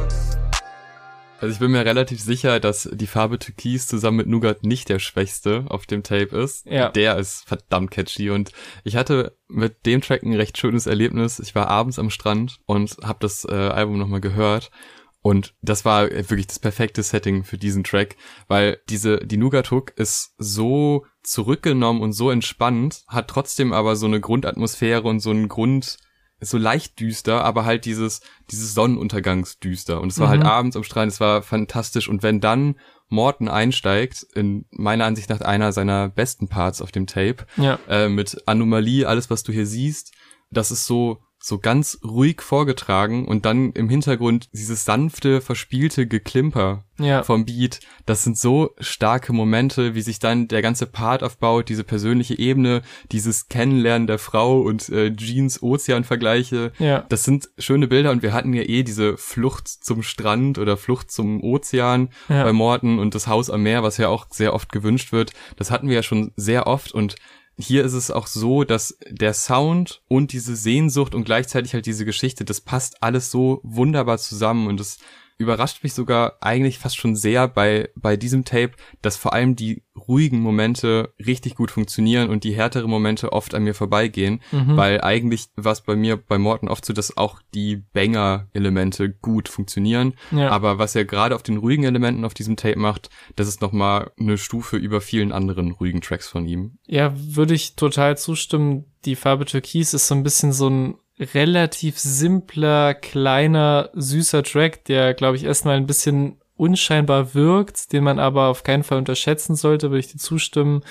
Also 1.44 1.56
ich 1.56 1.60
bin 1.60 1.72
mir 1.72 1.84
relativ 1.84 2.22
sicher, 2.22 2.62
dass 2.62 2.90
die 2.94 3.06
Farbe 3.06 3.38
Türkis 3.38 3.86
zusammen 3.86 4.16
mit 4.16 4.28
Nougat 4.28 4.64
nicht 4.64 4.88
der 4.88 5.00
schwächste 5.00 5.66
auf 5.68 5.86
dem 5.86 6.02
Tape 6.02 6.38
ist. 6.38 6.66
Ja. 6.66 6.88
Der 6.88 7.18
ist 7.18 7.44
verdammt 7.46 7.92
catchy 7.92 8.30
und 8.30 8.54
ich 8.86 8.96
hatte 8.96 9.38
mit 9.50 9.86
dem 9.86 10.00
Track 10.00 10.24
ein 10.24 10.36
recht 10.36 10.58
schönes 10.58 10.88
Erlebnis. 10.88 11.40
Ich 11.40 11.54
war 11.54 11.68
abends 11.68 12.00
am 12.00 12.10
Strand 12.10 12.60
und 12.66 12.96
habe 13.04 13.18
das 13.20 13.44
äh, 13.44 13.52
Album 13.54 13.98
nochmal 13.98 14.22
gehört 14.22 14.72
und 15.20 15.54
das 15.62 15.84
war 15.84 16.10
wirklich 16.10 16.48
das 16.48 16.60
perfekte 16.60 17.04
Setting 17.04 17.44
für 17.44 17.58
diesen 17.58 17.84
Track, 17.84 18.16
weil 18.48 18.80
diese, 18.88 19.18
die 19.18 19.36
Nougat 19.36 19.70
Hook 19.70 19.92
ist 19.98 20.36
so 20.38 21.06
zurückgenommen 21.24 22.02
und 22.02 22.14
so 22.14 22.32
entspannt, 22.32 23.04
hat 23.10 23.28
trotzdem 23.28 23.74
aber 23.74 23.98
so 23.98 24.06
eine 24.06 24.22
Grundatmosphäre 24.22 25.04
und 25.04 25.20
so 25.20 25.32
einen 25.32 25.50
Grund, 25.50 25.98
so 26.44 26.58
leicht 26.58 27.00
düster, 27.00 27.44
aber 27.44 27.66
halt 27.66 27.86
dieses, 27.86 28.22
dieses 28.52 28.74
Sonnenuntergangsdüster. 28.74 30.00
Und 30.02 30.12
es 30.12 30.20
war 30.20 30.30
halt 30.30 30.42
Mhm. 30.42 30.48
abends 30.48 30.76
am 30.76 30.84
Strand, 30.84 31.12
es 31.12 31.20
war 31.20 31.42
fantastisch. 31.42 32.08
Und 32.10 32.24
wenn 32.24 32.40
dann 32.40 32.76
Morton 33.10 33.48
einsteigt, 33.48 34.26
in 34.34 34.66
meiner 34.72 35.06
Ansicht 35.06 35.30
nach 35.30 35.42
einer 35.42 35.72
seiner 35.72 36.10
besten 36.10 36.48
Parts 36.48 36.82
auf 36.82 36.92
dem 36.92 37.06
Tape, 37.08 37.46
Ja. 37.58 37.80
äh, 37.88 38.10
mit 38.10 38.48
Anomalie, 38.48 39.06
alles 39.08 39.30
was 39.30 39.44
du 39.44 39.52
hier 39.52 39.66
siehst, 39.68 40.14
das 40.52 40.72
ist 40.72 40.86
so 40.86 41.22
so 41.46 41.60
ganz 41.60 42.00
ruhig 42.06 42.42
vorgetragen 42.42 43.28
und 43.28 43.44
dann 43.46 43.74
im 43.74 43.90
Hintergrund 43.90 44.48
dieses 44.54 44.86
sanfte, 44.86 45.42
verspielte 45.42 46.08
Geklimper 46.08 46.86
Ja. 46.98 47.22
vom 47.24 47.44
Beat. 47.44 47.82
Das 48.06 48.24
sind 48.24 48.38
so 48.38 48.70
starke 48.80 49.34
Momente, 49.34 49.94
wie 49.94 50.02
sich 50.02 50.20
dann 50.20 50.48
der 50.48 50.62
ganze 50.62 50.86
Part 50.86 51.22
aufbaut, 51.22 51.68
diese 51.68 51.84
persönliche 51.84 52.40
Ebene, 52.40 52.82
dieses 53.12 53.50
Kennenlernen 53.50 54.08
der 54.08 54.20
Frau 54.20 54.62
und 54.62 54.88
äh, 54.88 55.14
Jeans 55.14 55.62
Ozean-Vergleiche. 55.62 56.72
Ja. 56.80 57.02
Das 57.10 57.26
sind 57.26 57.50
schöne 57.58 57.90
Bilder 57.90 58.12
und 58.12 58.24
wir 58.24 58.32
hatten 58.32 58.54
ja 58.54 58.64
eh 58.64 58.84
diese 58.84 59.18
Flucht 59.18 59.68
zum 59.68 60.02
Strand 60.02 60.58
oder 60.60 60.78
Flucht 60.78 61.12
zum 61.12 61.44
Ozean 61.44 62.08
Ja. 62.30 62.46
bei 62.46 62.54
Morton 62.54 63.00
und 63.00 63.16
das 63.16 63.28
Haus 63.28 63.50
am 63.50 63.64
Meer, 63.64 63.84
was 63.84 63.98
ja 63.98 64.08
auch 64.08 64.28
sehr 64.30 64.54
oft 64.54 64.72
gewünscht 64.72 65.12
wird. 65.12 65.34
Das 65.58 65.72
hatten 65.72 65.90
wir 65.90 65.96
ja 65.96 66.04
schon 66.04 66.32
sehr 66.38 66.68
oft 66.68 66.94
und 66.94 67.16
hier 67.58 67.84
ist 67.84 67.94
es 67.94 68.10
auch 68.10 68.28
so, 68.28 68.64
dass 68.64 68.98
der 69.10 69.34
Sound 69.34 70.02
und 70.08 70.32
diese 70.34 70.56
Sehnsucht 70.56 71.14
und 71.14 71.24
gleichzeitig 71.24 71.74
halt 71.74 71.86
diese 71.86 72.06
Geschichte, 72.06 72.46
das 72.46 72.62
passt 72.62 73.04
alles 73.04 73.30
so 73.30 73.60
wunderbar 73.64 74.18
zusammen 74.18 74.68
und 74.68 74.80
es 74.80 74.98
überrascht 75.38 75.84
mich 75.84 75.94
sogar 75.94 76.38
eigentlich 76.42 76.80
fast 76.80 76.98
schon 76.98 77.16
sehr 77.16 77.48
bei, 77.48 77.90
bei 77.96 78.16
diesem 78.18 78.46
Tape, 78.46 78.72
dass 79.02 79.18
vor 79.18 79.34
allem 79.34 79.56
die 79.56 79.84
ruhigen 80.08 80.40
Momente 80.40 81.14
richtig 81.24 81.56
gut 81.56 81.72
funktionieren 81.72 82.30
und 82.30 82.44
die 82.44 82.54
härteren 82.56 82.90
Momente 82.90 83.32
oft 83.32 83.54
an 83.56 83.64
mir 83.64 83.74
vorbeigehen, 83.74 84.42
Mhm. 84.52 84.76
weil 84.78 85.02
eigentlich 85.02 85.48
war 85.56 85.72
es 85.72 85.82
bei 85.82 85.96
mir 85.96 86.18
bei 86.18 86.38
Morton 86.38 86.70
oft 86.70 86.86
so, 86.86 86.94
dass 86.94 87.16
auch 87.18 87.42
die 87.54 87.84
Banger-Elemente 87.94 89.10
gut 89.10 89.50
funktionieren, 89.50 90.14
Ja. 90.32 90.50
aber 90.50 90.78
was 90.80 90.96
er 90.96 91.06
gerade 91.06 91.36
auf 91.36 91.44
den 91.44 91.58
ruhigen 91.58 91.84
Elementen 91.84 92.26
auf 92.26 92.34
diesem 92.34 92.56
Tape 92.56 92.80
macht, 92.80 93.10
das 93.36 93.48
ist 93.48 93.62
nochmal 93.62 94.12
eine 94.20 94.38
Stufe 94.38 94.78
über 94.78 95.02
vielen 95.02 95.32
anderen 95.32 95.72
ruhigen 95.72 96.02
Tracks 96.02 96.28
von 96.28 96.46
ihm. 96.48 96.78
Ja, 96.88 97.14
würde 97.16 97.54
ich 97.54 97.76
total 97.76 98.18
zustimmen. 98.18 98.86
Die 99.06 99.16
Farbe 99.16 99.46
Türkis 99.46 99.94
ist 99.94 100.08
so 100.08 100.16
ein 100.16 100.24
bisschen 100.24 100.54
so 100.54 100.70
ein 100.70 100.96
relativ 101.20 102.00
simpler, 102.00 102.94
kleiner, 102.94 103.90
süßer 103.94 104.44
Track, 104.44 104.86
der, 104.86 105.14
glaube 105.14 105.38
ich, 105.38 105.44
erstmal 105.44 105.78
ein 105.78 105.88
bisschen 105.88 106.40
unscheinbar 106.56 107.34
wirkt, 107.34 107.94
den 107.94 108.04
man 108.04 108.20
aber 108.20 108.48
auf 108.48 108.64
keinen 108.64 108.84
Fall 108.84 108.98
unterschätzen 108.98 109.56
sollte, 109.56 109.90
würde 109.90 110.00
ich 110.00 110.12
dir 110.12 110.18
zustimmen. 110.18 110.82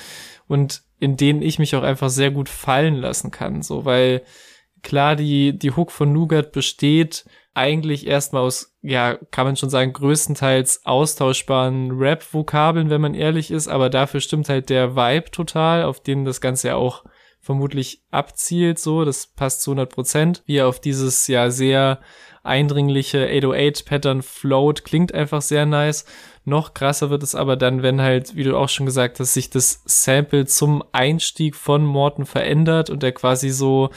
Und 0.48 0.82
in 0.98 1.16
denen 1.16 1.42
ich 1.42 1.58
mich 1.58 1.74
auch 1.74 1.82
einfach 1.82 2.10
sehr 2.10 2.30
gut 2.30 2.48
fallen 2.48 2.96
lassen 2.96 3.30
kann, 3.30 3.62
so, 3.62 3.84
weil 3.84 4.22
klar, 4.82 5.16
die, 5.16 5.58
die 5.58 5.72
Hook 5.72 5.90
von 5.90 6.12
Nougat 6.12 6.52
besteht 6.52 7.24
eigentlich 7.54 8.06
erstmal 8.06 8.42
aus, 8.42 8.74
ja, 8.82 9.18
kann 9.30 9.46
man 9.46 9.56
schon 9.56 9.70
sagen, 9.70 9.92
größtenteils 9.92 10.86
austauschbaren 10.86 11.90
Rap-Vokabeln, 11.92 12.88
wenn 12.90 13.00
man 13.00 13.14
ehrlich 13.14 13.50
ist, 13.50 13.68
aber 13.68 13.90
dafür 13.90 14.20
stimmt 14.20 14.48
halt 14.48 14.70
der 14.70 14.96
Vibe 14.96 15.30
total, 15.30 15.84
auf 15.84 16.00
den 16.00 16.24
das 16.24 16.40
Ganze 16.40 16.68
ja 16.68 16.76
auch 16.76 17.04
vermutlich 17.42 18.02
abzielt, 18.12 18.78
so, 18.78 19.04
das 19.04 19.26
passt 19.26 19.62
zu 19.62 19.72
100 19.72 19.92
Prozent, 19.92 20.42
wie 20.46 20.58
er 20.58 20.68
auf 20.68 20.80
dieses 20.80 21.26
ja 21.26 21.50
sehr 21.50 22.00
eindringliche 22.44 23.26
808-Pattern 23.26 24.22
float, 24.22 24.84
klingt 24.84 25.12
einfach 25.12 25.42
sehr 25.42 25.66
nice. 25.66 26.04
Noch 26.44 26.72
krasser 26.72 27.10
wird 27.10 27.22
es 27.22 27.34
aber 27.34 27.56
dann, 27.56 27.82
wenn 27.82 28.00
halt, 28.00 28.36
wie 28.36 28.44
du 28.44 28.56
auch 28.56 28.68
schon 28.68 28.86
gesagt 28.86 29.20
hast, 29.20 29.34
sich 29.34 29.50
das 29.50 29.82
Sample 29.84 30.46
zum 30.46 30.84
Einstieg 30.92 31.56
von 31.56 31.84
Morton 31.84 32.26
verändert 32.26 32.90
und 32.90 33.02
er 33.02 33.12
quasi 33.12 33.50
so 33.50 33.90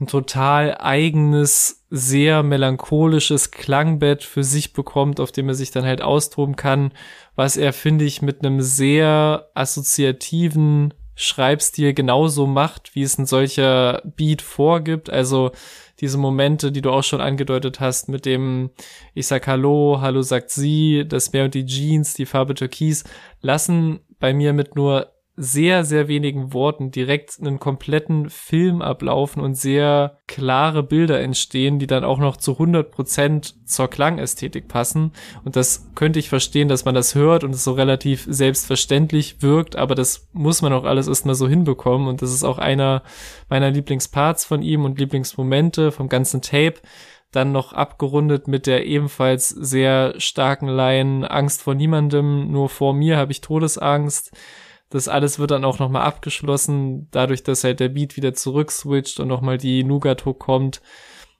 ein 0.00 0.06
total 0.06 0.76
eigenes, 0.78 1.84
sehr 1.88 2.42
melancholisches 2.42 3.50
Klangbett 3.50 4.24
für 4.24 4.44
sich 4.44 4.72
bekommt, 4.72 5.20
auf 5.20 5.32
dem 5.32 5.48
er 5.48 5.54
sich 5.54 5.70
dann 5.70 5.84
halt 5.84 6.02
austoben 6.02 6.56
kann, 6.56 6.92
was 7.34 7.56
er, 7.56 7.72
finde 7.72 8.04
ich, 8.04 8.20
mit 8.20 8.44
einem 8.44 8.60
sehr 8.60 9.50
assoziativen 9.54 10.92
Schreibstil 11.16 11.94
genauso 11.94 12.46
macht, 12.46 12.94
wie 12.94 13.02
es 13.02 13.18
ein 13.18 13.26
solcher 13.26 14.02
Beat 14.16 14.42
vorgibt. 14.42 15.10
Also 15.10 15.52
diese 16.00 16.18
Momente, 16.18 16.72
die 16.72 16.82
du 16.82 16.90
auch 16.90 17.04
schon 17.04 17.20
angedeutet 17.20 17.80
hast, 17.80 18.08
mit 18.08 18.26
dem 18.26 18.70
Ich 19.14 19.26
sag 19.26 19.46
Hallo, 19.46 19.98
Hallo 20.00 20.22
sagt 20.22 20.50
sie, 20.50 21.04
das 21.06 21.32
Meer 21.32 21.44
und 21.44 21.54
die 21.54 21.66
Jeans, 21.66 22.14
die 22.14 22.26
Farbe 22.26 22.54
Türkis, 22.54 23.04
lassen 23.40 24.00
bei 24.18 24.34
mir 24.34 24.52
mit 24.52 24.74
nur 24.74 25.13
sehr, 25.36 25.84
sehr 25.84 26.06
wenigen 26.06 26.52
Worten 26.52 26.92
direkt 26.92 27.40
einen 27.40 27.58
kompletten 27.58 28.30
Film 28.30 28.82
ablaufen 28.82 29.42
und 29.42 29.54
sehr 29.54 30.18
klare 30.28 30.84
Bilder 30.84 31.20
entstehen, 31.20 31.80
die 31.80 31.88
dann 31.88 32.04
auch 32.04 32.18
noch 32.18 32.36
zu 32.36 32.52
100 32.52 32.92
Prozent 32.92 33.54
zur 33.66 33.88
Klangästhetik 33.88 34.68
passen. 34.68 35.12
Und 35.44 35.56
das 35.56 35.90
könnte 35.96 36.20
ich 36.20 36.28
verstehen, 36.28 36.68
dass 36.68 36.84
man 36.84 36.94
das 36.94 37.16
hört 37.16 37.42
und 37.42 37.50
es 37.50 37.64
so 37.64 37.72
relativ 37.72 38.24
selbstverständlich 38.28 39.42
wirkt, 39.42 39.74
aber 39.74 39.96
das 39.96 40.28
muss 40.32 40.62
man 40.62 40.72
auch 40.72 40.84
alles 40.84 41.08
erstmal 41.08 41.34
so 41.34 41.48
hinbekommen. 41.48 42.06
Und 42.06 42.22
das 42.22 42.32
ist 42.32 42.44
auch 42.44 42.58
einer 42.58 43.02
meiner 43.48 43.70
Lieblingsparts 43.70 44.44
von 44.44 44.62
ihm 44.62 44.84
und 44.84 45.00
Lieblingsmomente 45.00 45.90
vom 45.90 46.08
ganzen 46.08 46.42
Tape 46.42 46.80
dann 47.32 47.50
noch 47.50 47.72
abgerundet 47.72 48.46
mit 48.46 48.68
der 48.68 48.86
ebenfalls 48.86 49.48
sehr 49.48 50.14
starken 50.18 50.68
Line 50.68 51.28
Angst 51.28 51.62
vor 51.62 51.74
niemandem, 51.74 52.52
nur 52.52 52.68
vor 52.68 52.94
mir 52.94 53.16
habe 53.16 53.32
ich 53.32 53.40
Todesangst. 53.40 54.30
Das 54.94 55.08
alles 55.08 55.40
wird 55.40 55.50
dann 55.50 55.64
auch 55.64 55.80
nochmal 55.80 56.02
abgeschlossen, 56.02 57.08
dadurch, 57.10 57.42
dass 57.42 57.64
halt 57.64 57.80
der 57.80 57.88
Beat 57.88 58.16
wieder 58.16 58.32
zurückswitcht 58.32 59.18
und 59.18 59.26
nochmal 59.26 59.58
die 59.58 59.82
Nougat-Hook 59.82 60.38
kommt. 60.38 60.82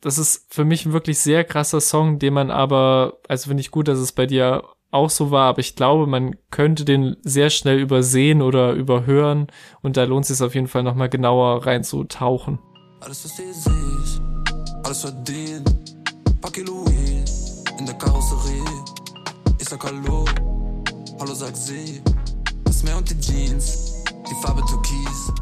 Das 0.00 0.18
ist 0.18 0.52
für 0.52 0.64
mich 0.64 0.84
ein 0.84 0.92
wirklich 0.92 1.20
sehr 1.20 1.44
krasser 1.44 1.80
Song, 1.80 2.18
den 2.18 2.34
man 2.34 2.50
aber, 2.50 3.18
also 3.28 3.46
finde 3.46 3.60
ich 3.60 3.70
gut, 3.70 3.86
dass 3.86 4.00
es 4.00 4.10
bei 4.10 4.26
dir 4.26 4.64
auch 4.90 5.08
so 5.08 5.30
war, 5.30 5.50
aber 5.50 5.60
ich 5.60 5.76
glaube, 5.76 6.08
man 6.08 6.34
könnte 6.50 6.84
den 6.84 7.16
sehr 7.22 7.48
schnell 7.48 7.78
übersehen 7.78 8.42
oder 8.42 8.72
überhören 8.72 9.46
und 9.82 9.96
da 9.96 10.02
lohnt 10.02 10.28
es 10.28 10.36
sich 10.36 10.44
auf 10.44 10.56
jeden 10.56 10.66
Fall 10.66 10.82
nochmal 10.82 11.08
genauer 11.08 11.64
reinzutauchen. 11.64 12.58
Alles, 13.02 13.24
was 13.24 13.38
ihr 13.38 13.54
seht, 13.54 14.20
alles 14.82 15.02
verdient. 15.02 15.72
Pack 16.40 16.56
Louis 16.56 17.62
in 17.78 17.86
der 17.86 17.94
Karosserie. 17.94 18.64
Sag 19.60 19.84
Hallo, 19.84 20.24
Hallo 21.20 21.34
sagt 21.34 21.56
sie. 21.56 22.02
Meer 22.84 22.98
und 22.98 23.08
die 23.10 23.18
Jeans, 23.18 24.04
die 24.28 24.34
Farbe 24.42 24.62
Türkis. 24.68 25.32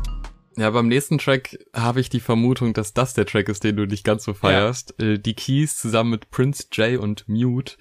Ja, 0.57 0.71
beim 0.71 0.87
nächsten 0.89 1.19
Track 1.19 1.59
habe 1.75 2.01
ich 2.01 2.09
die 2.09 2.21
Vermutung, 2.21 2.73
dass 2.73 2.95
das 2.95 3.15
der 3.15 3.27
Track 3.27 3.49
ist, 3.49 3.65
den 3.65 3.77
du 3.77 3.87
nicht 3.87 4.05
ganz 4.05 4.25
so 4.25 4.35
feierst. 4.35 4.99
Äh, 5.01 5.19
Die 5.19 5.35
Keys 5.35 5.77
zusammen 5.79 6.11
mit 6.11 6.31
Prince 6.31 6.67
J 6.73 7.01
und 7.01 7.29
Mute. 7.29 7.77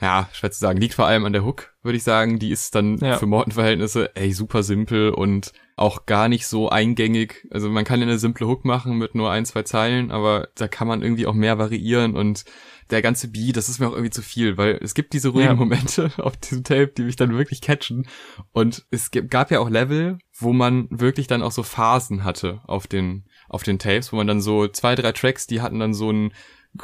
Ja, 0.00 0.28
schwer 0.32 0.50
zu 0.52 0.60
sagen. 0.60 0.80
Liegt 0.80 0.94
vor 0.94 1.06
allem 1.06 1.24
an 1.24 1.32
der 1.32 1.44
Hook, 1.44 1.74
würde 1.82 1.96
ich 1.96 2.04
sagen. 2.04 2.38
Die 2.38 2.50
ist 2.50 2.74
dann 2.74 2.98
Ja. 2.98 3.16
für 3.16 3.26
Morton-Verhältnisse, 3.26 4.14
ey, 4.14 4.32
super 4.32 4.62
simpel 4.62 5.10
und 5.10 5.52
auch 5.76 6.06
gar 6.06 6.28
nicht 6.28 6.46
so 6.46 6.68
eingängig. 6.68 7.46
Also 7.50 7.68
man 7.68 7.84
kann 7.84 8.00
ja 8.00 8.06
eine 8.06 8.18
simple 8.18 8.46
Hook 8.46 8.64
machen 8.64 8.96
mit 8.98 9.14
nur 9.14 9.30
ein, 9.30 9.44
zwei 9.44 9.62
Zeilen, 9.64 10.10
aber 10.10 10.48
da 10.54 10.68
kann 10.68 10.86
man 10.88 11.02
irgendwie 11.02 11.26
auch 11.26 11.34
mehr 11.34 11.58
variieren 11.58 12.16
und 12.16 12.44
der 12.90 13.02
ganze 13.02 13.28
Beat, 13.28 13.56
das 13.56 13.68
ist 13.68 13.80
mir 13.80 13.88
auch 13.88 13.92
irgendwie 13.92 14.10
zu 14.10 14.22
viel, 14.22 14.56
weil 14.56 14.78
es 14.82 14.94
gibt 14.94 15.12
diese 15.12 15.28
ruhigen 15.30 15.48
Ja. 15.50 15.54
Momente 15.56 16.10
auf 16.18 16.36
diesem 16.36 16.64
Tape, 16.64 16.92
die 16.96 17.02
mich 17.02 17.16
dann 17.16 17.36
wirklich 17.36 17.60
catchen. 17.60 18.06
Und 18.52 18.86
es 18.90 19.10
gab 19.10 19.50
ja 19.50 19.60
auch 19.60 19.68
Level, 19.68 20.18
wo 20.38 20.52
man 20.52 20.86
wirklich 20.90 21.26
dann 21.26 21.42
auch 21.42 21.52
so 21.52 21.62
Phasen 21.62 22.24
hatte 22.24 22.60
auf 22.66 22.86
den, 22.86 23.24
auf 23.48 23.62
den 23.62 23.78
Tapes, 23.78 24.12
wo 24.12 24.16
man 24.16 24.26
dann 24.26 24.40
so 24.40 24.68
zwei, 24.68 24.94
drei 24.94 25.12
Tracks, 25.12 25.46
die 25.46 25.60
hatten 25.60 25.80
dann 25.80 25.92
so 25.92 26.10
ein 26.10 26.32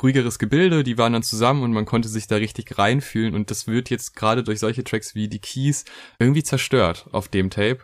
ruhigeres 0.02 0.38
Gebilde, 0.38 0.82
die 0.82 0.98
waren 0.98 1.12
dann 1.12 1.22
zusammen 1.22 1.62
und 1.62 1.72
man 1.72 1.84
konnte 1.84 2.08
sich 2.08 2.26
da 2.26 2.36
richtig 2.36 2.78
reinfühlen 2.78 3.34
und 3.34 3.50
das 3.50 3.66
wird 3.66 3.90
jetzt 3.90 4.16
gerade 4.16 4.42
durch 4.42 4.60
solche 4.60 4.84
Tracks 4.84 5.14
wie 5.14 5.28
die 5.28 5.38
Keys 5.38 5.84
irgendwie 6.18 6.42
zerstört 6.42 7.06
auf 7.12 7.28
dem 7.28 7.50
Tape. 7.50 7.78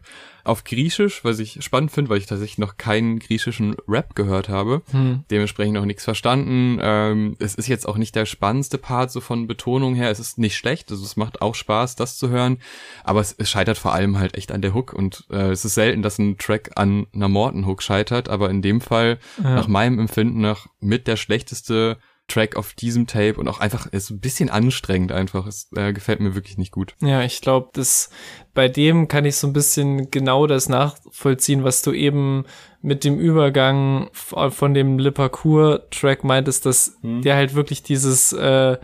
Auf 0.44 0.64
Griechisch, 0.64 1.24
was 1.24 1.38
ich 1.38 1.62
spannend 1.62 1.90
finde, 1.92 2.10
weil 2.10 2.18
ich 2.18 2.26
tatsächlich 2.26 2.58
noch 2.58 2.76
keinen 2.76 3.18
griechischen 3.18 3.76
Rap 3.88 4.14
gehört 4.14 4.48
habe, 4.48 4.82
Hm. 4.90 5.24
dementsprechend 5.30 5.74
noch 5.74 5.84
nichts 5.84 6.04
verstanden. 6.04 6.78
Ähm, 6.82 7.36
es 7.38 7.54
ist 7.54 7.66
jetzt 7.68 7.86
auch 7.88 7.96
nicht 7.96 8.14
der 8.14 8.26
spannendste 8.26 8.78
Part 8.78 9.10
so 9.10 9.20
von 9.20 9.46
Betonung 9.46 9.94
her. 9.94 10.10
Es 10.10 10.18
ist 10.20 10.38
nicht 10.38 10.56
schlecht, 10.56 10.90
also 10.90 11.04
es 11.04 11.16
macht 11.16 11.42
auch 11.42 11.54
Spaß, 11.54 11.96
das 11.96 12.16
zu 12.16 12.28
hören, 12.30 12.58
aber 13.04 13.20
es, 13.20 13.34
es 13.38 13.50
scheitert 13.50 13.78
vor 13.78 13.92
allem 13.92 14.18
halt 14.18 14.34
echt 14.36 14.52
an 14.52 14.62
der 14.62 14.74
Hook 14.74 14.92
und 14.92 15.24
äh, 15.30 15.50
es 15.50 15.64
ist 15.64 15.74
selten, 15.74 16.02
dass 16.02 16.18
ein 16.18 16.38
Track 16.38 16.70
an 16.76 17.06
einer 17.14 17.28
Morton-Hook 17.28 17.82
scheitert, 17.82 18.28
aber 18.28 18.50
in 18.50 18.62
dem 18.62 18.80
Fall 18.80 19.18
Ja. 19.42 19.54
nach 19.56 19.68
meinem 19.68 19.98
Empfinden 19.98 20.40
nach 20.40 20.66
mit 20.80 21.06
der 21.06 21.16
schlechteste 21.16 21.98
Track 22.30 22.56
auf 22.56 22.72
diesem 22.72 23.06
Tape 23.06 23.34
und 23.34 23.48
auch 23.48 23.60
einfach 23.60 23.86
ist 23.86 24.10
ein 24.10 24.20
bisschen 24.20 24.48
anstrengend 24.48 25.12
einfach. 25.12 25.46
Es 25.46 25.68
äh, 25.76 25.92
gefällt 25.92 26.20
mir 26.20 26.34
wirklich 26.34 26.56
nicht 26.58 26.72
gut. 26.72 26.94
Ja, 27.00 27.22
ich 27.22 27.40
glaube, 27.40 27.68
das 27.74 28.08
bei 28.54 28.68
dem 28.68 29.08
kann 29.08 29.24
ich 29.24 29.36
so 29.36 29.46
ein 29.46 29.52
bisschen 29.52 30.10
genau 30.10 30.46
das 30.46 30.68
nachvollziehen, 30.68 31.64
was 31.64 31.82
du 31.82 31.92
eben 31.92 32.44
mit 32.82 33.04
dem 33.04 33.18
Übergang 33.18 34.08
f- 34.12 34.54
von 34.54 34.74
dem 34.74 34.98
Le 34.98 35.12
Parcours 35.12 35.80
Track 35.90 36.24
meintest, 36.24 36.64
dass 36.66 36.96
der 37.02 37.36
halt 37.36 37.54
wirklich 37.54 37.82
dieses 37.82 38.32
äh, 38.32 38.78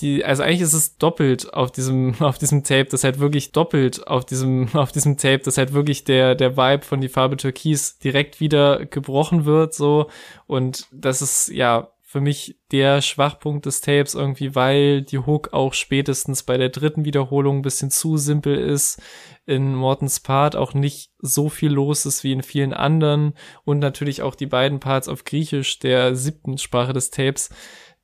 die, 0.00 0.26
also 0.26 0.42
eigentlich 0.42 0.60
ist 0.60 0.74
es 0.74 0.98
doppelt 0.98 1.54
auf 1.54 1.72
diesem, 1.72 2.14
auf 2.20 2.36
diesem 2.36 2.62
Tape, 2.64 2.84
das 2.90 3.02
halt 3.02 3.18
wirklich 3.18 3.52
doppelt 3.52 4.06
auf 4.06 4.26
diesem, 4.26 4.68
auf 4.74 4.92
diesem 4.92 5.16
Tape, 5.16 5.38
das 5.38 5.56
halt 5.56 5.72
wirklich 5.72 6.04
der, 6.04 6.34
der 6.34 6.56
Vibe 6.58 6.84
von 6.84 7.00
die 7.00 7.08
Farbe 7.08 7.38
Türkis 7.38 7.98
direkt 7.98 8.38
wieder 8.40 8.84
gebrochen 8.84 9.46
wird, 9.46 9.72
so. 9.72 10.10
Und 10.46 10.86
das 10.92 11.22
ist, 11.22 11.48
ja, 11.48 11.88
für 12.16 12.22
mich 12.22 12.56
der 12.72 13.02
Schwachpunkt 13.02 13.66
des 13.66 13.82
Tapes 13.82 14.14
irgendwie, 14.14 14.54
weil 14.54 15.02
die 15.02 15.18
Hook 15.18 15.52
auch 15.52 15.74
spätestens 15.74 16.44
bei 16.44 16.56
der 16.56 16.70
dritten 16.70 17.04
Wiederholung 17.04 17.58
ein 17.58 17.62
bisschen 17.62 17.90
zu 17.90 18.16
simpel 18.16 18.56
ist, 18.56 19.02
in 19.44 19.74
Mortens 19.74 20.20
Part 20.20 20.56
auch 20.56 20.72
nicht 20.72 21.10
so 21.18 21.50
viel 21.50 21.70
los 21.70 22.06
ist 22.06 22.24
wie 22.24 22.32
in 22.32 22.42
vielen 22.42 22.72
anderen 22.72 23.34
und 23.66 23.80
natürlich 23.80 24.22
auch 24.22 24.34
die 24.34 24.46
beiden 24.46 24.80
Parts 24.80 25.08
auf 25.08 25.24
Griechisch 25.24 25.78
der 25.78 26.16
siebten 26.16 26.56
Sprache 26.56 26.94
des 26.94 27.10
Tapes 27.10 27.50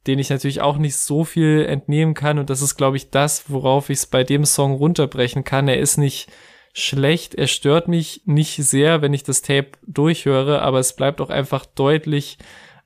den 0.07 0.19
ich 0.19 0.31
natürlich 0.31 0.61
auch 0.61 0.79
nicht 0.79 0.97
so 0.97 1.23
viel 1.23 1.65
entnehmen 1.65 2.15
kann. 2.15 2.41
Und 2.41 2.51
das 2.51 2.61
ist, 2.61 2.75
glaube 2.75 2.97
ich, 2.97 3.11
das, 3.11 3.45
worauf 3.49 3.89
ich 3.89 3.99
es 3.99 4.07
bei 4.07 4.25
dem 4.25 4.45
Song 4.45 4.75
runterbrechen 4.75 5.45
kann. 5.45 5.69
Er 5.69 5.79
ist 5.79 5.97
nicht 5.97 6.29
schlecht, 6.75 7.37
er 7.37 7.47
stört 7.47 7.87
mich 7.87 8.23
nicht 8.25 8.57
sehr, 8.57 9.01
wenn 9.01 9.15
ich 9.15 9.23
das 9.23 9.43
Tape 9.43 9.71
durchhöre, 9.87 10.61
aber 10.61 10.81
es 10.81 10.97
bleibt 10.97 11.21
auch 11.21 11.31
einfach 11.31 11.65
deutlich 11.67 12.37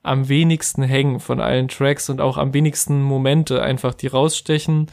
am 0.07 0.29
wenigsten 0.29 0.83
hängen 0.83 1.19
von 1.19 1.39
allen 1.39 1.67
Tracks 1.67 2.09
und 2.09 2.21
auch 2.21 2.37
am 2.37 2.53
wenigsten 2.53 3.01
Momente 3.01 3.61
einfach, 3.61 3.93
die 3.93 4.07
rausstechen. 4.07 4.87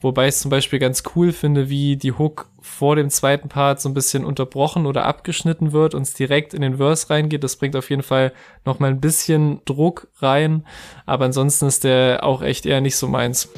Wobei 0.00 0.24
ich 0.24 0.34
es 0.34 0.40
zum 0.40 0.50
Beispiel 0.50 0.78
ganz 0.78 1.02
cool 1.14 1.32
finde, 1.32 1.70
wie 1.70 1.96
die 1.96 2.12
Hook 2.12 2.48
vor 2.60 2.96
dem 2.96 3.08
zweiten 3.08 3.48
Part 3.48 3.80
so 3.80 3.88
ein 3.88 3.94
bisschen 3.94 4.24
unterbrochen 4.24 4.84
oder 4.84 5.06
abgeschnitten 5.06 5.72
wird 5.72 5.94
und 5.94 6.02
es 6.02 6.12
direkt 6.12 6.52
in 6.52 6.60
den 6.60 6.76
Verse 6.76 7.08
reingeht. 7.08 7.42
Das 7.42 7.56
bringt 7.56 7.76
auf 7.76 7.88
jeden 7.88 8.02
Fall 8.02 8.32
noch 8.64 8.78
mal 8.78 8.90
ein 8.90 9.00
bisschen 9.00 9.62
Druck 9.64 10.08
rein. 10.18 10.66
Aber 11.06 11.24
ansonsten 11.24 11.66
ist 11.66 11.84
der 11.84 12.24
auch 12.24 12.42
echt 12.42 12.66
eher 12.66 12.82
nicht 12.82 12.96
so 12.96 13.08
meins. 13.08 13.48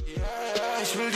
Ich 0.83 0.97
will 0.97 1.09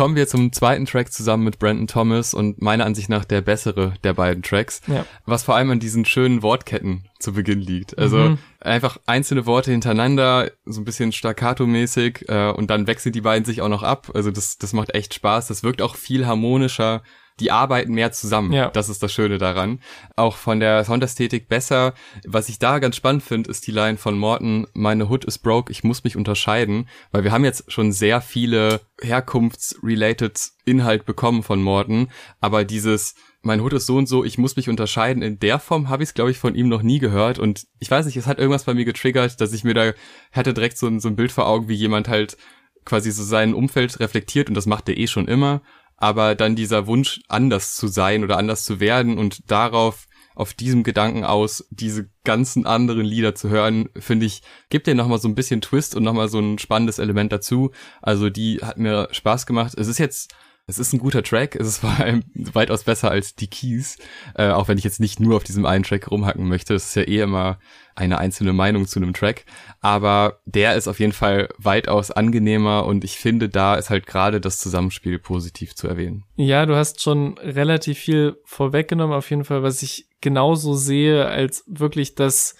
Kommen 0.00 0.16
wir 0.16 0.26
zum 0.26 0.50
zweiten 0.50 0.86
Track 0.86 1.12
zusammen 1.12 1.44
mit 1.44 1.58
Brandon 1.58 1.86
Thomas 1.86 2.32
und 2.32 2.62
meiner 2.62 2.86
Ansicht 2.86 3.10
nach 3.10 3.26
der 3.26 3.42
bessere 3.42 3.92
der 4.02 4.14
beiden 4.14 4.42
Tracks, 4.42 4.80
Ja. 4.86 5.04
was 5.26 5.42
vor 5.42 5.56
allem 5.56 5.70
an 5.72 5.78
diesen 5.78 6.06
schönen 6.06 6.40
Wortketten 6.42 7.04
zu 7.18 7.34
Beginn 7.34 7.60
liegt. 7.60 7.98
Also 7.98 8.16
Mhm. 8.16 8.38
einfach 8.60 8.96
einzelne 9.04 9.44
Worte 9.44 9.72
hintereinander, 9.72 10.52
so 10.64 10.80
ein 10.80 10.86
bisschen 10.86 11.12
staccato-mäßig 11.12 12.30
äh, 12.30 12.50
und 12.50 12.70
dann 12.70 12.86
wechseln 12.86 13.12
die 13.12 13.20
beiden 13.20 13.44
sich 13.44 13.60
auch 13.60 13.68
noch 13.68 13.82
ab. 13.82 14.10
Also 14.14 14.30
das, 14.30 14.56
das 14.56 14.72
macht 14.72 14.94
echt 14.94 15.12
Spaß. 15.12 15.48
Das 15.48 15.62
wirkt 15.62 15.82
auch 15.82 15.96
viel 15.96 16.26
harmonischer. 16.26 17.02
Die 17.40 17.50
arbeiten 17.50 17.94
mehr 17.94 18.12
zusammen. 18.12 18.52
Ja. 18.52 18.68
Das 18.68 18.88
ist 18.88 19.02
das 19.02 19.12
Schöne 19.12 19.38
daran. 19.38 19.80
Auch 20.14 20.36
von 20.36 20.60
der 20.60 20.84
Soundästhetik 20.84 21.48
besser. 21.48 21.94
Was 22.26 22.48
ich 22.48 22.58
da 22.58 22.78
ganz 22.78 22.96
spannend 22.96 23.22
finde, 23.22 23.50
ist 23.50 23.66
die 23.66 23.72
Line 23.72 23.96
von 23.96 24.18
Morton, 24.18 24.66
meine 24.74 25.08
Hood 25.08 25.24
is 25.24 25.38
broke, 25.38 25.72
ich 25.72 25.82
muss 25.82 26.04
mich 26.04 26.16
unterscheiden, 26.16 26.88
weil 27.12 27.24
wir 27.24 27.32
haben 27.32 27.44
jetzt 27.44 27.72
schon 27.72 27.92
sehr 27.92 28.20
viele 28.20 28.80
herkunftsrelated 29.00 30.50
Inhalt 30.66 31.06
bekommen 31.06 31.42
von 31.42 31.62
Morton, 31.62 32.08
aber 32.40 32.64
dieses 32.64 33.14
mein 33.42 33.62
Hood 33.62 33.72
ist 33.72 33.86
so 33.86 33.96
und 33.96 34.06
so, 34.06 34.22
ich 34.22 34.36
muss 34.36 34.56
mich 34.56 34.68
unterscheiden. 34.68 35.22
In 35.22 35.38
der 35.38 35.58
Form 35.58 35.88
habe 35.88 36.02
ich 36.02 36.10
es, 36.10 36.14
glaube 36.14 36.30
ich, 36.30 36.36
von 36.36 36.54
ihm 36.54 36.68
noch 36.68 36.82
nie 36.82 36.98
gehört. 36.98 37.38
Und 37.38 37.66
ich 37.78 37.90
weiß 37.90 38.04
nicht, 38.04 38.18
es 38.18 38.26
hat 38.26 38.38
irgendwas 38.38 38.64
bei 38.64 38.74
mir 38.74 38.84
getriggert, 38.84 39.40
dass 39.40 39.54
ich 39.54 39.64
mir 39.64 39.72
da 39.72 39.92
hatte 40.32 40.52
direkt 40.52 40.76
so 40.76 40.86
ein, 40.86 41.00
so 41.00 41.08
ein 41.08 41.16
Bild 41.16 41.32
vor 41.32 41.46
Augen, 41.46 41.66
wie 41.68 41.74
jemand 41.74 42.06
halt 42.06 42.36
quasi 42.84 43.10
so 43.10 43.22
sein 43.22 43.54
Umfeld 43.54 44.00
reflektiert 44.00 44.48
und 44.48 44.54
das 44.54 44.66
macht 44.66 44.88
er 44.88 44.96
eh 44.96 45.06
schon 45.06 45.28
immer. 45.28 45.62
Aber 46.00 46.34
dann 46.34 46.56
dieser 46.56 46.86
Wunsch, 46.86 47.20
anders 47.28 47.76
zu 47.76 47.86
sein 47.86 48.24
oder 48.24 48.38
anders 48.38 48.64
zu 48.64 48.80
werden 48.80 49.18
und 49.18 49.50
darauf, 49.50 50.06
auf 50.34 50.54
diesem 50.54 50.84
Gedanken 50.84 51.24
aus, 51.24 51.66
diese 51.70 52.08
ganzen 52.24 52.64
anderen 52.64 53.04
Lieder 53.04 53.34
zu 53.34 53.50
hören, 53.50 53.90
finde 53.98 54.24
ich, 54.24 54.42
gibt 54.70 54.86
dir 54.86 54.94
nochmal 54.94 55.18
so 55.18 55.28
ein 55.28 55.34
bisschen 55.34 55.60
Twist 55.60 55.94
und 55.94 56.02
nochmal 56.02 56.28
so 56.28 56.38
ein 56.38 56.58
spannendes 56.58 56.98
Element 56.98 57.30
dazu. 57.30 57.72
Also 58.00 58.30
die 58.30 58.60
hat 58.62 58.78
mir 58.78 59.08
Spaß 59.12 59.44
gemacht. 59.44 59.74
Es 59.76 59.86
ist 59.86 59.98
jetzt 59.98 60.34
es 60.66 60.78
ist 60.78 60.92
ein 60.92 60.98
guter 60.98 61.22
Track, 61.22 61.56
es 61.56 61.66
ist 61.66 61.78
vor 61.78 61.90
allem 61.98 62.22
weitaus 62.34 62.84
besser 62.84 63.10
als 63.10 63.34
die 63.34 63.48
Keys, 63.48 63.98
äh, 64.36 64.50
auch 64.50 64.68
wenn 64.68 64.78
ich 64.78 64.84
jetzt 64.84 65.00
nicht 65.00 65.20
nur 65.20 65.36
auf 65.36 65.44
diesem 65.44 65.66
einen 65.66 65.84
Track 65.84 66.10
rumhacken 66.10 66.48
möchte. 66.48 66.74
Das 66.74 66.86
ist 66.86 66.94
ja 66.94 67.02
eh 67.02 67.20
immer 67.20 67.58
eine 67.94 68.18
einzelne 68.18 68.52
Meinung 68.52 68.86
zu 68.86 68.98
einem 68.98 69.12
Track. 69.12 69.44
Aber 69.80 70.40
der 70.46 70.76
ist 70.76 70.88
auf 70.88 71.00
jeden 71.00 71.12
Fall 71.12 71.48
weitaus 71.58 72.10
angenehmer 72.10 72.86
und 72.86 73.04
ich 73.04 73.18
finde, 73.18 73.48
da 73.48 73.74
ist 73.74 73.90
halt 73.90 74.06
gerade 74.06 74.40
das 74.40 74.58
Zusammenspiel 74.58 75.18
positiv 75.18 75.74
zu 75.74 75.88
erwähnen. 75.88 76.24
Ja, 76.36 76.66
du 76.66 76.76
hast 76.76 77.02
schon 77.02 77.36
relativ 77.38 77.98
viel 77.98 78.36
vorweggenommen, 78.44 79.16
auf 79.16 79.28
jeden 79.30 79.44
Fall, 79.44 79.62
was 79.62 79.82
ich 79.82 80.06
genauso 80.20 80.74
sehe, 80.74 81.26
als 81.26 81.64
wirklich 81.66 82.14
das, 82.14 82.54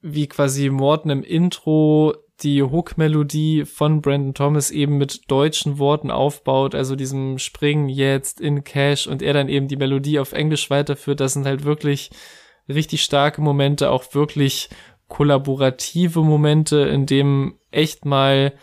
wie 0.00 0.28
quasi 0.28 0.70
Morten 0.70 1.10
im 1.10 1.22
Intro 1.22 2.14
die 2.42 2.62
Hook-Melodie 2.62 3.64
von 3.64 4.00
Brandon 4.00 4.34
Thomas 4.34 4.70
eben 4.70 4.98
mit 4.98 5.30
deutschen 5.30 5.78
Worten 5.78 6.10
aufbaut, 6.10 6.74
also 6.74 6.96
diesem 6.96 7.38
Springen 7.38 7.88
jetzt 7.88 8.40
in 8.40 8.64
Cash 8.64 9.06
und 9.06 9.22
er 9.22 9.32
dann 9.32 9.48
eben 9.48 9.68
die 9.68 9.76
Melodie 9.76 10.18
auf 10.18 10.32
Englisch 10.32 10.70
weiterführt, 10.70 11.20
das 11.20 11.34
sind 11.34 11.46
halt 11.46 11.64
wirklich 11.64 12.10
richtig 12.68 13.02
starke 13.02 13.40
Momente, 13.40 13.90
auch 13.90 14.14
wirklich 14.14 14.68
kollaborative 15.08 16.22
Momente, 16.22 16.78
in 16.80 17.06
dem 17.06 17.58
echt 17.70 18.04
mal 18.04 18.54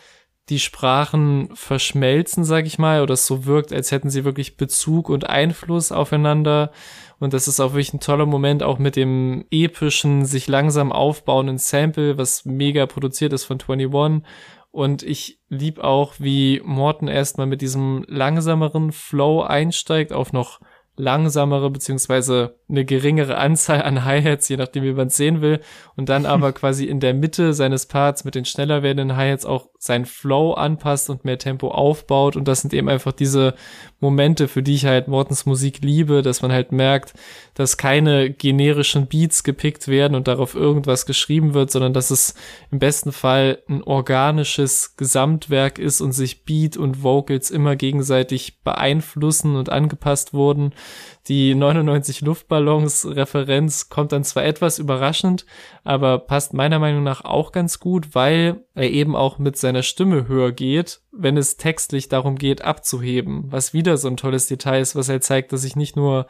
die 0.48 0.58
Sprachen 0.58 1.50
verschmelzen, 1.54 2.44
sag 2.44 2.66
ich 2.66 2.78
mal, 2.78 3.02
oder 3.02 3.14
es 3.14 3.26
so 3.26 3.44
wirkt, 3.44 3.72
als 3.72 3.92
hätten 3.92 4.10
sie 4.10 4.24
wirklich 4.24 4.56
Bezug 4.56 5.08
und 5.10 5.28
Einfluss 5.28 5.92
aufeinander. 5.92 6.72
Und 7.18 7.34
das 7.34 7.48
ist 7.48 7.60
auch 7.60 7.72
wirklich 7.72 7.92
ein 7.92 8.00
toller 8.00 8.26
Moment, 8.26 8.62
auch 8.62 8.78
mit 8.78 8.96
dem 8.96 9.44
epischen, 9.50 10.24
sich 10.24 10.46
langsam 10.46 10.92
aufbauenden 10.92 11.58
Sample, 11.58 12.16
was 12.16 12.44
mega 12.44 12.86
produziert 12.86 13.32
ist 13.32 13.44
von 13.44 13.58
21. 13.60 14.22
Und 14.70 15.02
ich 15.02 15.40
lieb 15.48 15.80
auch, 15.80 16.14
wie 16.18 16.60
Morton 16.64 17.08
erstmal 17.08 17.46
mit 17.46 17.62
diesem 17.62 18.04
langsameren 18.06 18.92
Flow 18.92 19.42
einsteigt 19.42 20.12
auf 20.12 20.32
noch 20.32 20.60
langsamere 20.98 21.70
beziehungsweise 21.70 22.56
eine 22.68 22.84
geringere 22.84 23.38
Anzahl 23.38 23.82
an 23.82 24.04
Hi-Hats, 24.04 24.48
je 24.48 24.56
nachdem 24.56 24.82
wie 24.84 24.92
man 24.92 25.08
es 25.08 25.16
sehen 25.16 25.40
will, 25.40 25.60
und 25.96 26.08
dann 26.08 26.26
aber 26.26 26.52
quasi 26.52 26.84
in 26.84 27.00
der 27.00 27.14
Mitte 27.14 27.54
seines 27.54 27.86
Parts 27.86 28.24
mit 28.24 28.34
den 28.34 28.44
schneller 28.44 28.82
werdenden 28.82 29.16
Hi-Hats 29.16 29.46
auch 29.46 29.68
sein 29.78 30.06
Flow 30.06 30.52
anpasst 30.52 31.08
und 31.08 31.24
mehr 31.24 31.38
Tempo 31.38 31.68
aufbaut 31.68 32.36
und 32.36 32.46
das 32.48 32.60
sind 32.60 32.74
eben 32.74 32.88
einfach 32.88 33.12
diese 33.12 33.54
Momente, 34.00 34.48
für 34.48 34.62
die 34.62 34.74
ich 34.74 34.86
halt 34.86 35.08
Mortens 35.08 35.46
Musik 35.46 35.78
liebe, 35.82 36.22
dass 36.22 36.42
man 36.42 36.52
halt 36.52 36.72
merkt, 36.72 37.14
dass 37.54 37.76
keine 37.76 38.30
generischen 38.30 39.06
Beats 39.06 39.42
gepickt 39.42 39.88
werden 39.88 40.14
und 40.14 40.28
darauf 40.28 40.54
irgendwas 40.54 41.06
geschrieben 41.06 41.54
wird, 41.54 41.70
sondern 41.70 41.92
dass 41.92 42.10
es 42.10 42.34
im 42.70 42.78
besten 42.78 43.12
Fall 43.12 43.62
ein 43.68 43.82
organisches 43.82 44.96
Gesamtwerk 44.96 45.78
ist 45.78 46.00
und 46.00 46.12
sich 46.12 46.44
Beat 46.44 46.76
und 46.76 47.02
Vocals 47.02 47.50
immer 47.50 47.76
gegenseitig 47.76 48.60
beeinflussen 48.62 49.56
und 49.56 49.70
angepasst 49.70 50.32
wurden. 50.34 50.72
Die 51.28 51.54
99 51.54 52.22
Luftballons 52.22 53.06
Referenz 53.06 53.90
kommt 53.90 54.12
dann 54.12 54.24
zwar 54.24 54.44
etwas 54.44 54.78
überraschend, 54.78 55.44
aber 55.84 56.18
passt 56.18 56.54
meiner 56.54 56.78
Meinung 56.78 57.02
nach 57.02 57.24
auch 57.24 57.52
ganz 57.52 57.80
gut, 57.80 58.14
weil 58.14 58.64
er 58.74 58.90
eben 58.90 59.14
auch 59.14 59.38
mit 59.38 59.56
seiner 59.58 59.82
Stimme 59.82 60.26
höher 60.26 60.52
geht, 60.52 61.00
wenn 61.12 61.36
es 61.36 61.58
textlich 61.58 62.08
darum 62.08 62.36
geht, 62.36 62.62
abzuheben, 62.62 63.44
was 63.50 63.74
wieder 63.74 63.98
so 63.98 64.08
ein 64.08 64.16
tolles 64.16 64.46
Detail 64.46 64.80
ist, 64.80 64.96
was 64.96 65.08
halt 65.10 65.22
zeigt, 65.22 65.52
dass 65.52 65.64
ich 65.64 65.76
nicht 65.76 65.96
nur 65.96 66.26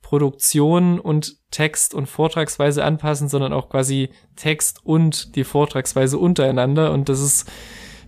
Produktion 0.00 0.98
und 0.98 1.36
Text 1.50 1.94
und 1.94 2.06
Vortragsweise 2.06 2.84
anpassen, 2.84 3.28
sondern 3.28 3.52
auch 3.52 3.68
quasi 3.70 4.10
Text 4.36 4.80
und 4.84 5.36
die 5.36 5.44
Vortragsweise 5.44 6.18
untereinander. 6.18 6.92
Und 6.92 7.08
das 7.08 7.20
ist 7.20 7.50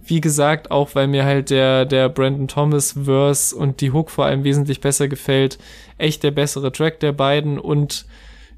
wie 0.07 0.21
gesagt, 0.21 0.71
auch 0.71 0.95
weil 0.95 1.09
mir 1.09 1.25
halt 1.25 1.51
der, 1.51 1.85
der 1.85 2.09
Brandon 2.09 2.49
Thomas 2.49 2.95
Verse 3.05 3.55
und 3.55 3.81
die 3.81 3.91
Hook 3.91 4.11
vor 4.11 4.27
allem 4.27 4.45
wesentlich 4.45 4.81
besser 4.81 5.09
gefällt, 5.09 5.59
echt 5.99 6.23
der 6.23 6.31
bessere 6.31 6.73
Track 6.73 7.01
der 7.01 7.13
beiden 7.13 7.59
und 7.59 8.07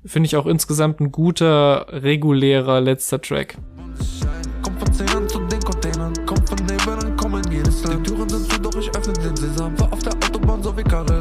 finde 0.04 0.26
ich 0.26 0.36
auch 0.36 0.46
insgesamt 0.46 1.00
ein 1.00 1.12
guter, 1.12 1.86
regulärer 1.90 2.80
letzter 2.80 3.20
Track. 3.20 3.56
Die 7.86 8.02
Türen 8.02 8.28
sind 8.28 8.52
zu, 8.52 8.58
doch 8.60 8.76
ich 8.76 8.94
öffne 8.96 9.12
den 9.14 9.36
Sesam. 9.36 9.78
War 9.78 9.92
auf 9.92 10.00
der 10.00 10.12
Autobahn 10.14 10.62
so 10.62 10.76
wie 10.76 10.82
Carrera. 10.82 11.15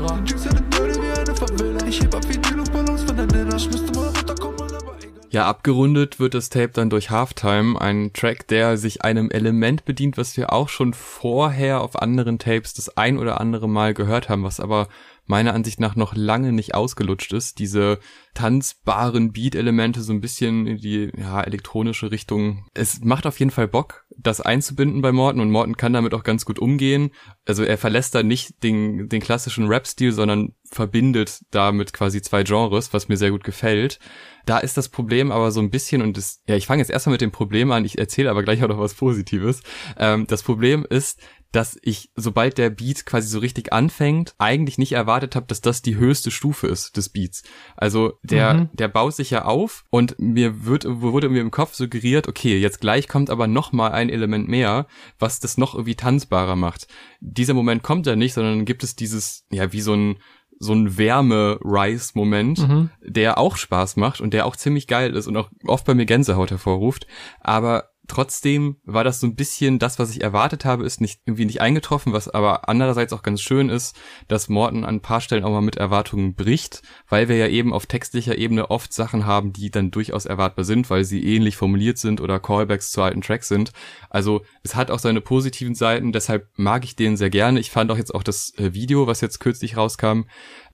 Ja, 5.35 5.47
abgerundet 5.47 6.17
wird 6.17 6.33
das 6.33 6.47
Tape 6.47 6.69
dann 6.69 6.89
durch 6.89 7.09
Halftime, 7.09 7.81
ein 7.81 8.13
Track, 8.13 8.47
der 8.47 8.77
sich 8.77 9.01
einem 9.01 9.29
Element 9.29 9.83
bedient, 9.83 10.15
was 10.15 10.37
wir 10.37 10.53
auch 10.53 10.69
schon 10.69 10.93
vorher 10.93 11.81
auf 11.81 12.01
anderen 12.01 12.39
Tapes 12.39 12.73
das 12.73 12.95
ein 12.95 13.17
oder 13.17 13.41
andere 13.41 13.67
Mal 13.67 13.93
gehört 13.93 14.29
haben, 14.29 14.43
was 14.43 14.61
aber 14.61 14.87
meiner 15.25 15.53
Ansicht 15.53 15.79
nach 15.79 15.95
noch 15.95 16.15
lange 16.15 16.51
nicht 16.51 16.75
ausgelutscht 16.75 17.33
ist. 17.33 17.59
Diese 17.59 17.99
tanzbaren 18.33 19.31
Beat-Elemente 19.31 20.01
so 20.01 20.13
ein 20.13 20.21
bisschen 20.21 20.67
in 20.67 20.77
die 20.77 21.11
ja, 21.17 21.41
elektronische 21.41 22.11
Richtung. 22.11 22.67
Es 22.73 23.01
macht 23.01 23.25
auf 23.25 23.39
jeden 23.39 23.51
Fall 23.51 23.67
Bock, 23.67 24.05
das 24.17 24.41
einzubinden 24.41 25.01
bei 25.01 25.11
Morton 25.11 25.41
und 25.41 25.51
Morton 25.51 25.77
kann 25.77 25.93
damit 25.93 26.13
auch 26.13 26.23
ganz 26.23 26.45
gut 26.45 26.59
umgehen. 26.59 27.11
Also 27.45 27.63
er 27.63 27.77
verlässt 27.77 28.13
da 28.13 28.23
nicht 28.23 28.63
den, 28.63 29.09
den 29.09 29.21
klassischen 29.21 29.67
Rap-Stil, 29.67 30.11
sondern 30.11 30.53
verbindet 30.69 31.41
damit 31.51 31.93
quasi 31.93 32.21
zwei 32.21 32.43
Genres, 32.43 32.93
was 32.93 33.07
mir 33.07 33.17
sehr 33.17 33.31
gut 33.31 33.43
gefällt. 33.43 33.99
Da 34.45 34.59
ist 34.59 34.77
das 34.77 34.89
Problem 34.89 35.31
aber 35.31 35.51
so 35.51 35.59
ein 35.59 35.69
bisschen, 35.71 36.01
und 36.01 36.17
das, 36.17 36.41
ja, 36.47 36.55
ich 36.55 36.67
fange 36.67 36.81
jetzt 36.81 36.91
erstmal 36.91 37.13
mit 37.13 37.21
dem 37.21 37.31
Problem 37.31 37.71
an, 37.71 37.85
ich 37.85 37.97
erzähle 37.97 38.29
aber 38.29 38.43
gleich 38.43 38.63
auch 38.63 38.67
noch 38.67 38.79
was 38.79 38.93
Positives. 38.93 39.61
Ähm, 39.97 40.27
das 40.27 40.43
Problem 40.43 40.85
ist, 40.87 41.19
dass 41.55 41.77
ich, 41.81 42.11
sobald 42.15 42.57
der 42.57 42.69
Beat 42.69 43.05
quasi 43.05 43.29
so 43.29 43.39
richtig 43.39 43.71
anfängt, 43.71 44.35
eigentlich 44.37 44.77
nicht 44.77 44.91
erwartet 44.91 45.37
habe, 45.37 45.45
dass 45.47 45.61
das 45.61 45.81
die 45.81 45.95
höchste 45.95 46.29
Stufe 46.29 46.67
ist 46.67 46.97
des 46.97 47.07
Beats. 47.07 47.43
Also 47.77 48.19
der, 48.23 48.53
mhm. 48.53 48.69
der 48.73 48.89
baut 48.89 49.15
sich 49.15 49.29
ja 49.29 49.45
auf 49.45 49.85
und 49.89 50.19
mir 50.19 50.65
wird, 50.65 50.85
wurde 50.85 51.29
mir 51.29 51.39
im 51.39 51.51
Kopf 51.51 51.73
suggeriert, 51.73 52.27
okay, 52.27 52.59
jetzt 52.59 52.81
gleich 52.81 53.07
kommt 53.07 53.29
aber 53.29 53.47
noch 53.47 53.71
mal 53.71 53.91
ein 53.91 54.09
Element 54.09 54.49
mehr, 54.49 54.85
was 55.17 55.39
das 55.39 55.57
noch 55.57 55.75
irgendwie 55.75 55.95
tanzbarer 55.95 56.57
macht. 56.57 56.87
Dieser 57.21 57.53
Moment 57.53 57.83
kommt 57.83 58.05
ja 58.05 58.17
nicht, 58.17 58.33
sondern 58.33 58.65
gibt 58.65 58.83
es 58.83 58.97
dieses, 58.97 59.45
ja, 59.49 59.71
wie 59.71 59.81
so 59.81 59.93
ein, 59.93 60.17
so 60.59 60.73
ein 60.73 60.97
Wärme-Rise-Moment, 60.97 62.67
mhm. 62.67 62.89
der 63.01 63.37
auch 63.37 63.55
Spaß 63.55 63.95
macht 63.95 64.19
und 64.19 64.33
der 64.33 64.45
auch 64.45 64.57
ziemlich 64.57 64.87
geil 64.87 65.15
ist 65.15 65.27
und 65.27 65.37
auch 65.37 65.49
oft 65.65 65.85
bei 65.85 65.93
mir 65.93 66.05
Gänsehaut 66.05 66.51
hervorruft. 66.51 67.07
Aber 67.39 67.94
Trotzdem 68.07 68.77
war 68.83 69.03
das 69.03 69.19
so 69.19 69.27
ein 69.27 69.35
bisschen 69.35 69.79
das, 69.79 69.99
was 69.99 70.11
ich 70.11 70.21
erwartet 70.21 70.65
habe, 70.65 70.85
ist 70.85 71.01
nicht 71.01 71.21
irgendwie 71.25 71.45
nicht 71.45 71.61
eingetroffen, 71.61 72.13
was 72.13 72.29
aber 72.29 72.69
andererseits 72.69 73.13
auch 73.13 73.23
ganz 73.23 73.41
schön 73.41 73.69
ist, 73.69 73.95
dass 74.27 74.49
Morton 74.49 74.83
an 74.83 74.95
ein 74.95 75.01
paar 75.01 75.21
Stellen 75.21 75.43
auch 75.43 75.51
mal 75.51 75.61
mit 75.61 75.77
Erwartungen 75.77 76.35
bricht, 76.35 76.81
weil 77.09 77.29
wir 77.29 77.37
ja 77.37 77.47
eben 77.47 77.73
auf 77.73 77.85
textlicher 77.85 78.37
Ebene 78.37 78.69
oft 78.69 78.93
Sachen 78.93 79.25
haben, 79.25 79.53
die 79.53 79.71
dann 79.71 79.91
durchaus 79.91 80.25
erwartbar 80.25 80.65
sind, 80.65 80.89
weil 80.89 81.03
sie 81.03 81.23
ähnlich 81.23 81.57
formuliert 81.57 81.97
sind 81.97 82.21
oder 82.21 82.39
Callbacks 82.39 82.91
zu 82.91 83.01
alten 83.01 83.21
Tracks 83.21 83.47
sind. 83.47 83.71
Also 84.09 84.43
es 84.63 84.75
hat 84.75 84.91
auch 84.91 84.99
seine 84.99 85.21
positiven 85.21 85.75
Seiten, 85.75 86.11
deshalb 86.11 86.47
mag 86.55 86.83
ich 86.83 86.95
den 86.95 87.17
sehr 87.17 87.29
gerne. 87.29 87.59
Ich 87.59 87.71
fand 87.71 87.91
auch 87.91 87.97
jetzt 87.97 88.13
auch 88.13 88.23
das 88.23 88.53
äh, 88.57 88.73
Video, 88.73 89.07
was 89.07 89.21
jetzt 89.21 89.39
kürzlich 89.39 89.77
rauskam, 89.77 90.25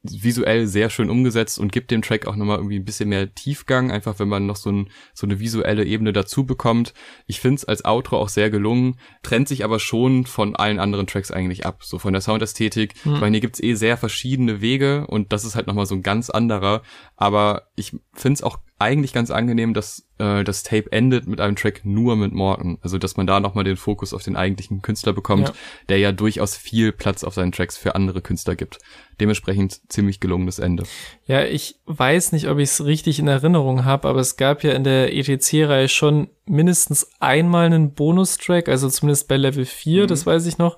visuell 0.03 0.65
sehr 0.65 0.89
schön 0.89 1.09
umgesetzt 1.09 1.59
und 1.59 1.71
gibt 1.71 1.91
dem 1.91 2.01
Track 2.01 2.25
auch 2.25 2.35
nochmal 2.35 2.57
irgendwie 2.57 2.79
ein 2.79 2.85
bisschen 2.85 3.09
mehr 3.09 3.33
Tiefgang, 3.35 3.91
einfach 3.91 4.17
wenn 4.17 4.27
man 4.27 4.47
noch 4.47 4.55
so, 4.55 4.71
ein, 4.71 4.89
so 5.13 5.27
eine 5.27 5.39
visuelle 5.39 5.85
Ebene 5.85 6.11
dazu 6.11 6.45
bekommt. 6.45 6.93
Ich 7.27 7.39
finde 7.39 7.57
es 7.57 7.65
als 7.65 7.85
Outro 7.85 8.17
auch 8.17 8.29
sehr 8.29 8.49
gelungen, 8.49 8.97
trennt 9.21 9.47
sich 9.47 9.63
aber 9.63 9.79
schon 9.79 10.25
von 10.25 10.55
allen 10.55 10.79
anderen 10.79 11.05
Tracks 11.05 11.29
eigentlich 11.29 11.65
ab, 11.65 11.83
so 11.83 11.99
von 11.99 12.13
der 12.13 12.21
Soundästhetik. 12.21 12.95
Mhm. 13.05 13.15
Ich 13.15 13.21
meine, 13.21 13.35
hier 13.35 13.41
gibt's 13.41 13.61
eh 13.61 13.75
sehr 13.75 13.95
verschiedene 13.95 14.61
Wege 14.61 15.05
und 15.07 15.31
das 15.33 15.45
ist 15.45 15.55
halt 15.55 15.67
nochmal 15.67 15.85
so 15.85 15.95
ein 15.95 16.03
ganz 16.03 16.29
anderer, 16.31 16.81
aber 17.15 17.67
ich 17.75 17.91
finde 18.13 18.33
es 18.33 18.43
auch 18.43 18.57
eigentlich 18.81 19.13
ganz 19.13 19.31
angenehm, 19.31 19.73
dass 19.73 20.07
äh, 20.17 20.43
das 20.43 20.63
Tape 20.63 20.91
endet 20.91 21.27
mit 21.27 21.41
einem 21.41 21.55
Track 21.55 21.81
nur 21.83 22.15
mit 22.15 22.33
Morton. 22.33 22.77
Also 22.81 22.97
dass 22.97 23.17
man 23.17 23.27
da 23.27 23.39
nochmal 23.39 23.63
den 23.63 23.77
Fokus 23.77 24.13
auf 24.13 24.23
den 24.23 24.35
eigentlichen 24.35 24.81
Künstler 24.81 25.13
bekommt, 25.13 25.49
ja. 25.49 25.53
der 25.89 25.97
ja 25.97 26.11
durchaus 26.11 26.55
viel 26.55 26.91
Platz 26.91 27.23
auf 27.23 27.33
seinen 27.33 27.51
Tracks 27.51 27.77
für 27.77 27.95
andere 27.95 28.21
Künstler 28.21 28.55
gibt. 28.55 28.79
Dementsprechend 29.19 29.81
ziemlich 29.91 30.19
gelungenes 30.19 30.59
Ende. 30.59 30.83
Ja, 31.25 31.43
ich 31.43 31.79
weiß 31.85 32.31
nicht, 32.31 32.49
ob 32.49 32.57
ich 32.57 32.69
es 32.69 32.85
richtig 32.85 33.19
in 33.19 33.27
Erinnerung 33.27 33.85
habe, 33.85 34.07
aber 34.07 34.19
es 34.19 34.37
gab 34.37 34.63
ja 34.63 34.73
in 34.73 34.83
der 34.83 35.13
ETC-Reihe 35.13 35.89
schon 35.89 36.29
mindestens 36.45 37.07
einmal 37.19 37.67
einen 37.67 37.93
Bonustrack, 37.93 38.67
also 38.67 38.89
zumindest 38.89 39.27
bei 39.27 39.37
Level 39.37 39.65
4, 39.65 40.03
mhm. 40.03 40.07
das 40.07 40.25
weiß 40.25 40.45
ich 40.47 40.57
noch, 40.57 40.77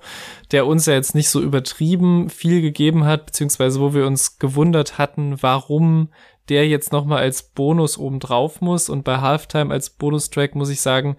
der 0.52 0.66
uns 0.66 0.86
ja 0.86 0.92
jetzt 0.92 1.14
nicht 1.14 1.30
so 1.30 1.40
übertrieben 1.40 2.28
viel 2.28 2.60
gegeben 2.60 3.04
hat, 3.04 3.26
beziehungsweise 3.26 3.80
wo 3.80 3.94
wir 3.94 4.06
uns 4.06 4.38
gewundert 4.38 4.98
hatten, 4.98 5.42
warum 5.42 6.10
der 6.48 6.68
jetzt 6.68 6.92
nochmal 6.92 7.20
als 7.22 7.42
Bonus 7.42 7.98
oben 7.98 8.20
drauf 8.20 8.60
muss. 8.60 8.88
Und 8.88 9.04
bei 9.04 9.18
Halftime 9.18 9.72
als 9.72 9.90
Bonustrack 9.90 10.54
muss 10.54 10.70
ich 10.70 10.80
sagen, 10.80 11.16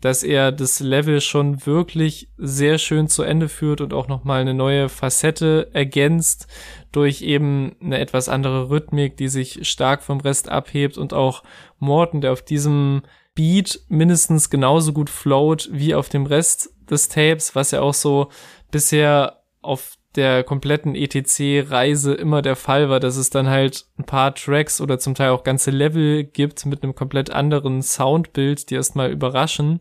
dass 0.00 0.22
er 0.22 0.52
das 0.52 0.78
Level 0.80 1.20
schon 1.20 1.66
wirklich 1.66 2.28
sehr 2.36 2.78
schön 2.78 3.08
zu 3.08 3.22
Ende 3.22 3.48
führt 3.48 3.80
und 3.80 3.92
auch 3.92 4.06
nochmal 4.06 4.40
eine 4.40 4.54
neue 4.54 4.88
Facette 4.88 5.70
ergänzt 5.72 6.46
durch 6.92 7.22
eben 7.22 7.74
eine 7.82 7.98
etwas 7.98 8.28
andere 8.28 8.70
Rhythmik, 8.70 9.16
die 9.16 9.28
sich 9.28 9.68
stark 9.68 10.02
vom 10.02 10.20
Rest 10.20 10.48
abhebt 10.48 10.96
und 10.96 11.12
auch 11.12 11.42
Morton, 11.78 12.20
der 12.20 12.32
auf 12.32 12.42
diesem 12.42 13.02
Beat 13.34 13.80
mindestens 13.88 14.50
genauso 14.50 14.92
gut 14.92 15.10
float 15.10 15.68
wie 15.72 15.94
auf 15.94 16.08
dem 16.08 16.26
Rest 16.26 16.70
des 16.88 17.08
Tapes, 17.08 17.54
was 17.54 17.72
ja 17.72 17.80
auch 17.80 17.94
so 17.94 18.28
bisher 18.70 19.42
auf 19.60 19.97
der 20.16 20.42
kompletten 20.42 20.94
ETC-Reise 20.94 22.14
immer 22.14 22.40
der 22.40 22.56
Fall 22.56 22.88
war, 22.88 22.98
dass 22.98 23.16
es 23.16 23.28
dann 23.28 23.48
halt 23.48 23.86
ein 23.98 24.04
paar 24.04 24.34
Tracks 24.34 24.80
oder 24.80 24.98
zum 24.98 25.14
Teil 25.14 25.30
auch 25.30 25.44
ganze 25.44 25.70
Level 25.70 26.24
gibt 26.24 26.64
mit 26.64 26.82
einem 26.82 26.94
komplett 26.94 27.30
anderen 27.30 27.82
Soundbild, 27.82 28.70
die 28.70 28.74
erstmal 28.74 29.10
überraschen, 29.10 29.80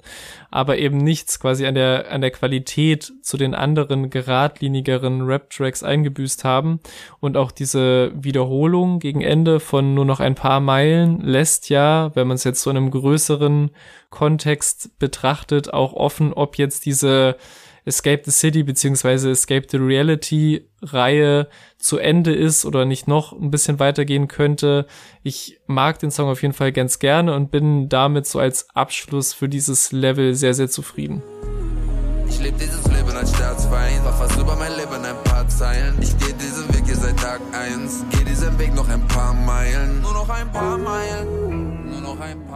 aber 0.52 0.78
eben 0.80 0.98
nichts 0.98 1.40
quasi 1.40 1.66
an 1.66 1.76
der, 1.76 2.12
an 2.12 2.22
der 2.22 2.32
Qualität 2.32 3.14
zu 3.22 3.38
den 3.38 3.56
anderen 3.56 4.10
geradlinigeren 4.10 5.22
Rap-Tracks 5.22 5.82
eingebüßt 5.82 6.44
haben. 6.44 6.82
Und 7.22 7.38
auch 7.38 7.52
diese 7.52 8.12
Wiederholung 8.14 9.00
gegen 9.00 9.22
Ende 9.22 9.62
von 9.62 9.94
nur 9.94 10.06
noch 10.06 10.20
ein 10.20 10.36
paar 10.36 10.60
Meilen 10.60 11.22
lässt 11.22 11.70
ja, 11.70 12.12
wenn 12.16 12.28
man 12.28 12.36
es 12.36 12.44
jetzt 12.44 12.62
so 12.62 12.70
in 12.70 12.78
einem 12.78 12.92
größeren 12.92 13.72
Kontext 14.10 15.00
betrachtet, 15.00 15.74
auch 15.74 15.94
offen, 15.94 16.34
ob 16.34 16.58
jetzt 16.58 16.86
diese 16.86 17.38
Escape 17.88 18.22
the 18.26 18.32
City 18.32 18.64
beziehungsweise 18.64 19.32
Escape 19.32 19.66
the 19.70 19.78
Reality 19.78 20.68
Reihe 20.82 21.48
zu 21.78 21.98
Ende 21.98 22.36
ist 22.36 22.66
oder 22.66 22.86
nicht 22.86 23.08
noch 23.08 23.34
ein 23.34 23.50
bisschen 23.50 23.80
weitergehen 23.80 24.28
könnte. 24.28 24.86
Ich 25.24 25.60
mag 25.66 26.00
den 26.00 26.12
Song 26.12 26.30
auf 26.30 26.42
jeden 26.42 26.54
Fall 26.54 26.72
ganz 26.72 27.00
gerne 27.00 27.34
und 27.34 27.50
bin 27.50 27.90
damit 27.90 28.28
so 28.28 28.40
als 28.40 28.70
Abschluss 28.76 29.34
für 29.34 29.50
dieses 29.50 29.92
Level 29.92 30.36
sehr, 30.36 30.54
sehr 30.54 30.70
zufrieden. 30.70 31.24
Ich 32.30 32.40
lebe 32.42 32.58
dieses 32.60 32.86
Leben 32.88 33.10
als 33.12 33.34
Staatsfeind, 33.34 34.04
war 34.04 34.14
fast 34.14 34.38
über 34.38 34.56
mein 34.56 34.76
Leben 34.76 35.04
ein 35.04 35.24
paar 35.24 35.48
Zeilen. 35.48 35.96
Ich 36.02 36.16
gehe 36.18 36.34
diesen 36.34 36.68
Weg 36.76 36.86
hier 36.86 36.96
seit 36.96 37.18
Tag 37.18 37.40
eins, 37.54 38.04
gehe 38.12 38.26
diesen 38.26 38.60
Weg 38.60 38.76
noch 38.76 38.88
ein 38.90 39.08
paar 39.08 39.34
Meilen, 39.34 40.02
nur 40.02 40.14
noch 40.14 40.30
ein 40.30 40.52
paar 40.52 40.78
Meilen, 40.78 41.90
nur 41.90 42.02
noch 42.02 42.20
ein 42.20 42.40
paar. 42.46 42.47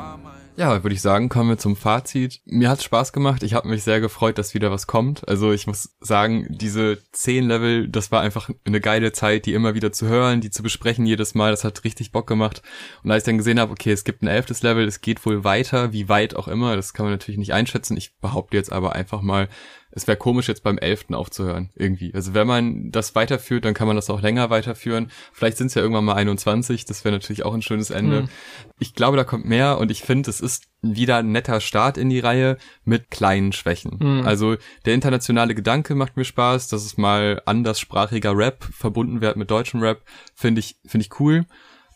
Ja, 0.58 0.84
würde 0.84 0.94
ich 0.94 1.02
sagen, 1.02 1.30
kommen 1.30 1.50
wir 1.50 1.58
zum 1.58 1.76
Fazit. 1.76 2.42
Mir 2.46 2.70
hat's 2.70 2.84
Spaß 2.84 3.14
gemacht. 3.14 3.42
Ich 3.42 3.54
habe 3.54 3.70
mich 3.70 3.84
sehr 3.84 4.02
gefreut, 4.02 4.38
dass 4.38 4.54
wieder 4.54 4.70
was 4.70 4.86
kommt. 4.86 5.28
Also 5.28 5.54
ich 5.54 5.66
muss 5.66 5.96
sagen, 6.02 6.46
diese 6.50 7.00
zehn 7.14 7.48
Level, 7.48 7.88
das 7.88 8.12
war 8.12 8.22
einfach 8.22 8.50
eine 8.66 8.82
geile 8.82 9.14
Zeit, 9.14 9.46
die 9.46 9.54
immer 9.54 9.76
wieder 9.76 9.94
zu 9.94 10.08
hören, 10.08 10.42
die 10.42 10.52
zu 10.52 10.62
besprechen 10.62 11.06
jedes 11.06 11.36
Mal. 11.36 11.52
Das 11.52 11.64
hat 11.64 11.86
richtig 11.86 12.12
Bock 12.12 12.28
gemacht. 12.28 12.62
Und 13.02 13.12
als 13.12 13.24
ich 13.24 13.28
dann 13.28 13.38
gesehen 13.38 13.62
habe, 13.62 13.72
okay, 13.72 13.92
es 13.92 14.04
gibt 14.04 14.24
ein 14.24 14.28
elftes 14.28 14.62
Level, 14.62 14.86
es 14.86 15.00
geht 15.00 15.26
wohl 15.26 15.46
weiter, 15.46 15.94
wie 15.94 16.10
weit 16.10 16.36
auch 16.36 16.50
immer, 16.50 16.76
das 16.76 16.94
kann 16.94 17.06
man 17.06 17.14
natürlich 17.14 17.40
nicht 17.40 17.54
einschätzen. 17.54 17.96
Ich 17.96 18.18
behaupte 18.20 18.58
jetzt 18.58 18.74
aber 18.74 18.94
einfach 18.94 19.22
mal, 19.22 19.48
es 19.92 20.08
wäre 20.08 20.18
komisch, 20.18 20.48
jetzt 20.48 20.64
beim 20.64 20.78
elften 20.78 21.14
aufzuhören, 21.14 21.70
irgendwie. 21.76 22.14
Also 22.14 22.34
wenn 22.34 22.48
man 22.48 22.92
das 22.92 23.14
weiterführt, 23.16 23.66
dann 23.66 23.74
kann 23.74 23.88
man 23.88 23.96
das 23.96 24.10
auch 24.10 24.22
länger 24.22 24.50
weiterführen. 24.50 25.12
Vielleicht 25.34 25.58
sind 25.58 25.68
es 25.68 25.76
ja 25.76 25.82
irgendwann 25.82 26.06
mal 26.06 26.16
21, 26.16 26.86
das 26.86 27.04
wäre 27.04 27.14
natürlich 27.14 27.44
auch 27.44 27.54
ein 27.54 27.62
schönes 27.62 27.90
Ende. 27.90 28.24
Mhm. 28.24 28.30
Ich 28.80 28.96
glaube, 28.96 29.18
da 29.18 29.24
kommt 29.24 29.46
mehr 29.46 29.78
und 29.78 29.92
ich 29.92 30.02
finde, 30.02 30.30
es 30.30 30.40
ist 30.40 30.68
wieder 30.82 31.18
ein 31.18 31.32
netter 31.32 31.60
Start 31.62 31.98
in 31.98 32.10
die 32.10 32.20
Reihe 32.20 32.58
mit 32.84 33.12
kleinen 33.12 33.52
Schwächen. 33.52 33.98
Mhm. 34.00 34.26
Also 34.26 34.56
der 34.86 34.94
internationale 34.94 35.56
Gedanke 35.56 35.94
macht 35.96 36.18
mir 36.18 36.26
Spaß, 36.26 36.70
dass 36.70 36.86
es 36.86 36.98
mal 36.98 37.42
anderssprachiger 37.46 38.36
Rap 38.36 38.64
verbunden 38.64 39.22
wird 39.22 39.36
mit 39.36 39.52
deutschem 39.52 39.82
Rap, 39.82 40.04
finde 40.34 40.60
ich, 40.60 40.78
finde 40.86 41.06
ich 41.06 41.20
cool. 41.20 41.46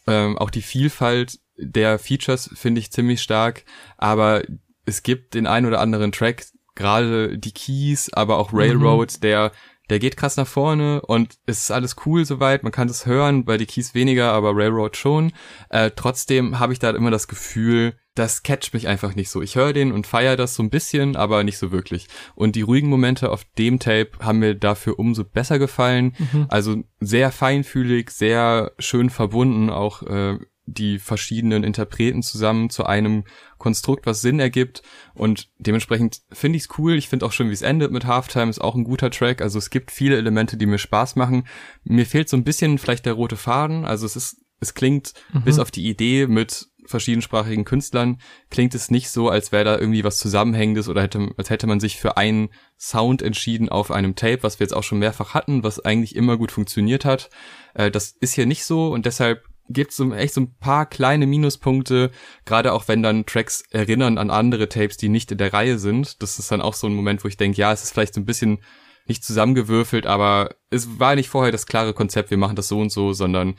Ähm, 0.08 0.38
auch 0.38 0.50
die 0.50 0.62
Vielfalt 0.62 1.40
der 1.58 2.00
Features 2.00 2.50
finde 2.54 2.80
ich 2.80 2.92
ziemlich 2.92 3.22
stark, 3.22 3.64
aber 3.98 4.44
es 4.86 5.04
gibt 5.04 5.34
den 5.34 5.48
ein 5.48 5.66
oder 5.66 5.80
anderen 5.80 6.12
Track, 6.12 6.46
gerade 6.76 7.38
die 7.38 7.54
Keys, 7.54 8.12
aber 8.14 8.38
auch 8.38 8.54
Railroad, 8.54 9.14
mhm. 9.18 9.22
der 9.22 9.52
der 9.90 10.00
geht 10.00 10.18
krass 10.18 10.38
nach 10.38 10.48
vorne 10.48 11.02
und 11.02 11.38
es 11.46 11.60
ist 11.60 11.72
alles 11.72 11.96
cool 12.06 12.26
soweit, 12.26 12.64
man 12.64 12.72
kann 12.72 12.88
das 12.88 13.06
hören, 13.06 13.46
bei 13.46 13.58
die 13.58 13.66
Keys 13.66 13.94
weniger, 13.94 14.32
aber 14.32 14.56
Railroad 14.56 14.98
schon. 14.98 15.32
Äh, 15.70 15.92
trotzdem 15.96 16.60
habe 16.60 16.74
ich 16.74 16.80
da 16.80 16.90
immer 16.92 17.12
das 17.12 17.28
Gefühl, 17.28 17.94
das 18.16 18.44
catcht 18.44 18.74
mich 18.74 18.88
einfach 18.88 19.14
nicht 19.14 19.30
so. 19.30 19.42
Ich 19.42 19.56
höre 19.56 19.74
den 19.74 19.92
und 19.92 20.08
feiere 20.08 20.38
das 20.38 20.56
so 20.56 20.64
ein 20.64 20.70
bisschen, 20.70 21.16
aber 21.16 21.44
nicht 21.44 21.58
so 21.58 21.72
wirklich. 21.72 22.08
Und 22.34 22.56
die 22.56 22.62
ruhigen 22.62 22.90
Momente 22.90 23.30
auf 23.30 23.44
dem 23.58 23.78
Tape 23.78 24.12
haben 24.22 24.40
mir 24.40 24.56
dafür 24.56 24.98
umso 24.98 25.26
besser 25.26 25.60
gefallen. 25.60 26.16
Mhm. 26.18 26.46
Also 26.48 26.78
sehr 27.02 27.32
feinfühlig, 27.32 28.10
sehr 28.12 28.72
schön 28.80 29.10
verbunden, 29.10 29.70
auch 29.70 30.02
äh, 30.04 30.40
die 30.66 31.00
verschiedenen 31.00 31.64
Interpreten 31.64 32.24
zusammen 32.24 32.70
zu 32.70 32.86
einem 32.86 33.24
Konstrukt, 33.58 34.06
was 34.06 34.22
Sinn 34.22 34.40
ergibt. 34.40 34.82
Und 35.14 35.50
dementsprechend 35.58 36.22
finde 36.32 36.58
ich 36.58 36.64
es 36.64 36.78
cool. 36.78 36.96
Ich 36.96 37.10
finde 37.10 37.26
auch 37.26 37.32
schön, 37.32 37.50
wie 37.50 37.54
es 37.54 37.62
endet 37.62 37.92
mit 37.92 38.06
Halftime. 38.06 38.50
Ist 38.50 38.62
auch 38.62 38.76
ein 38.76 38.84
guter 38.84 39.12
Track. 39.12 39.42
Also 39.42 39.60
es 39.60 39.70
gibt 39.70 39.92
viele 39.92 40.18
Elemente, 40.18 40.58
die 40.58 40.66
mir 40.66 40.78
Spaß 40.78 41.16
machen. 41.16 41.48
Mir 41.84 42.06
fehlt 42.06 42.30
so 42.30 42.38
ein 42.38 42.44
bisschen 42.44 42.78
vielleicht 42.78 43.06
der 43.06 43.14
rote 43.14 43.38
Faden. 43.38 43.86
Also 43.86 44.06
es 44.06 44.16
ist, 44.16 44.38
es 44.60 44.74
klingt 44.74 45.14
mhm. 45.34 45.44
bis 45.44 45.60
auf 45.60 45.72
die 45.72 45.88
Idee 45.88 46.28
mit 46.28 46.68
verschiedensprachigen 46.88 47.66
Künstlern 47.66 48.20
klingt 48.50 48.76
es 48.76 48.92
nicht 48.92 49.10
so, 49.10 49.30
als 49.30 49.52
wäre 49.52 49.64
da 49.64 49.78
irgendwie 49.78 50.04
was 50.04 50.18
Zusammenhängendes 50.18 50.88
oder 50.88 51.02
hätte, 51.02 51.32
als 51.38 51.50
hätte 51.50 51.68
man 51.68 51.80
sich 51.80 51.98
für 51.98 52.18
einen 52.18 52.50
Sound 52.78 53.22
entschieden 53.22 53.70
auf 53.70 53.92
einem 53.92 54.16
Tape, 54.16 54.44
was 54.44 54.60
wir 54.60 54.66
jetzt 54.66 54.74
auch 54.74 54.84
schon 54.84 55.00
mehrfach 55.00 55.34
hatten, 55.34 55.64
was 55.64 55.84
eigentlich 55.84 56.16
immer 56.16 56.38
gut 56.38 56.52
funktioniert 56.52 57.06
hat. 57.06 57.30
Äh, 57.74 57.92
das 57.92 58.12
ist 58.20 58.34
hier 58.34 58.46
nicht 58.46 58.66
so 58.66 58.90
und 58.90 59.06
deshalb 59.06 59.44
gibt 59.70 59.92
es 59.92 59.98
so 59.98 60.14
echt 60.14 60.34
so 60.34 60.42
ein 60.42 60.56
paar 60.60 60.86
kleine 60.86 61.28
Minuspunkte, 61.28 62.12
gerade 62.46 62.74
auch 62.74 62.88
wenn 62.88 63.04
dann 63.04 63.26
Tracks 63.26 63.64
erinnern 63.72 64.18
an 64.18 64.30
andere 64.30 64.70
Tapes, 64.70 64.98
die 64.98 65.10
nicht 65.10 65.32
in 65.32 65.38
der 65.38 65.54
Reihe 65.54 65.80
sind. 65.80 66.22
Das 66.22 66.40
ist 66.40 66.52
dann 66.52 66.62
auch 66.62 66.74
so 66.74 66.88
ein 66.88 66.94
Moment, 66.94 67.24
wo 67.24 67.28
ich 67.28 67.38
denke, 67.38 67.58
ja, 67.58 67.72
es 67.74 67.84
ist 67.84 67.92
vielleicht 67.94 68.14
so 68.14 68.22
ein 68.22 68.26
bisschen 68.26 68.60
nicht 69.08 69.24
zusammengewürfelt, 69.24 70.08
aber 70.08 70.56
es 70.70 71.00
war 71.00 71.16
nicht 71.16 71.30
vorher 71.30 71.52
das 71.52 71.68
klare 71.68 71.94
Konzept, 71.94 72.32
wir 72.32 72.38
machen 72.38 72.56
das 72.56 72.68
so 72.68 72.80
und 72.80 72.92
so, 72.92 73.14
sondern 73.14 73.56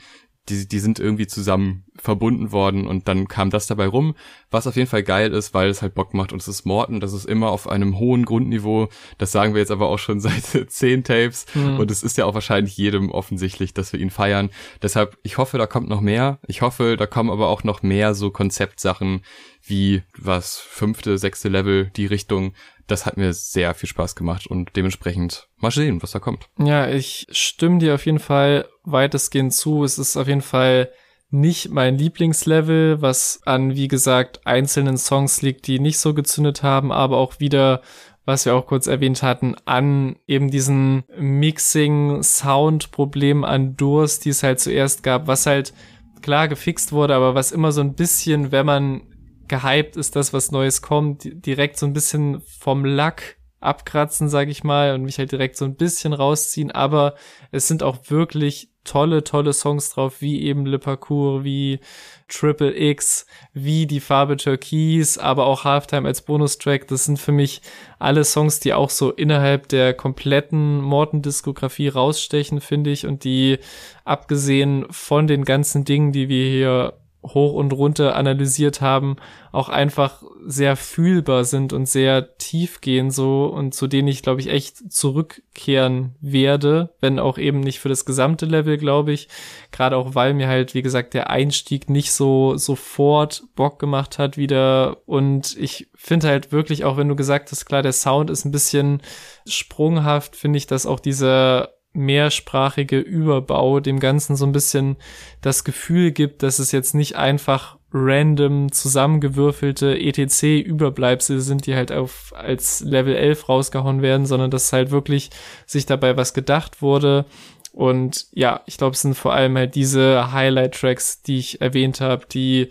die, 0.49 0.67
die 0.67 0.79
sind 0.79 0.99
irgendwie 0.99 1.27
zusammen 1.27 1.83
verbunden 1.95 2.51
worden 2.51 2.87
und 2.87 3.07
dann 3.07 3.27
kam 3.27 3.49
das 3.49 3.67
dabei 3.67 3.87
rum, 3.87 4.15
was 4.51 4.67
auf 4.67 4.75
jeden 4.75 4.87
Fall 4.87 5.03
geil 5.03 5.33
ist, 5.33 5.53
weil 5.53 5.69
es 5.69 5.81
halt 5.81 5.95
Bock 5.95 6.13
macht 6.13 6.31
und 6.31 6.41
es 6.41 6.47
ist 6.47 6.65
Morton, 6.65 6.99
das 6.99 7.13
ist 7.13 7.25
immer 7.25 7.49
auf 7.49 7.67
einem 7.67 7.99
hohen 7.99 8.25
Grundniveau, 8.25 8.89
das 9.17 9.31
sagen 9.31 9.53
wir 9.53 9.61
jetzt 9.61 9.71
aber 9.71 9.87
auch 9.87 9.99
schon 9.99 10.19
seit 10.21 10.71
zehn 10.71 11.03
Tapes 11.03 11.45
mhm. 11.53 11.79
und 11.79 11.91
es 11.91 12.03
ist 12.03 12.17
ja 12.17 12.25
auch 12.25 12.33
wahrscheinlich 12.33 12.77
jedem 12.77 13.11
offensichtlich, 13.11 13.73
dass 13.73 13.93
wir 13.93 13.99
ihn 13.99 14.09
feiern. 14.09 14.49
Deshalb, 14.81 15.17
ich 15.23 15.37
hoffe, 15.37 15.57
da 15.57 15.67
kommt 15.67 15.89
noch 15.89 16.01
mehr. 16.01 16.39
Ich 16.47 16.61
hoffe, 16.61 16.95
da 16.97 17.07
kommen 17.07 17.29
aber 17.29 17.47
auch 17.47 17.63
noch 17.63 17.83
mehr 17.83 18.13
so 18.13 18.29
Konzeptsachen 18.29 19.21
wie 19.63 20.03
was 20.17 20.57
fünfte, 20.57 21.17
sechste 21.17 21.49
Level, 21.49 21.91
die 21.95 22.05
Richtung, 22.05 22.53
das 22.87 23.05
hat 23.05 23.17
mir 23.17 23.33
sehr 23.33 23.73
viel 23.73 23.89
Spaß 23.89 24.15
gemacht 24.15 24.47
und 24.47 24.73
dementsprechend 24.75 25.49
mal 25.57 25.71
sehen, 25.71 26.01
was 26.01 26.11
da 26.11 26.19
kommt. 26.19 26.47
Ja, 26.57 26.87
ich 26.87 27.27
stimme 27.31 27.79
dir 27.79 27.95
auf 27.95 28.05
jeden 28.05 28.19
Fall 28.19 28.69
weitestgehend 28.83 29.53
zu. 29.53 29.83
Es 29.83 29.99
ist 29.99 30.15
auf 30.17 30.27
jeden 30.27 30.41
Fall 30.41 30.91
nicht 31.29 31.71
mein 31.71 31.97
Lieblingslevel, 31.97 33.01
was 33.01 33.41
an, 33.45 33.75
wie 33.75 33.89
gesagt, 33.89 34.47
einzelnen 34.47 34.97
Songs 34.97 35.41
liegt, 35.41 35.67
die 35.67 35.79
nicht 35.79 35.99
so 35.99 36.13
gezündet 36.13 36.63
haben, 36.63 36.93
aber 36.93 37.17
auch 37.17 37.41
wieder, 37.41 37.81
was 38.23 38.45
wir 38.45 38.55
auch 38.55 38.65
kurz 38.65 38.87
erwähnt 38.87 39.23
hatten, 39.23 39.55
an 39.65 40.15
eben 40.25 40.49
diesen 40.49 41.03
Mixing-Sound-Problem 41.17 43.43
an 43.43 43.75
Durst, 43.75 44.23
die 44.23 44.29
es 44.29 44.43
halt 44.43 44.61
zuerst 44.61 45.03
gab, 45.03 45.27
was 45.27 45.45
halt 45.45 45.73
klar 46.21 46.47
gefixt 46.47 46.93
wurde, 46.93 47.15
aber 47.15 47.35
was 47.35 47.51
immer 47.51 47.73
so 47.73 47.81
ein 47.81 47.95
bisschen, 47.95 48.53
wenn 48.53 48.65
man 48.65 49.01
gehypt 49.47 49.95
ist, 49.95 50.15
das, 50.15 50.33
was 50.33 50.51
Neues 50.51 50.81
kommt, 50.81 51.23
direkt 51.23 51.77
so 51.77 51.85
ein 51.85 51.93
bisschen 51.93 52.41
vom 52.41 52.85
Lack 52.85 53.37
abkratzen, 53.59 54.29
sag 54.29 54.49
ich 54.49 54.63
mal, 54.63 54.93
und 54.93 55.03
mich 55.03 55.17
halt 55.17 55.31
direkt 55.31 55.57
so 55.57 55.65
ein 55.65 55.75
bisschen 55.75 56.13
rausziehen, 56.13 56.71
aber 56.71 57.15
es 57.51 57.67
sind 57.67 57.81
auch 57.81 57.97
wirklich 58.09 58.69
tolle, 58.83 59.23
tolle 59.23 59.53
Songs 59.53 59.89
drauf, 59.89 60.21
wie 60.21 60.43
eben 60.43 60.65
Le 60.65 60.79
Parcours, 60.79 61.43
wie 61.43 61.79
Triple 62.27 62.75
X, 62.75 63.25
wie 63.53 63.85
die 63.85 63.99
Farbe 63.99 64.37
Türkis, 64.37 65.17
aber 65.17 65.45
auch 65.45 65.63
Halftime 65.63 66.07
als 66.07 66.21
Bonustrack. 66.21 66.87
Das 66.87 67.05
sind 67.05 67.19
für 67.19 67.31
mich 67.31 67.61
alle 67.99 68.23
Songs, 68.23 68.59
die 68.59 68.73
auch 68.73 68.89
so 68.89 69.11
innerhalb 69.11 69.67
der 69.67 69.93
kompletten 69.93 70.81
Morton-Diskografie 70.81 71.89
rausstechen, 71.89 72.61
finde 72.61 72.91
ich, 72.91 73.05
und 73.05 73.23
die 73.23 73.59
abgesehen 74.05 74.85
von 74.89 75.27
den 75.27 75.43
ganzen 75.43 75.83
Dingen, 75.83 76.11
die 76.11 76.29
wir 76.29 76.49
hier 76.49 76.93
hoch 77.33 77.53
und 77.53 77.73
runter 77.73 78.15
analysiert 78.15 78.81
haben, 78.81 79.17
auch 79.51 79.69
einfach 79.69 80.23
sehr 80.45 80.75
fühlbar 80.75 81.43
sind 81.43 81.73
und 81.73 81.87
sehr 81.87 82.37
tief 82.37 82.81
gehen 82.81 83.11
so 83.11 83.45
und 83.45 83.73
zu 83.73 83.87
denen 83.87 84.07
ich 84.07 84.21
glaube 84.21 84.41
ich 84.41 84.49
echt 84.49 84.91
zurückkehren 84.91 86.15
werde, 86.21 86.93
wenn 87.01 87.19
auch 87.19 87.37
eben 87.37 87.59
nicht 87.59 87.79
für 87.79 87.89
das 87.89 88.05
gesamte 88.05 88.45
Level, 88.45 88.77
glaube 88.77 89.11
ich, 89.11 89.27
gerade 89.71 89.97
auch 89.97 90.15
weil 90.15 90.33
mir 90.33 90.47
halt 90.47 90.73
wie 90.73 90.81
gesagt 90.81 91.13
der 91.13 91.29
Einstieg 91.29 91.89
nicht 91.89 92.11
so 92.11 92.57
sofort 92.57 93.43
Bock 93.55 93.79
gemacht 93.79 94.19
hat 94.19 94.37
wieder. 94.37 94.97
Und 95.05 95.57
ich 95.57 95.89
finde 95.95 96.27
halt 96.27 96.51
wirklich 96.51 96.85
auch 96.85 96.97
wenn 96.97 97.09
du 97.09 97.15
gesagt 97.15 97.51
hast, 97.51 97.65
klar, 97.65 97.81
der 97.81 97.93
Sound 97.93 98.29
ist 98.29 98.45
ein 98.45 98.51
bisschen 98.51 99.01
sprunghaft, 99.45 100.35
finde 100.35 100.57
ich, 100.57 100.67
dass 100.67 100.85
auch 100.85 100.99
dieser 100.99 101.76
mehrsprachige 101.97 102.99
Überbau 102.99 103.79
dem 103.79 103.99
Ganzen 103.99 104.35
so 104.35 104.45
ein 104.45 104.51
bisschen 104.51 104.97
das 105.41 105.63
Gefühl 105.63 106.11
gibt, 106.11 106.43
dass 106.43 106.59
es 106.59 106.71
jetzt 106.71 106.95
nicht 106.95 107.15
einfach 107.15 107.77
random 107.91 108.71
zusammengewürfelte 108.71 109.97
ETC-Überbleibsel 109.97 111.39
sind, 111.39 111.65
die 111.65 111.75
halt 111.75 111.91
auf 111.91 112.33
als 112.35 112.81
Level 112.81 113.15
11 113.15 113.49
rausgehauen 113.49 114.01
werden, 114.01 114.25
sondern 114.25 114.51
dass 114.51 114.73
halt 114.73 114.91
wirklich 114.91 115.29
sich 115.65 115.85
dabei 115.85 116.17
was 116.17 116.33
gedacht 116.33 116.81
wurde. 116.81 117.25
Und 117.71 118.27
ja, 118.33 118.61
ich 118.65 118.77
glaube, 118.77 118.93
es 118.93 119.01
sind 119.01 119.15
vor 119.15 119.33
allem 119.33 119.55
halt 119.57 119.75
diese 119.75 120.31
Highlight-Tracks, 120.31 121.21
die 121.21 121.39
ich 121.39 121.61
erwähnt 121.61 122.01
habe, 122.01 122.25
die 122.25 122.69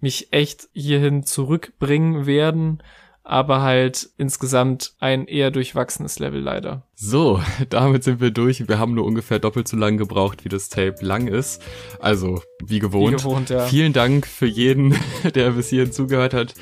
mich 0.00 0.32
echt 0.32 0.68
hierhin 0.72 1.24
zurückbringen 1.24 2.26
werden 2.26 2.82
aber 3.30 3.62
halt 3.62 4.10
insgesamt 4.18 4.94
ein 4.98 5.28
eher 5.28 5.52
durchwachsenes 5.52 6.18
Level 6.18 6.40
leider. 6.40 6.82
So, 6.96 7.40
damit 7.70 8.02
sind 8.02 8.20
wir 8.20 8.32
durch. 8.32 8.66
Wir 8.66 8.80
haben 8.80 8.94
nur 8.94 9.04
ungefähr 9.04 9.38
doppelt 9.38 9.68
so 9.68 9.76
lang 9.76 9.98
gebraucht, 9.98 10.44
wie 10.44 10.48
das 10.48 10.68
Tape 10.68 10.96
lang 11.00 11.28
ist. 11.28 11.62
Also, 12.00 12.42
wie 12.64 12.80
gewohnt. 12.80 13.12
Wie 13.12 13.16
gewohnt 13.18 13.50
ja. 13.50 13.66
Vielen 13.66 13.92
Dank 13.92 14.26
für 14.26 14.46
jeden, 14.46 14.96
der 15.36 15.50
bis 15.52 15.68
hierhin 15.68 15.92
zugehört 15.92 16.34
hat. 16.34 16.54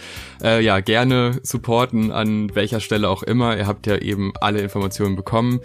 Äh, 0.42 0.62
ja, 0.62 0.80
gerne 0.80 1.40
supporten 1.42 2.12
an 2.12 2.54
welcher 2.54 2.80
Stelle 2.80 3.08
auch 3.08 3.22
immer. 3.22 3.56
Ihr 3.56 3.66
habt 3.66 3.86
ja 3.86 3.96
eben 3.96 4.34
alle 4.38 4.60
Informationen 4.60 5.16
bekommen. 5.16 5.60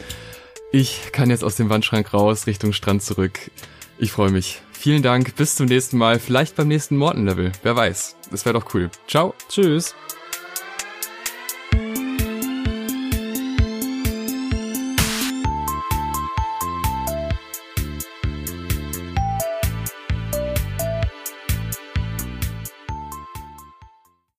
Ich 0.71 1.11
kann 1.11 1.29
jetzt 1.29 1.43
aus 1.43 1.57
dem 1.57 1.69
Wandschrank 1.69 2.13
raus, 2.13 2.47
Richtung 2.47 2.71
Strand 2.71 3.03
zurück. 3.03 3.51
Ich 3.97 4.13
freue 4.13 4.31
mich. 4.31 4.61
Vielen 4.71 5.03
Dank, 5.03 5.35
bis 5.35 5.55
zum 5.55 5.65
nächsten 5.65 5.97
Mal, 5.97 6.17
vielleicht 6.17 6.55
beim 6.55 6.69
nächsten 6.69 6.95
Morton-Level. 6.95 7.51
Wer 7.61 7.75
weiß. 7.75 8.15
Das 8.31 8.45
wäre 8.45 8.57
doch 8.57 8.73
cool. 8.73 8.89
Ciao. 9.05 9.33
Tschüss. 9.49 9.93